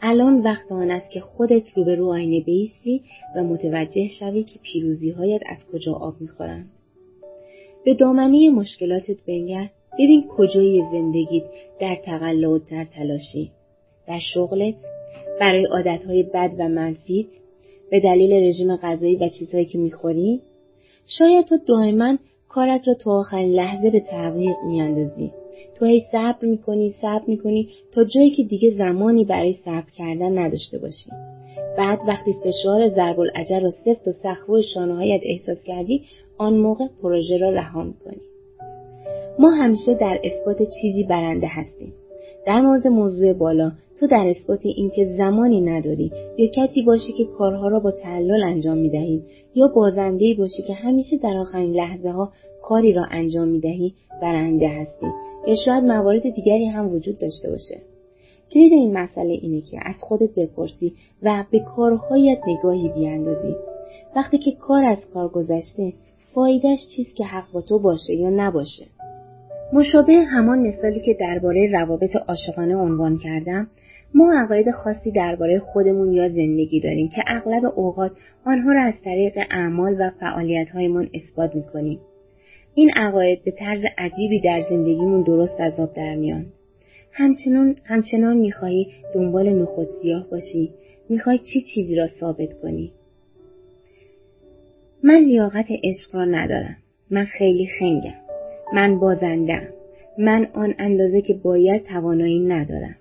الان 0.07 0.41
وقت 0.41 0.73
آن 0.73 0.91
است 0.91 1.11
که 1.11 1.21
خودت 1.21 1.63
روبرو 1.77 2.11
آینه 2.11 2.41
بیستی 2.41 3.03
و 3.37 3.45
متوجه 3.45 4.09
شوی 4.09 4.43
که 4.43 4.59
پیروزیهایت 4.63 5.41
از 5.47 5.57
کجا 5.73 5.93
آب 5.93 6.15
می‌خورند. 6.21 6.71
به 7.85 7.95
دامنه 7.95 8.51
مشکلاتت 8.51 9.17
بنگر 9.27 9.71
ببین 9.93 10.25
کجای 10.29 10.83
زندگیت 10.93 11.45
در 11.81 11.97
تقلا 12.05 12.51
و 12.51 12.59
در 12.59 12.85
تلاشی. 12.85 13.51
در 14.09 14.19
شغلت 14.35 14.75
برای 15.41 15.65
عادتهای 15.65 16.23
بد 16.23 16.51
و 16.59 16.69
منفیت 16.69 17.27
به 17.91 18.01
دلیل 18.01 18.33
رژیم 18.49 18.77
غذایی 18.77 19.17
و 19.17 19.29
چیزهایی 19.39 19.67
که 19.67 19.79
می‌خوری 19.79 20.41
شاید 21.19 21.45
تو 21.45 21.59
دائما 21.67 22.19
کارت 22.49 22.89
را 22.89 22.95
تا 22.95 23.11
آخرین 23.11 23.53
لحظه 23.53 23.91
به 23.91 24.01
تعویق 24.01 24.57
میاندازی. 24.67 25.31
تو 25.75 25.87
هی 25.87 26.05
صبر 26.13 26.39
می‌کنی 26.47 26.95
صبر 27.03 27.23
می‌کنی 27.27 27.69
تا 27.93 28.05
جایی 28.05 28.31
که 28.31 28.43
دیگه 28.43 28.71
زمانی 28.79 29.25
برای 29.25 29.55
صبر 29.65 29.91
کردن 29.97 30.39
نداشته 30.39 30.79
باشی. 30.79 31.11
بعد 31.79 31.99
وقتی 32.09 32.33
فشار 32.45 32.89
ضرب 32.89 33.21
العجل 33.21 33.61
را 33.61 33.71
سفت 33.85 34.09
و 34.09 34.13
سخت 34.13 34.49
روی 34.49 34.63
شانههایت 34.63 35.21
احساس 35.25 35.65
کردی 35.65 36.03
آن 36.39 36.55
موقع 36.55 36.85
پروژه 37.03 37.37
را 37.37 37.51
رها 37.51 37.85
می‌کنی. 37.85 38.21
ما 39.39 39.51
همیشه 39.51 39.95
در 39.95 40.21
اثبات 40.25 40.59
چیزی 40.83 41.03
برنده 41.03 41.47
هستیم. 41.47 41.93
در 42.47 42.61
مورد 42.61 42.87
موضوع 42.87 43.33
بالا 43.33 43.73
تو 44.01 44.07
در 44.07 44.27
اثبات 44.29 44.61
اینکه 44.67 45.15
زمانی 45.19 45.61
نداری 45.61 46.13
یا 46.39 46.47
کسی 46.47 46.83
باشی 46.83 47.13
که 47.13 47.25
کارها 47.25 47.69
را 47.69 47.81
با 47.81 47.91
تعلل 47.91 48.43
انجام 48.43 48.79
می‌دهی 48.79 49.23
یا 49.55 49.69
بازنده 49.69 50.35
باشی 50.39 50.63
که 50.63 50.75
همیشه 50.75 51.17
در 51.17 51.37
آخرین 51.37 51.73
لحظه 51.73 52.11
ها 52.11 52.33
کاری 52.69 52.93
را 52.93 53.05
انجام 53.11 53.49
می‌دهی 53.49 53.95
برنده 54.23 54.69
هستی. 54.69 55.07
یا 55.47 55.55
شاید 55.65 55.85
موارد 55.85 56.23
دیگری 56.35 56.67
هم 56.67 56.95
وجود 56.95 57.19
داشته 57.19 57.51
باشه. 57.51 57.81
کلید 58.51 58.73
این 58.73 58.99
مسئله 58.99 59.33
اینه 59.43 59.61
که 59.61 59.79
از 59.83 59.95
خودت 60.01 60.35
بپرسی 60.35 60.93
و 61.23 61.45
به 61.51 61.59
کارهایت 61.59 62.39
نگاهی 62.47 62.89
بیاندازی. 62.89 63.55
وقتی 64.17 64.39
که 64.39 64.53
کار 64.53 64.85
از 64.85 64.99
کار 65.15 65.29
گذشته 65.29 65.93
فایدهش 66.35 66.79
چیست 66.97 67.17
که 67.17 67.25
حق 67.25 67.53
با 67.53 67.61
تو 67.61 67.79
باشه 67.79 68.15
یا 68.15 68.31
نباشه؟ 68.31 68.87
مشابه 69.73 70.13
همان 70.13 70.59
مثالی 70.59 71.01
که 71.01 71.17
درباره 71.21 71.71
روابط 71.73 72.17
عاشقانه 72.17 72.77
عنوان 72.77 73.19
کردم 73.19 73.67
ما 74.15 74.33
عقاید 74.39 74.71
خاصی 74.71 75.11
درباره 75.11 75.59
خودمون 75.59 76.13
یا 76.13 76.29
زندگی 76.29 76.81
داریم 76.81 77.09
که 77.09 77.23
اغلب 77.27 77.73
اوقات 77.77 78.13
آنها 78.47 78.73
را 78.73 78.83
از 78.83 78.95
طریق 79.05 79.39
اعمال 79.51 79.97
و 80.01 80.11
فعالیتهایمان 80.21 81.09
اثبات 81.15 81.55
می‌کنیم. 81.55 81.99
این 82.75 82.91
عقاید 82.97 83.45
به 83.45 83.51
طرز 83.51 83.83
عجیبی 83.99 84.41
در 84.41 84.61
زندگیمون 84.71 85.23
درست 85.23 85.61
از 85.61 85.81
آب 85.81 85.95
در 85.95 86.15
میان. 86.15 86.47
همچنان 87.13 87.77
همچنان 87.85 88.37
می‌خواهی 88.37 88.87
دنبال 89.15 89.49
نخود 89.49 89.89
سیاه 90.03 90.31
باشی. 90.31 90.71
می‌خوای 91.09 91.39
چی 91.39 91.61
چیزی 91.75 91.95
را 91.95 92.07
ثابت 92.21 92.61
کنی؟ 92.63 92.93
من 95.03 95.19
لیاقت 95.19 95.67
عشق 95.83 96.15
را 96.15 96.25
ندارم. 96.25 96.77
من 97.11 97.25
خیلی 97.25 97.69
خنگم. 97.79 98.15
من 98.75 98.99
بازندم 98.99 99.69
من 100.19 100.49
آن 100.55 100.75
اندازه 100.79 101.21
که 101.21 101.35
باید 101.35 101.85
توانایی 101.85 102.41
ندارم. 102.41 102.97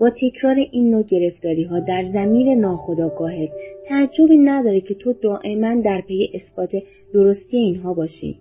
با 0.00 0.10
تکرار 0.10 0.56
این 0.72 0.90
نوع 0.90 1.02
گرفتاری 1.02 1.64
ها 1.64 1.80
در 1.80 2.04
زمین 2.12 2.60
ناخداگاهت 2.60 3.50
تعجبی 3.88 4.38
نداره 4.38 4.80
که 4.80 4.94
تو 4.94 5.12
دائما 5.12 5.80
در 5.82 6.00
پی 6.00 6.30
اثبات 6.34 6.82
درستی 7.14 7.56
اینها 7.56 7.94
باشی. 7.94 8.38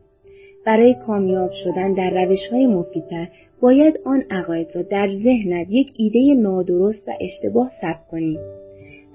برای 0.67 0.93
کامیاب 0.93 1.51
شدن 1.63 1.93
در 1.93 2.09
روش 2.09 2.47
های 2.51 2.67
مفیدتر 2.67 3.27
باید 3.61 3.99
آن 4.05 4.23
عقاید 4.31 4.67
را 4.75 4.81
در 4.81 5.07
ذهنت 5.23 5.67
یک 5.69 5.93
ایده 5.97 6.41
نادرست 6.41 7.07
و 7.07 7.11
اشتباه 7.21 7.71
ثبت 7.81 8.07
کنی 8.11 8.37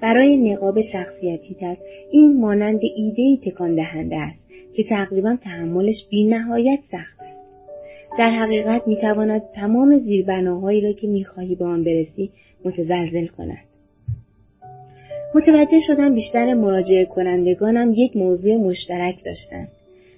برای 0.02 0.36
نقاب 0.36 0.80
شخصیتیت 0.92 1.76
این 2.10 2.40
مانند 2.40 2.80
ایده 2.96 3.50
تکان 3.50 3.74
دهنده 3.74 4.16
است 4.16 4.38
که 4.74 4.84
تقریبا 4.84 5.36
تحملش 5.44 6.06
بی 6.10 6.24
نهایت 6.24 6.78
سخت 6.90 7.20
است 7.20 7.38
در 8.18 8.30
حقیقت 8.30 8.88
می 8.88 8.96
تواند 8.96 9.42
تمام 9.54 9.98
زیربناهایی 9.98 10.80
را 10.80 10.92
که 10.92 11.06
می 11.06 11.24
خواهی 11.24 11.54
به 11.54 11.64
آن 11.64 11.84
برسی 11.84 12.30
متزلزل 12.64 13.26
کند. 13.26 13.64
متوجه 15.34 15.80
شدم 15.86 16.14
بیشتر 16.14 16.54
مراجعه 16.54 17.04
کنندگانم 17.04 17.92
یک 17.96 18.16
موضوع 18.16 18.56
مشترک 18.56 19.24
داشتند. 19.24 19.68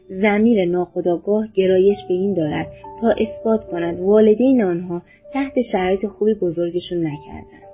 زمیر 0.09 0.65
ناخداگاه 0.65 1.49
گرایش 1.55 1.97
به 2.09 2.15
این 2.15 2.35
دارد 2.35 2.67
تا 3.01 3.11
اثبات 3.11 3.65
کند 3.65 4.01
والدین 4.01 4.63
آنها 4.63 5.03
تحت 5.33 5.53
شرایط 5.73 6.07
خوبی 6.07 6.35
بزرگشون 6.35 6.99
نکردند. 6.99 7.65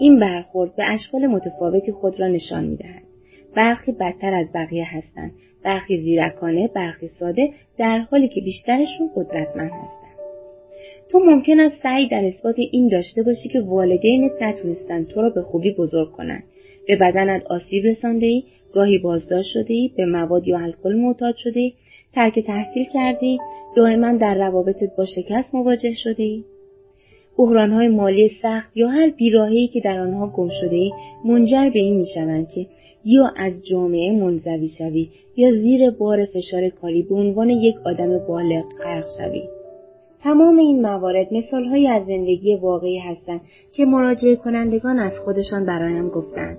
این 0.00 0.20
برخورد 0.20 0.76
به 0.76 0.90
اشکال 0.90 1.26
متفاوتی 1.26 1.92
خود 1.92 2.20
را 2.20 2.28
نشان 2.28 2.64
می 2.64 2.76
دهد. 2.76 3.02
برخی 3.56 3.92
بدتر 3.92 4.34
از 4.34 4.46
بقیه 4.54 4.96
هستند 4.96 5.32
برخی 5.64 6.02
زیرکانه 6.02 6.68
برخی 6.68 7.08
ساده 7.08 7.50
در 7.78 7.98
حالی 7.98 8.28
که 8.28 8.40
بیشترشون 8.40 9.10
قدرتمند 9.16 9.70
هستند 9.70 10.00
تو 11.10 11.18
ممکن 11.18 11.60
است 11.60 11.82
سعی 11.82 12.08
در 12.08 12.24
اثبات 12.24 12.54
این 12.58 12.88
داشته 12.88 13.22
باشی 13.22 13.48
که 13.48 13.60
والدینت 13.60 14.32
نتونستن 14.40 15.04
تو 15.04 15.22
را 15.22 15.30
به 15.30 15.42
خوبی 15.42 15.72
بزرگ 15.72 16.12
کنند 16.12 16.42
به 16.86 16.96
بدنت 16.96 17.46
آسیب 17.46 17.84
رسانده 17.84 18.26
ای 18.26 18.42
گاهی 18.72 18.98
بازداشت 18.98 19.50
شده 19.52 19.74
ای 19.74 19.90
به 19.96 20.06
مواد 20.06 20.48
یا 20.48 20.58
الکل 20.58 20.96
معتاد 20.96 21.34
شده 21.36 21.60
ای 21.60 21.72
ترک 22.14 22.38
تحصیل 22.38 22.86
کردی 22.94 23.38
دائما 23.76 24.12
در 24.12 24.34
روابطت 24.34 24.96
با 24.96 25.04
شکست 25.04 25.54
مواجه 25.54 25.92
شده 25.94 26.22
ای 26.22 26.44
بحرانهای 27.38 27.88
مالی 27.88 28.30
سخت 28.42 28.76
یا 28.76 28.88
هر 28.88 29.10
بیراهی 29.10 29.68
که 29.68 29.80
در 29.80 29.98
آنها 29.98 30.26
گم 30.26 30.48
شده 30.60 30.90
منجر 31.24 31.70
به 31.70 31.78
این 31.78 31.96
می‌شوند 31.96 32.48
که 32.48 32.66
یا 33.04 33.32
از 33.36 33.52
جامعه 33.70 34.12
منزوی 34.12 34.68
شوی 34.78 35.08
یا 35.36 35.52
زیر 35.52 35.90
بار 35.90 36.24
فشار 36.24 36.68
کاری 36.68 37.02
به 37.02 37.14
عنوان 37.14 37.50
یک 37.50 37.76
آدم 37.84 38.18
بالغ 38.18 38.64
غرق 38.84 39.06
شوی. 39.18 39.42
تمام 40.22 40.58
این 40.58 40.82
موارد 40.82 41.34
مثالهایی 41.34 41.86
از 41.86 42.06
زندگی 42.06 42.56
واقعی 42.56 42.98
هستند 42.98 43.40
که 43.72 43.84
مراجعه 43.84 44.36
کنندگان 44.36 44.98
از 44.98 45.12
خودشان 45.24 45.66
برایم 45.66 46.08
گفتند. 46.08 46.58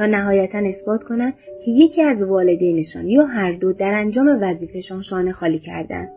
تا 0.00 0.06
نهایتا 0.06 0.58
اثبات 0.58 1.04
کنند 1.04 1.34
که 1.64 1.70
یکی 1.70 2.02
از 2.02 2.22
والدینشان 2.22 3.08
یا 3.08 3.24
هر 3.24 3.52
دو 3.52 3.72
در 3.72 3.92
انجام 3.92 4.38
وظیفهشان 4.42 5.02
شانه 5.02 5.32
خالی 5.32 5.58
کردند. 5.58 6.08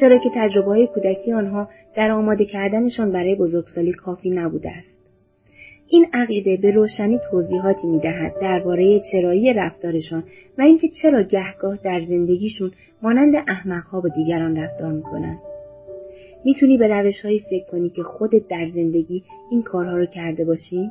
چرا 0.00 0.18
که 0.18 0.30
تجربه 0.34 0.66
های 0.66 0.86
کودکی 0.86 1.32
آنها 1.32 1.68
در 1.96 2.10
آماده 2.10 2.44
کردنشان 2.44 3.12
برای 3.12 3.34
بزرگسالی 3.34 3.92
کافی 3.92 4.30
نبوده 4.30 4.70
است. 4.70 4.88
این 5.88 6.06
عقیده 6.12 6.56
به 6.56 6.70
روشنی 6.70 7.20
توضیحاتی 7.30 7.86
می‌دهد 7.86 8.34
درباره 8.40 9.00
چرایی 9.12 9.54
رفتارشان 9.54 10.24
و 10.58 10.62
اینکه 10.62 10.88
چرا 11.02 11.22
گهگاه 11.22 11.78
در 11.84 12.00
زندگیشون 12.08 12.70
مانند 13.02 13.34
احمقها 13.48 14.00
با 14.00 14.08
دیگران 14.08 14.56
رفتار 14.56 14.92
می‌کنند. 14.92 15.38
می‌تونی 16.44 16.76
به 16.76 16.88
روشهایی 16.88 17.40
فکر 17.50 17.64
کنی 17.70 17.90
که 17.90 18.02
خودت 18.02 18.48
در 18.48 18.68
زندگی 18.74 19.22
این 19.50 19.62
کارها 19.62 19.96
رو 19.96 20.06
کرده 20.06 20.44
باشی؟ 20.44 20.90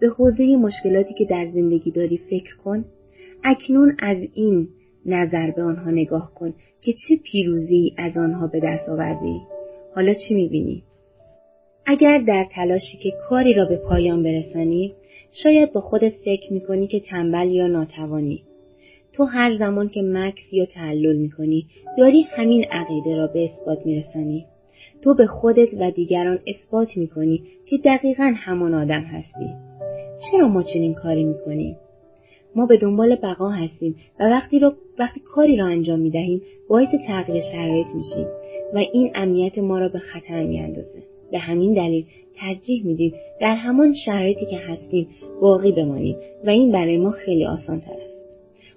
به 0.00 0.08
حوزه 0.08 0.56
مشکلاتی 0.56 1.14
که 1.14 1.24
در 1.24 1.46
زندگی 1.54 1.90
داری 1.90 2.16
فکر 2.30 2.56
کن. 2.56 2.84
اکنون 3.44 3.96
از 3.98 4.16
این 4.34 4.68
نظر 5.06 5.50
به 5.50 5.62
آنها 5.62 5.90
نگاه 5.90 6.34
کن 6.34 6.54
که 6.80 6.92
چه 6.92 7.16
پیروزی 7.24 7.94
از 7.98 8.16
آنها 8.16 8.46
به 8.46 8.60
دست 8.60 8.88
آوردی. 8.88 9.40
حالا 9.94 10.14
چی 10.14 10.34
می‌بینی؟ 10.34 10.82
اگر 11.86 12.18
در 12.18 12.46
تلاشی 12.52 12.98
که 13.02 13.12
کاری 13.28 13.54
را 13.54 13.64
به 13.64 13.76
پایان 13.76 14.22
برسانی 14.22 14.94
شاید 15.32 15.72
با 15.72 15.80
خودت 15.80 16.12
فکر 16.24 16.52
می‌کنی 16.52 16.86
که 16.86 17.00
تنبل 17.00 17.50
یا 17.50 17.66
ناتوانی. 17.66 18.42
تو 19.12 19.24
هر 19.24 19.58
زمان 19.58 19.88
که 19.88 20.02
مکس 20.02 20.52
یا 20.52 20.66
تعلل 20.66 21.16
می‌کنی 21.16 21.66
داری 21.98 22.22
همین 22.22 22.64
عقیده 22.70 23.16
را 23.16 23.26
به 23.26 23.44
اثبات 23.44 23.86
میرسانی. 23.86 24.46
تو 25.02 25.14
به 25.14 25.26
خودت 25.26 25.68
و 25.80 25.90
دیگران 25.90 26.38
اثبات 26.46 26.96
می‌کنی 26.96 27.42
که 27.66 27.78
دقیقا 27.84 28.32
همان 28.36 28.74
آدم 28.74 29.00
هستی. 29.00 29.75
چرا 30.30 30.48
ما 30.48 30.62
چنین 30.62 30.94
کاری 30.94 31.24
می‌کنیم؟ 31.24 31.76
ما 32.54 32.66
به 32.66 32.76
دنبال 32.76 33.14
بقا 33.14 33.48
هستیم 33.48 33.96
و 34.20 34.24
وقتی, 34.24 34.58
رو 34.58 34.72
وقتی 34.98 35.20
کاری 35.20 35.56
را 35.56 35.66
انجام 35.66 35.98
می‌دهیم 35.98 36.42
باعث 36.68 36.88
تغییر 37.06 37.42
شرایط 37.52 37.86
میشیم 37.94 38.26
و 38.74 38.78
این 38.78 39.10
امنیت 39.14 39.58
ما 39.58 39.78
را 39.78 39.88
به 39.88 39.98
خطر 39.98 40.42
میاندازه. 40.42 41.02
به 41.32 41.38
همین 41.38 41.74
دلیل 41.74 42.04
ترجیح 42.36 42.86
میدیم 42.86 43.12
در 43.40 43.54
همان 43.54 43.94
شرایطی 44.06 44.46
که 44.46 44.56
هستیم 44.56 45.08
باقی 45.40 45.72
بمانیم 45.72 46.16
و 46.44 46.50
این 46.50 46.72
برای 46.72 46.96
ما 46.96 47.10
خیلی 47.10 47.46
آسان 47.46 47.80
تر 47.80 47.92
است. 47.92 48.16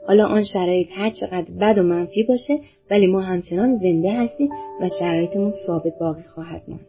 حالا 0.07 0.25
آن 0.25 0.43
شرایط 0.53 0.87
هر 0.91 1.09
چقدر 1.09 1.51
بد 1.61 1.77
و 1.77 1.83
منفی 1.83 2.23
باشه 2.23 2.59
ولی 2.91 3.07
ما 3.07 3.21
همچنان 3.21 3.77
زنده 3.77 4.13
هستیم 4.13 4.49
و 4.81 4.89
شرایطمون 4.99 5.53
ثابت 5.67 5.99
باقی 5.99 6.23
خواهد 6.23 6.61
ماند. 6.67 6.88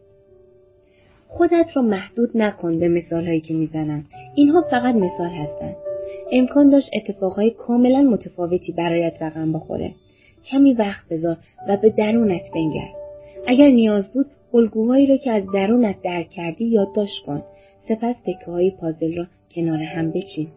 خودت 1.33 1.65
را 1.73 1.81
محدود 1.81 2.29
نکن 2.35 2.79
به 2.79 2.87
مثالهایی 2.87 3.41
که 3.41 3.53
می‌زنم 3.53 4.05
اینها 4.35 4.61
فقط 4.61 4.95
مثال 4.95 5.29
هستند 5.29 5.75
امکان 6.31 6.69
داشت 6.69 6.89
اتفاقهای 6.93 7.49
کاملا 7.49 8.01
متفاوتی 8.01 8.71
برایت 8.71 9.13
رقم 9.21 9.53
بخوره. 9.53 9.91
کمی 10.45 10.73
وقت 10.73 11.09
بذار 11.09 11.37
و 11.67 11.77
به 11.77 11.89
درونت 11.89 12.51
بنگر. 12.55 12.89
اگر 13.47 13.67
نیاز 13.67 14.07
بود 14.07 14.25
الگوهایی 14.53 15.07
را 15.07 15.17
که 15.17 15.31
از 15.31 15.43
درونت 15.53 16.01
درک 16.03 16.29
کردی 16.29 16.65
یادداشت 16.65 17.25
کن. 17.25 17.43
سپس 17.87 18.15
تکه 18.25 18.51
های 18.51 18.71
پازل 18.71 19.17
را 19.17 19.25
کنار 19.55 19.83
هم 19.83 20.11
بچین. 20.11 20.47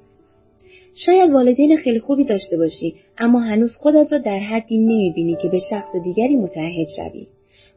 شاید 0.94 1.30
والدین 1.30 1.76
خیلی 1.76 2.00
خوبی 2.00 2.24
داشته 2.24 2.56
باشی 2.56 2.94
اما 3.18 3.40
هنوز 3.40 3.76
خودت 3.76 4.12
را 4.12 4.18
در 4.18 4.38
حدی 4.38 4.78
نمی‌بینی 4.78 5.36
که 5.42 5.48
به 5.48 5.58
شخص 5.70 5.96
دیگری 6.04 6.36
متعهد 6.36 6.86
شوی. 6.96 7.26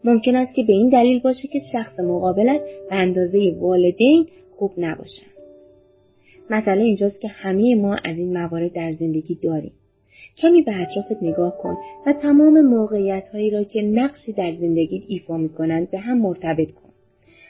ممکن 0.04 0.36
است 0.36 0.54
که 0.54 0.64
به 0.64 0.74
این 0.74 0.90
دلیل 0.90 1.20
باشه 1.20 1.48
که 1.48 1.60
شخص 1.74 2.00
مقابلت 2.00 2.62
به 2.90 2.96
اندازه 2.96 3.56
والدین 3.60 4.28
خوب 4.52 4.72
نباشند 4.78 5.38
مسئله 6.50 6.82
اینجاست 6.82 7.22
که 7.22 7.28
همه 7.28 7.76
ما 7.76 7.96
از 7.96 8.18
این 8.18 8.38
موارد 8.38 8.74
در 8.74 8.94
زندگی 8.94 9.36
داریم. 9.36 9.72
کمی 10.38 10.62
به 10.62 10.82
اطرافت 10.82 11.24
نگاه 11.24 11.58
کن 11.58 11.78
و 12.06 12.14
تمام 12.14 12.62
موقعیت 12.62 13.30
هایی 13.30 13.50
را 13.50 13.64
که 13.64 13.82
نقشی 13.82 14.34
در 14.34 14.56
زندگیت 14.60 15.04
ایفا 15.08 15.38
می 15.38 15.50
کنند 15.50 15.92
به 15.92 16.00
هم 16.00 16.18
مرتبط 16.18 16.72
کن. 16.72 16.90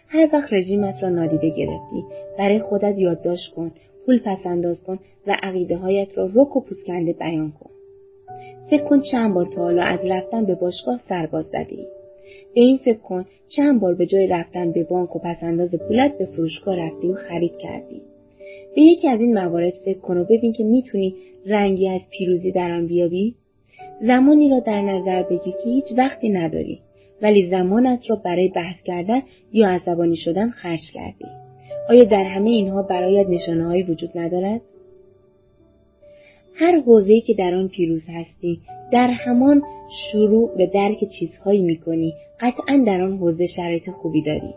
هر 0.08 0.30
وقت 0.34 0.54
رژیمت 0.54 1.04
را 1.04 1.10
نادیده 1.10 1.50
گرفتی 1.50 2.04
برای 2.40 2.60
خودت 2.60 3.00
یادداشت 3.00 3.54
کن 3.56 3.72
پول 4.06 4.20
پس 4.20 4.44
کن 4.86 5.00
و 5.28 5.38
عقیده 5.44 5.78
هایت 5.78 6.18
را 6.18 6.30
رک 6.36 6.56
و 6.56 6.62
پوسکنده 6.62 7.14
بیان 7.14 7.52
کن. 7.52 7.70
فکر 8.70 8.84
کن 8.84 9.02
چند 9.12 9.34
بار 9.34 9.46
تا 9.46 9.62
حالا 9.62 9.84
از 9.84 10.00
رفتن 10.04 10.46
به 10.46 10.56
باشگاه 10.56 11.00
سرباز 11.10 11.46
زدی. 11.46 11.97
به 12.58 12.64
این 12.64 12.78
فکر 12.78 12.98
کن 12.98 13.26
چند 13.56 13.80
بار 13.80 13.94
به 13.94 14.06
جای 14.06 14.28
رفتن 14.28 14.72
به 14.72 14.84
بانک 14.84 15.16
و 15.16 15.20
پسنداز 15.20 15.70
پولت 15.70 16.18
به 16.18 16.26
فروشگاه 16.26 16.76
رفتی 16.76 17.08
و 17.08 17.14
خرید 17.14 17.58
کردی. 17.58 18.02
به 18.76 18.82
یکی 18.82 19.08
از 19.08 19.20
این 19.20 19.34
موارد 19.34 19.74
فکر 19.86 20.00
کن 20.00 20.18
و 20.18 20.24
ببین 20.24 20.54
که 20.54 20.64
می‌تونی 20.64 21.16
رنگی 21.46 21.90
از 21.90 22.02
پیروزی 22.10 22.52
در 22.52 22.72
آن 22.72 22.88
بیابی. 22.88 23.36
زمانی 24.02 24.50
را 24.50 24.60
در 24.60 24.82
نظر 24.82 25.24
بگیر 25.24 25.54
که 25.64 25.70
هیچ 25.70 25.86
وقتی 25.98 26.30
نداری 26.30 26.80
ولی 27.22 27.50
زمانت 27.50 28.10
را 28.10 28.16
برای 28.16 28.48
بحث 28.48 28.84
کردن 28.84 29.22
یا 29.54 29.70
عصبانی 29.70 30.16
شدن 30.16 30.50
خرج 30.50 30.92
کردی. 30.94 31.26
آیا 31.90 32.04
در 32.04 32.24
همه 32.24 32.50
اینها 32.50 32.82
برایت 32.82 33.28
نشانه 33.30 33.84
وجود 33.84 34.18
ندارد؟ 34.18 34.62
هر 36.56 36.80
حوزه‌ای 36.80 37.22
که 37.22 37.34
در 37.34 37.56
آن 37.56 37.68
پیروز 37.68 38.04
هستی 38.10 38.60
در 38.92 39.08
همان 39.08 39.62
شروع 40.12 40.58
به 40.58 40.66
درک 40.66 40.98
چیزهایی 41.20 41.62
می‌کنی. 41.62 42.14
قطعا 42.40 42.84
در 42.88 43.02
آن 43.02 43.18
حوزه 43.18 43.48
شرایط 43.56 43.90
خوبی 43.90 44.22
داری. 44.22 44.54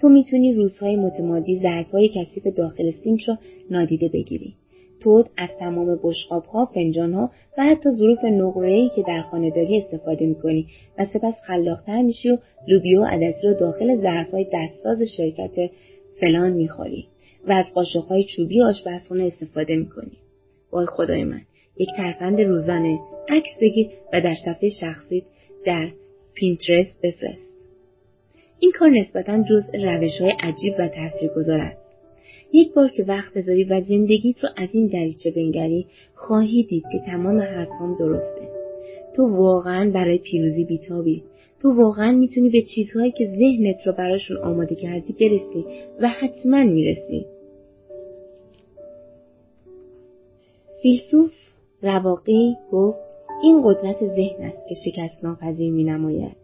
تو 0.00 0.08
می‌تونی 0.08 0.52
روزهای 0.52 0.96
متمادی 0.96 1.60
ظرفهای 1.62 2.08
کثیف 2.08 2.46
داخل 2.46 2.90
سینک 2.90 3.22
را 3.22 3.38
نادیده 3.70 4.08
بگیری. 4.08 4.54
تو 5.00 5.24
از 5.36 5.48
تمام 5.58 6.00
بشقابها 6.02 6.66
فنجانها 6.66 7.30
و 7.58 7.62
حتی 7.62 7.90
ظروف 7.90 8.24
نقره‌ای 8.24 8.90
که 8.96 9.02
در 9.02 9.22
خانه 9.22 9.50
داری 9.50 9.78
استفاده 9.78 10.26
می‌کنی 10.26 10.66
و 10.98 11.06
سپس 11.06 11.34
خلاقتر 11.46 12.02
میشی 12.02 12.30
و 12.30 12.38
لوبیا 12.68 13.00
و 13.00 13.04
عدسی 13.04 13.46
را 13.46 13.52
داخل 13.52 13.96
ظرفهای 13.96 14.46
دستساز 14.52 14.98
شرکت 15.16 15.70
فلان 16.20 16.52
می‌خوری 16.52 17.06
و 17.48 17.52
از 17.52 17.64
قاشقهای 17.74 18.24
چوبی 18.24 18.62
آشپزخانه 18.62 19.24
استفاده 19.24 19.76
می‌کنی. 19.76 20.12
وای 20.72 20.86
خدای 20.86 21.24
من! 21.24 21.40
یک 21.76 21.88
ترفند 21.96 22.40
روزانه. 22.40 22.98
عکس 23.28 23.58
بگیر 23.60 23.86
و 24.12 24.20
در 24.20 24.34
صفحه 24.44 24.68
شخصیت 24.80 25.24
در 25.64 25.88
پینترست 26.34 27.00
بفرست. 27.02 27.48
این 28.58 28.72
کار 28.72 28.90
نسبتا 28.90 29.42
جزء 29.50 29.78
روش 29.84 30.20
های 30.20 30.32
عجیب 30.40 30.74
و 30.78 30.88
تاثیرگذار 30.88 31.60
است. 31.60 31.82
یک 32.52 32.74
بار 32.74 32.88
که 32.88 33.04
وقت 33.04 33.34
بذاری 33.34 33.64
و 33.64 33.80
زندگیت 33.80 34.44
رو 34.44 34.48
از 34.56 34.68
این 34.72 34.86
دریچه 34.86 35.30
بنگری 35.30 35.86
خواهی 36.14 36.62
دید 36.62 36.84
که 36.92 36.98
تمام 37.06 37.40
حرفام 37.40 37.96
درسته. 37.98 38.48
تو 39.16 39.36
واقعا 39.36 39.90
برای 39.90 40.18
پیروزی 40.18 40.64
بیتابی. 40.64 41.22
تو 41.62 41.70
واقعا 41.70 42.12
می‌تونی 42.12 42.50
به 42.50 42.62
چیزهایی 42.74 43.12
که 43.12 43.26
ذهنت 43.26 43.86
رو 43.86 43.92
براشون 43.92 44.36
آماده 44.36 44.74
کردی 44.74 45.12
برسی 45.12 45.64
و 46.00 46.08
حتما 46.08 46.64
می‌رسی. 46.64 47.26
فیلسوف 50.82 51.41
رواقی 51.82 52.56
گفت 52.72 52.98
این 53.42 53.62
قدرت 53.64 53.96
ذهن 53.98 54.44
است 54.44 54.68
که 54.68 54.74
شکست 54.84 55.24
ناپذیر 55.24 55.72
می 55.72 55.84
نماید. 55.84 56.36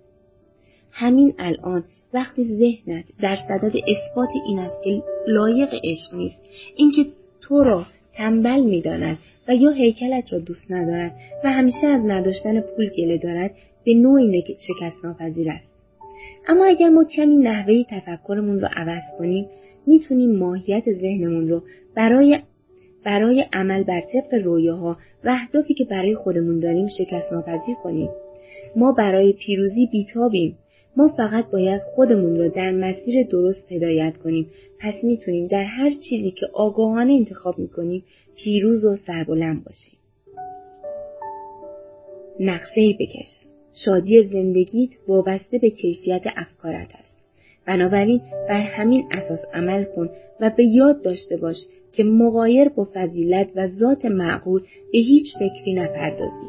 همین 0.91 1.35
الان 1.39 1.85
وقتی 2.15 2.45
ذهنت 2.45 3.05
در 3.23 3.37
صدد 3.49 3.73
اثبات 3.77 4.29
این 4.47 4.59
است 4.59 4.83
که 4.85 5.03
لایق 5.29 5.75
عشق 5.85 6.15
نیست 6.15 6.41
اینکه 6.77 7.07
تو 7.41 7.63
را 7.63 7.85
تنبل 8.15 8.61
می‌داند 8.61 9.19
و 9.49 9.55
یا 9.55 9.71
هیکلت 9.71 10.33
را 10.33 10.39
دوست 10.39 10.71
ندارد 10.71 11.17
و 11.45 11.53
همیشه 11.53 11.87
از 11.87 12.01
نداشتن 12.05 12.61
پول 12.61 12.89
گله 12.89 13.19
دارد 13.19 13.51
به 13.85 13.95
نوعی 13.95 14.45
شکست 14.69 15.05
ناپذیر 15.05 15.51
است 15.51 15.69
اما 16.49 16.65
اگر 16.65 16.89
ما 16.89 17.05
کمی 17.05 17.37
نحوه 17.37 17.83
تفکرمون 17.91 18.61
رو 18.61 18.69
عوض 18.77 19.03
کنیم 19.19 19.47
می‌تونیم 19.87 20.37
ماهیت 20.37 20.85
ذهنمون 20.93 21.49
رو 21.49 21.63
برای 21.95 22.39
برای 23.09 23.45
عمل 23.53 23.83
بر 23.83 24.01
طبق 24.01 24.35
رویاها 24.45 24.97
و 25.25 25.29
اهدافی 25.29 25.75
که 25.75 25.85
برای 25.85 26.15
خودمون 26.15 26.61
داریم 26.61 26.87
شکست 26.99 27.33
ناپذیر 27.33 27.75
کنیم. 27.75 28.09
ما 28.77 28.93
برای 28.93 29.33
پیروزی 29.33 29.87
بیتابیم. 29.87 30.59
ما 30.97 31.09
فقط 31.09 31.51
باید 31.51 31.81
خودمون 31.95 32.39
رو 32.39 32.49
در 32.49 32.71
مسیر 32.71 33.27
درست 33.27 33.73
هدایت 33.73 34.17
کنیم. 34.17 34.47
پس 34.81 34.95
می‌تونیم 35.03 35.47
در 35.47 35.65
هر 35.65 35.91
چیزی 35.91 36.31
که 36.31 36.47
آگاهانه 36.53 37.13
انتخاب 37.13 37.59
می‌کنیم 37.59 38.05
پیروز 38.37 38.85
و 38.85 38.97
سربلند 38.97 39.65
باشیم. 39.65 39.99
نقشه 42.41 42.97
بکش. 43.01 43.47
شادی 43.85 44.23
زندگیت 44.23 44.91
وابسته 45.09 45.59
به 45.59 45.71
کیفیت 45.71 46.23
افکارت 46.37 46.89
است. 46.95 47.09
بنابراین 47.67 48.21
بر 48.49 48.61
همین 48.61 49.05
اساس 49.11 49.41
عمل 49.55 49.85
کن 49.85 50.11
و 50.41 50.51
به 50.57 50.65
یاد 50.65 51.03
داشته 51.03 51.37
باش 51.37 51.57
که 51.99 52.05
مقایر 52.05 52.69
با 52.69 52.89
فضیلت 52.95 53.49
و 53.57 53.69
ذات 53.81 54.05
معقول 54.05 54.61
به 54.93 54.99
هیچ 54.99 55.27
فکری 55.35 55.75
نپردازی. 55.75 56.49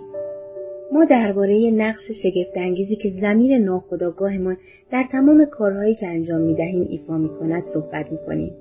ما 0.92 1.06
درباره 1.06 1.72
نقش 1.72 2.02
شگفتانگیزی 2.24 2.96
که 2.96 3.14
زمیر 3.22 3.58
ناخودآگاهمان 3.58 4.58
در 4.92 5.06
تمام 5.12 5.46
کارهایی 5.46 5.96
که 5.96 6.08
انجام 6.08 6.42
می‌دهیم 6.42 6.88
ایفا 6.90 7.18
می‌کند 7.18 7.64
صحبت 7.74 8.12
می‌کنیم. 8.12 8.52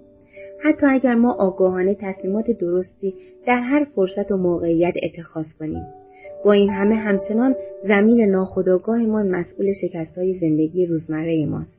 حتی 0.65 0.86
اگر 0.86 1.15
ما 1.15 1.32
آگاهانه 1.32 1.94
تصمیمات 1.94 2.51
درستی 2.51 3.15
در 3.47 3.60
هر 3.60 3.86
فرصت 3.94 4.32
و 4.32 4.36
موقعیت 4.36 4.94
اتخاذ 5.02 5.47
کنیم. 5.59 5.82
با 6.44 6.52
این 6.52 6.70
همه 6.70 6.94
همچنان 6.94 7.56
زمین 7.89 8.20
ناخودآگاهمان 8.20 9.28
مسئول 9.28 9.73
شکستهای 9.82 10.39
زندگی 10.39 10.86
روزمره 10.86 11.47
ماست. 11.47 11.78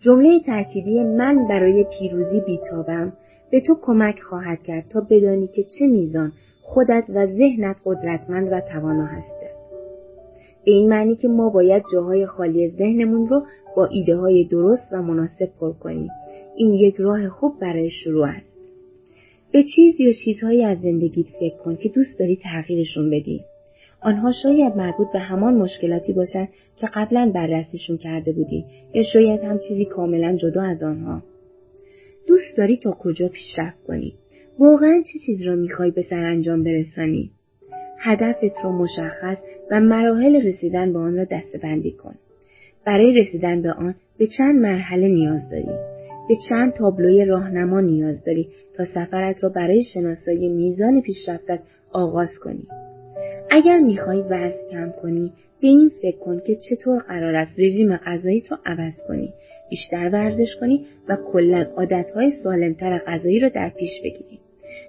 جمله 0.00 0.40
تأکیدی 0.46 1.04
من 1.04 1.48
برای 1.48 1.84
پیروزی 1.98 2.40
بیتابم 2.40 3.12
به 3.50 3.60
تو 3.60 3.78
کمک 3.82 4.20
خواهد 4.20 4.62
کرد 4.62 4.84
تا 4.88 5.00
بدانی 5.00 5.46
که 5.46 5.64
چه 5.78 5.86
میزان 5.86 6.32
خودت 6.62 7.04
و 7.08 7.26
ذهنت 7.26 7.76
قدرتمند 7.84 8.52
و 8.52 8.60
توانا 8.60 9.06
هسته. 9.06 9.50
به 10.64 10.72
این 10.72 10.88
معنی 10.88 11.16
که 11.16 11.28
ما 11.28 11.50
باید 11.50 11.82
جاهای 11.92 12.26
خالی 12.26 12.70
ذهنمون 12.70 13.28
رو 13.28 13.42
با 13.76 13.86
ایده 13.86 14.16
های 14.16 14.44
درست 14.44 14.88
و 14.92 15.02
مناسب 15.02 15.48
پر 15.60 15.72
کنیم. 15.72 16.10
این 16.56 16.74
یک 16.74 16.96
راه 16.98 17.28
خوب 17.28 17.52
برای 17.60 17.90
شروع 17.90 18.26
است. 18.26 18.46
به 19.52 19.62
چیز 19.76 20.00
یا 20.00 20.12
چیزهایی 20.24 20.64
از 20.64 20.78
زندگیت 20.80 21.26
فکر 21.40 21.56
کن 21.56 21.76
که 21.76 21.88
دوست 21.88 22.18
داری 22.18 22.38
تغییرشون 22.42 23.10
بدی. 23.10 23.40
آنها 24.02 24.32
شاید 24.42 24.76
مربوط 24.76 25.08
به 25.12 25.18
همان 25.18 25.54
مشکلاتی 25.54 26.12
باشند 26.12 26.48
که 26.76 26.86
قبلا 26.94 27.32
بررسیشون 27.34 27.96
کرده 27.96 28.32
بودی 28.32 28.64
یا 28.94 29.02
شاید 29.12 29.40
هم 29.40 29.58
چیزی 29.68 29.84
کاملا 29.84 30.36
جدا 30.36 30.62
از 30.62 30.82
آنها. 30.82 31.22
دوست 32.28 32.56
داری 32.56 32.76
تا 32.76 32.90
کجا 32.90 33.28
پیشرفت 33.28 33.84
کنی؟ 33.84 34.14
واقعا 34.58 35.02
چه 35.12 35.18
چیز 35.26 35.42
را 35.42 35.54
می‌خوای 35.54 35.90
به 35.90 36.02
سرانجام 36.02 36.64
برسانی؟ 36.64 37.30
هدفت 37.98 38.64
را 38.64 38.72
مشخص 38.72 39.36
و 39.70 39.80
مراحل 39.80 40.46
رسیدن 40.46 40.92
به 40.92 40.98
آن 40.98 41.16
را 41.16 41.26
بندی 41.62 41.90
کن. 41.90 42.14
برای 42.84 43.12
رسیدن 43.12 43.62
به 43.62 43.72
آن 43.72 43.94
به 44.18 44.26
چند 44.38 44.60
مرحله 44.60 45.08
نیاز 45.08 45.50
داری. 45.50 45.70
به 46.28 46.36
چند 46.48 46.72
تابلوی 46.72 47.24
راهنما 47.24 47.80
نیاز 47.80 48.24
داری 48.24 48.48
تا 48.76 48.84
سفرت 48.84 49.42
را 49.42 49.48
برای 49.48 49.84
شناسایی 49.94 50.48
میزان 50.48 51.00
پیشرفتت 51.00 51.60
آغاز 51.92 52.38
کنی. 52.38 52.66
اگر 53.50 53.78
می‌خوای 53.78 54.22
وزن 54.22 54.68
کم 54.70 54.92
کنی 55.02 55.32
به 55.60 55.68
این 55.68 55.90
فکر 56.02 56.18
کن 56.18 56.40
که 56.46 56.56
چطور 56.56 56.98
قرار 56.98 57.34
است 57.34 57.58
رژیم 57.58 57.96
غذایی 57.96 58.44
رو 58.50 58.56
عوض 58.66 58.94
کنی 59.08 59.32
بیشتر 59.70 60.10
ورزش 60.12 60.56
کنی 60.60 60.86
و 61.08 61.16
کلا 61.32 61.66
عادتهای 61.76 62.30
سالمتر 62.44 62.98
غذایی 62.98 63.40
را 63.40 63.48
در 63.48 63.68
پیش 63.68 64.00
بگیری. 64.04 64.38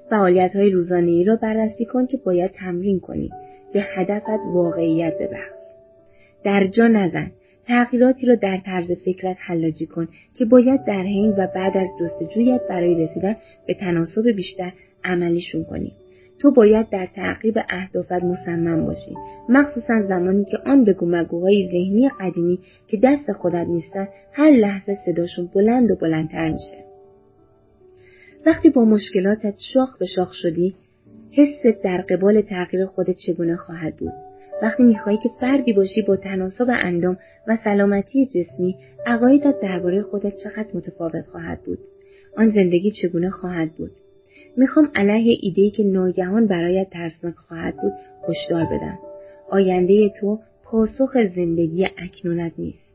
فعالیت 0.09 0.55
های 0.55 0.69
روزانه 0.69 1.11
ای 1.11 1.23
را 1.23 1.35
بررسی 1.35 1.85
کن 1.85 2.05
که 2.05 2.17
باید 2.17 2.51
تمرین 2.51 2.99
کنی. 2.99 3.29
به 3.73 3.81
هدفت 3.81 4.39
واقعیت 4.53 5.13
ببخش. 5.19 5.59
در 6.43 6.67
جا 6.67 6.87
نزن. 6.87 7.31
تغییراتی 7.67 8.27
را 8.27 8.35
در 8.35 8.57
طرز 8.57 8.91
فکرت 8.91 9.37
حلاجی 9.39 9.85
کن 9.85 10.07
که 10.37 10.45
باید 10.45 10.85
در 10.85 11.01
حین 11.01 11.31
و 11.31 11.47
بعد 11.55 11.77
از 11.77 11.87
جستجویت 12.01 12.61
برای 12.69 13.03
رسیدن 13.03 13.35
به 13.67 13.73
تناسب 13.73 14.27
بیشتر 14.27 14.73
عملیشون 15.03 15.63
کنی. 15.63 15.91
تو 16.39 16.51
باید 16.51 16.89
در 16.89 17.07
تعقیب 17.15 17.57
اهدافت 17.69 18.11
مصمم 18.11 18.85
باشی. 18.85 19.15
مخصوصا 19.49 20.01
زمانی 20.07 20.45
که 20.45 20.57
آن 20.65 20.83
بگو 20.83 21.05
مگوهای 21.05 21.67
ذهنی 21.71 22.09
قدیمی 22.19 22.59
که 22.87 22.99
دست 23.03 23.31
خودت 23.31 23.67
نیستن 23.67 24.07
هر 24.33 24.51
لحظه 24.51 24.97
صداشون 25.05 25.49
بلند 25.55 25.91
و 25.91 25.95
بلندتر 25.95 26.49
میشه. 26.49 26.77
وقتی 28.45 28.69
با 28.69 28.85
مشکلاتت 28.85 29.53
شاخ 29.73 29.97
به 29.97 30.05
شاخ 30.05 30.33
شدی 30.33 30.75
حست 31.31 31.83
در 31.83 32.01
قبال 32.09 32.41
تغییر 32.41 32.85
خودت 32.85 33.15
چگونه 33.27 33.55
خواهد 33.55 33.95
بود؟ 33.95 34.13
وقتی 34.61 34.83
می‌خواهی 34.83 35.17
که 35.17 35.29
فردی 35.39 35.73
باشی 35.73 36.01
با 36.01 36.15
تناسب 36.15 36.65
اندام 36.69 37.17
و 37.47 37.57
سلامتی 37.63 38.25
جسمی 38.25 38.75
عقایدت 39.05 39.59
درباره 39.61 40.01
خودت 40.01 40.37
چقدر 40.43 40.67
متفاوت 40.73 41.25
خواهد 41.31 41.61
بود؟ 41.65 41.79
آن 42.37 42.51
زندگی 42.51 42.91
چگونه 42.91 43.29
خواهد 43.29 43.71
بود؟ 43.71 43.91
می‌خوام 44.57 44.91
علیه 44.95 45.37
ایده 45.41 45.69
که 45.69 45.83
ناگهان 45.83 46.47
برایت 46.47 46.89
ترسناک 46.89 47.35
خواهد 47.35 47.77
بود 47.77 47.93
هشدار 48.29 48.65
بدم. 48.65 48.99
آینده 49.49 50.09
تو 50.09 50.39
پاسخ 50.63 51.17
زندگی 51.35 51.87
اکنونت 51.97 52.51
نیست. 52.57 52.89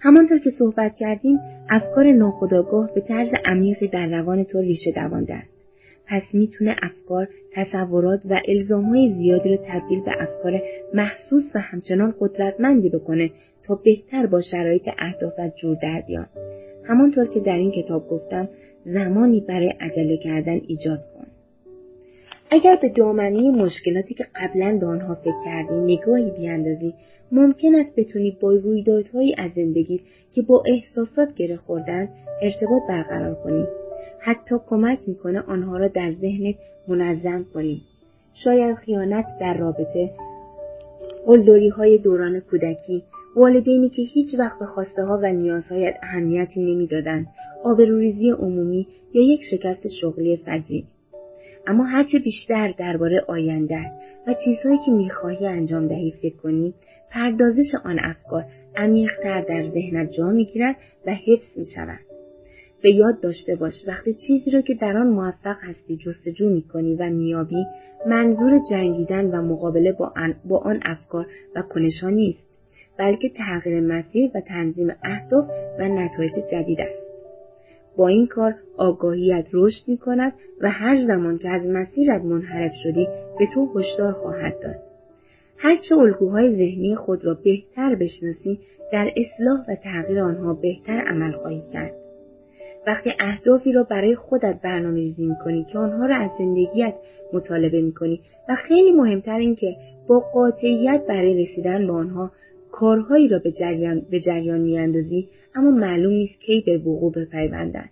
همانطور 0.00 0.38
که 0.38 0.50
صحبت 0.50 0.96
کردیم 0.96 1.38
افکار 1.68 2.12
ناخودآگاه 2.12 2.94
به 2.94 3.00
طرز 3.00 3.28
عمیقی 3.44 3.88
در 3.88 4.06
روان 4.06 4.44
تو 4.44 4.60
ریشه 4.60 4.92
دوانده 4.92 5.34
است 5.34 5.58
پس 6.06 6.22
می‌تونه 6.32 6.76
افکار، 6.82 7.28
تصورات 7.52 8.20
و 8.30 8.40
الزامهای 8.48 9.14
زیادی 9.18 9.48
رو 9.48 9.56
تبدیل 9.66 10.00
به 10.00 10.12
افکار 10.22 10.62
محسوس 10.94 11.42
و 11.54 11.58
همچنان 11.58 12.14
قدرتمندی 12.20 12.88
بکنه 12.88 13.30
تا 13.64 13.74
بهتر 13.84 14.26
با 14.26 14.40
شرایط 14.40 14.88
اهدافت 14.98 15.56
جور 15.56 15.76
در 15.82 16.02
بیان. 16.06 16.26
همانطور 16.84 17.26
که 17.26 17.40
در 17.40 17.56
این 17.56 17.70
کتاب 17.70 18.08
گفتم 18.08 18.48
زمانی 18.94 19.40
برای 19.40 19.68
عجله 19.80 20.16
کردن 20.16 20.60
ایجاد 20.66 20.98
کن. 21.14 21.26
اگر 22.50 22.76
به 22.82 22.88
دامنه 22.88 23.50
مشکلاتی 23.50 24.14
که 24.14 24.26
قبلا 24.34 24.78
به 24.80 24.86
آنها 24.86 25.14
فکر 25.14 25.44
کردی 25.44 25.74
نگاهی 25.74 26.30
بیاندازی 26.30 26.94
ممکن 27.32 27.74
است 27.74 27.94
بتونی 27.96 28.36
با 28.40 28.52
رویدادهایی 28.52 29.34
از 29.38 29.50
زندگی 29.56 30.00
که 30.34 30.42
با 30.42 30.62
احساسات 30.66 31.34
گره 31.34 31.56
خوردن 31.56 32.08
ارتباط 32.42 32.82
برقرار 32.88 33.34
کنی 33.34 33.66
حتی 34.20 34.54
کمک 34.66 34.98
می‌کنه 35.06 35.40
آنها 35.40 35.76
را 35.76 35.88
در 35.88 36.12
ذهنت 36.12 36.54
منظم 36.88 37.46
کنی 37.54 37.82
شاید 38.44 38.74
خیانت 38.74 39.26
در 39.40 39.56
رابطه 39.58 40.10
قلدری 41.26 41.68
های 41.68 41.98
دوران 41.98 42.40
کودکی 42.40 43.02
والدینی 43.38 43.88
که 43.88 44.02
هیچ 44.02 44.34
وقت 44.38 44.58
به 44.58 44.66
خواسته 44.66 45.04
ها 45.04 45.20
و 45.22 45.32
نیازهایت 45.32 45.94
اهمیتی 46.02 46.60
نمی‌دادند 46.60 47.26
آبروریزی 47.64 48.30
عمومی 48.30 48.86
یا 49.12 49.22
یک 49.22 49.40
شکست 49.50 49.86
شغلی 50.00 50.36
فجی 50.36 50.84
اما 51.66 51.84
هرچه 51.84 52.18
بیشتر 52.18 52.74
درباره 52.78 53.24
آینده 53.28 53.92
و 54.26 54.34
چیزهایی 54.44 54.78
که 54.86 54.90
می‌خواهی 54.90 55.46
انجام 55.46 55.88
دهی 55.88 56.14
فکر 56.22 56.36
کنی 56.36 56.74
پردازش 57.10 57.74
آن 57.84 57.98
افکار 58.02 58.44
عمیقتر 58.76 59.40
در 59.40 59.64
ذهنت 59.70 60.12
جا 60.12 60.28
می‌گیرد 60.28 60.76
و 61.06 61.10
حفظ 61.14 61.58
می‌شود. 61.58 62.00
به 62.82 62.90
یاد 62.90 63.20
داشته 63.20 63.56
باش 63.56 63.74
وقتی 63.86 64.14
چیزی 64.26 64.50
را 64.50 64.60
که 64.60 64.74
در 64.74 64.96
آن 64.96 65.06
موفق 65.06 65.56
هستی 65.62 65.96
جستجو 65.96 66.48
می‌کنی 66.50 66.94
و 66.94 67.10
میابی 67.10 67.64
منظور 68.06 68.60
جنگیدن 68.70 69.26
و 69.26 69.42
مقابله 69.42 69.92
با 69.92 70.12
آن, 70.16 70.34
با 70.44 70.58
آن 70.58 70.80
افکار 70.84 71.26
و 71.56 71.62
کنشان 71.62 72.14
نیست. 72.14 72.47
بلکه 72.98 73.28
تغییر 73.28 73.80
مسیر 73.80 74.30
و 74.34 74.40
تنظیم 74.40 74.94
اهداف 75.02 75.44
و 75.78 75.88
نتایج 75.88 76.32
جدید 76.52 76.80
است 76.80 77.08
با 77.96 78.08
این 78.08 78.26
کار 78.26 78.54
آگاهیت 78.76 79.46
رشد 79.52 79.88
می 79.88 79.96
کند 79.96 80.32
و 80.60 80.70
هر 80.70 81.06
زمان 81.06 81.38
که 81.38 81.48
از 81.48 81.66
مسیرت 81.66 82.22
منحرف 82.22 82.72
شدی 82.82 83.08
به 83.38 83.46
تو 83.54 83.78
هشدار 83.78 84.12
خواهد 84.12 84.60
داد. 84.62 84.76
هرچه 85.56 85.94
الگوهای 85.94 86.50
ذهنی 86.50 86.94
خود 86.94 87.24
را 87.24 87.34
بهتر 87.44 87.94
بشناسی 87.94 88.60
در 88.92 89.10
اصلاح 89.16 89.60
و 89.68 89.74
تغییر 89.74 90.20
آنها 90.20 90.54
بهتر 90.54 91.00
عمل 91.00 91.32
خواهی 91.32 91.62
کرد. 91.72 91.92
وقتی 92.86 93.10
اهدافی 93.20 93.72
را 93.72 93.82
برای 93.82 94.14
خودت 94.14 94.60
برنامه 94.62 94.96
ریزی 94.96 95.26
می 95.26 95.36
کنی 95.44 95.66
که 95.72 95.78
آنها 95.78 96.06
را 96.06 96.16
از 96.16 96.30
زندگیت 96.38 96.94
مطالبه 97.32 97.80
می 97.80 97.92
کنی 97.92 98.20
و 98.48 98.54
خیلی 98.54 98.92
مهمتر 98.92 99.38
این 99.38 99.54
که 99.54 99.76
با 100.08 100.20
قاطعیت 100.20 101.02
برای 101.08 101.44
رسیدن 101.44 101.86
به 101.86 101.92
آنها 101.92 102.30
کارهایی 102.80 103.28
را 103.28 103.38
به 103.38 103.52
جریان, 103.52 104.06
به 104.10 104.20
جریان 104.20 104.60
میاندازی 104.60 105.28
اما 105.54 105.70
معلوم 105.70 106.12
نیست 106.12 106.40
کی 106.40 106.62
به 106.66 106.78
وقوع 106.78 107.12
بپیوندند 107.12 107.90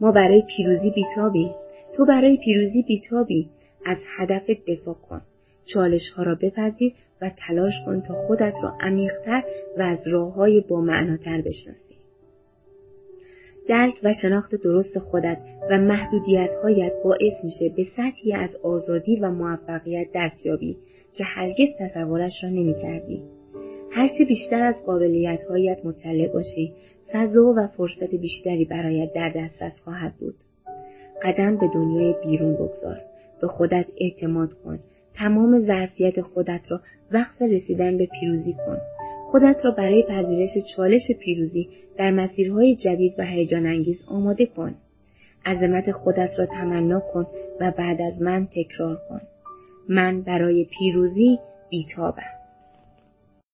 ما 0.00 0.12
برای 0.12 0.42
پیروزی 0.56 0.90
بیتابی 0.90 1.50
تو 1.96 2.04
برای 2.04 2.36
پیروزی 2.36 2.82
بیتابی. 2.82 3.48
از 3.86 3.96
هدف 4.16 4.50
دفاع 4.68 4.94
کن. 4.94 5.20
چالش 5.64 6.10
ها 6.16 6.22
را 6.22 6.34
بپذیر 6.34 6.92
و 7.22 7.30
تلاش 7.36 7.72
کن 7.86 8.00
تا 8.00 8.14
خودت 8.14 8.54
را 8.62 8.72
عمیقتر 8.80 9.44
و 9.78 9.82
از 9.82 9.98
راه 10.08 10.34
های 10.34 10.60
با 10.60 10.80
معناتر 10.80 11.40
بشناسی. 11.40 11.96
درک 13.68 14.00
و 14.02 14.12
شناخت 14.22 14.54
درست 14.54 14.98
خودت 14.98 15.38
و 15.70 15.78
محدودیت 15.78 16.50
هایت 16.62 16.92
باعث 17.04 17.44
میشه 17.44 17.74
به 17.76 17.86
سطحی 17.96 18.32
از 18.32 18.50
آزادی 18.62 19.16
و 19.16 19.30
موفقیت 19.30 20.08
دستیابی 20.14 20.76
که 21.12 21.24
هرگز 21.24 21.68
تصورش 21.78 22.32
را 22.42 22.48
نمی 22.50 22.74
کردی. 22.82 23.35
هرچه 23.96 24.24
بیشتر 24.24 24.62
از 24.62 24.74
قابلیت 24.86 25.40
هایت 25.48 25.78
مطلع 25.84 26.28
باشی 26.28 26.72
فضا 27.12 27.54
و 27.56 27.66
فرصت 27.66 28.14
بیشتری 28.14 28.64
برایت 28.64 29.12
در 29.12 29.28
دسترس 29.28 29.80
خواهد 29.84 30.14
بود. 30.20 30.34
قدم 31.22 31.56
به 31.56 31.68
دنیای 31.74 32.14
بیرون 32.24 32.54
بگذار. 32.54 33.00
به 33.40 33.46
خودت 33.46 33.86
اعتماد 34.00 34.52
کن. 34.64 34.78
تمام 35.14 35.66
ظرفیت 35.66 36.20
خودت 36.20 36.60
را 36.68 36.80
وقت 37.12 37.42
رسیدن 37.42 37.98
به 37.98 38.08
پیروزی 38.20 38.52
کن. 38.52 38.78
خودت 39.30 39.56
را 39.64 39.70
برای 39.70 40.02
پذیرش 40.08 40.50
چالش 40.76 41.10
پیروزی 41.20 41.68
در 41.98 42.10
مسیرهای 42.10 42.76
جدید 42.76 43.14
و 43.18 43.22
هیجان 43.22 43.66
انگیز 43.66 44.04
آماده 44.08 44.46
کن. 44.46 44.74
عظمت 45.46 45.92
خودت 45.92 46.30
را 46.38 46.46
تمنا 46.46 47.00
کن 47.00 47.26
و 47.60 47.72
بعد 47.78 48.02
از 48.02 48.22
من 48.22 48.48
تکرار 48.54 49.00
کن. 49.08 49.20
من 49.88 50.22
برای 50.22 50.64
پیروزی 50.64 51.38
بیتابم. 51.70 52.35